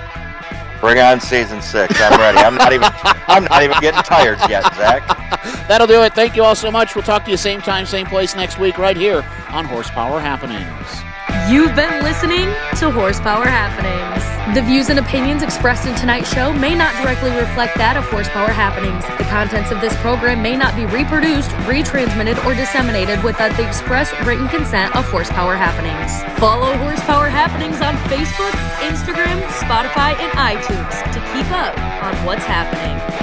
[0.79, 1.99] Bring on season six.
[1.99, 2.37] I'm ready.
[2.37, 2.89] I'm not even.
[3.27, 5.03] I'm not even getting tired yet, Zach.
[5.67, 6.13] That'll do it.
[6.13, 6.93] Thank you all so much.
[6.93, 11.06] We'll talk to you same time, same place next week, right here on Horsepower Happenings.
[11.49, 12.47] You've been listening
[12.79, 14.23] to Horsepower Happenings.
[14.55, 18.47] The views and opinions expressed in tonight's show may not directly reflect that of Horsepower
[18.47, 19.03] Happenings.
[19.17, 24.11] The contents of this program may not be reproduced, retransmitted, or disseminated without the express
[24.25, 26.23] written consent of Horsepower Happenings.
[26.39, 28.55] Follow Horsepower Happenings on Facebook,
[28.87, 33.16] Instagram, Spotify, and iTunes to keep up on what's happening.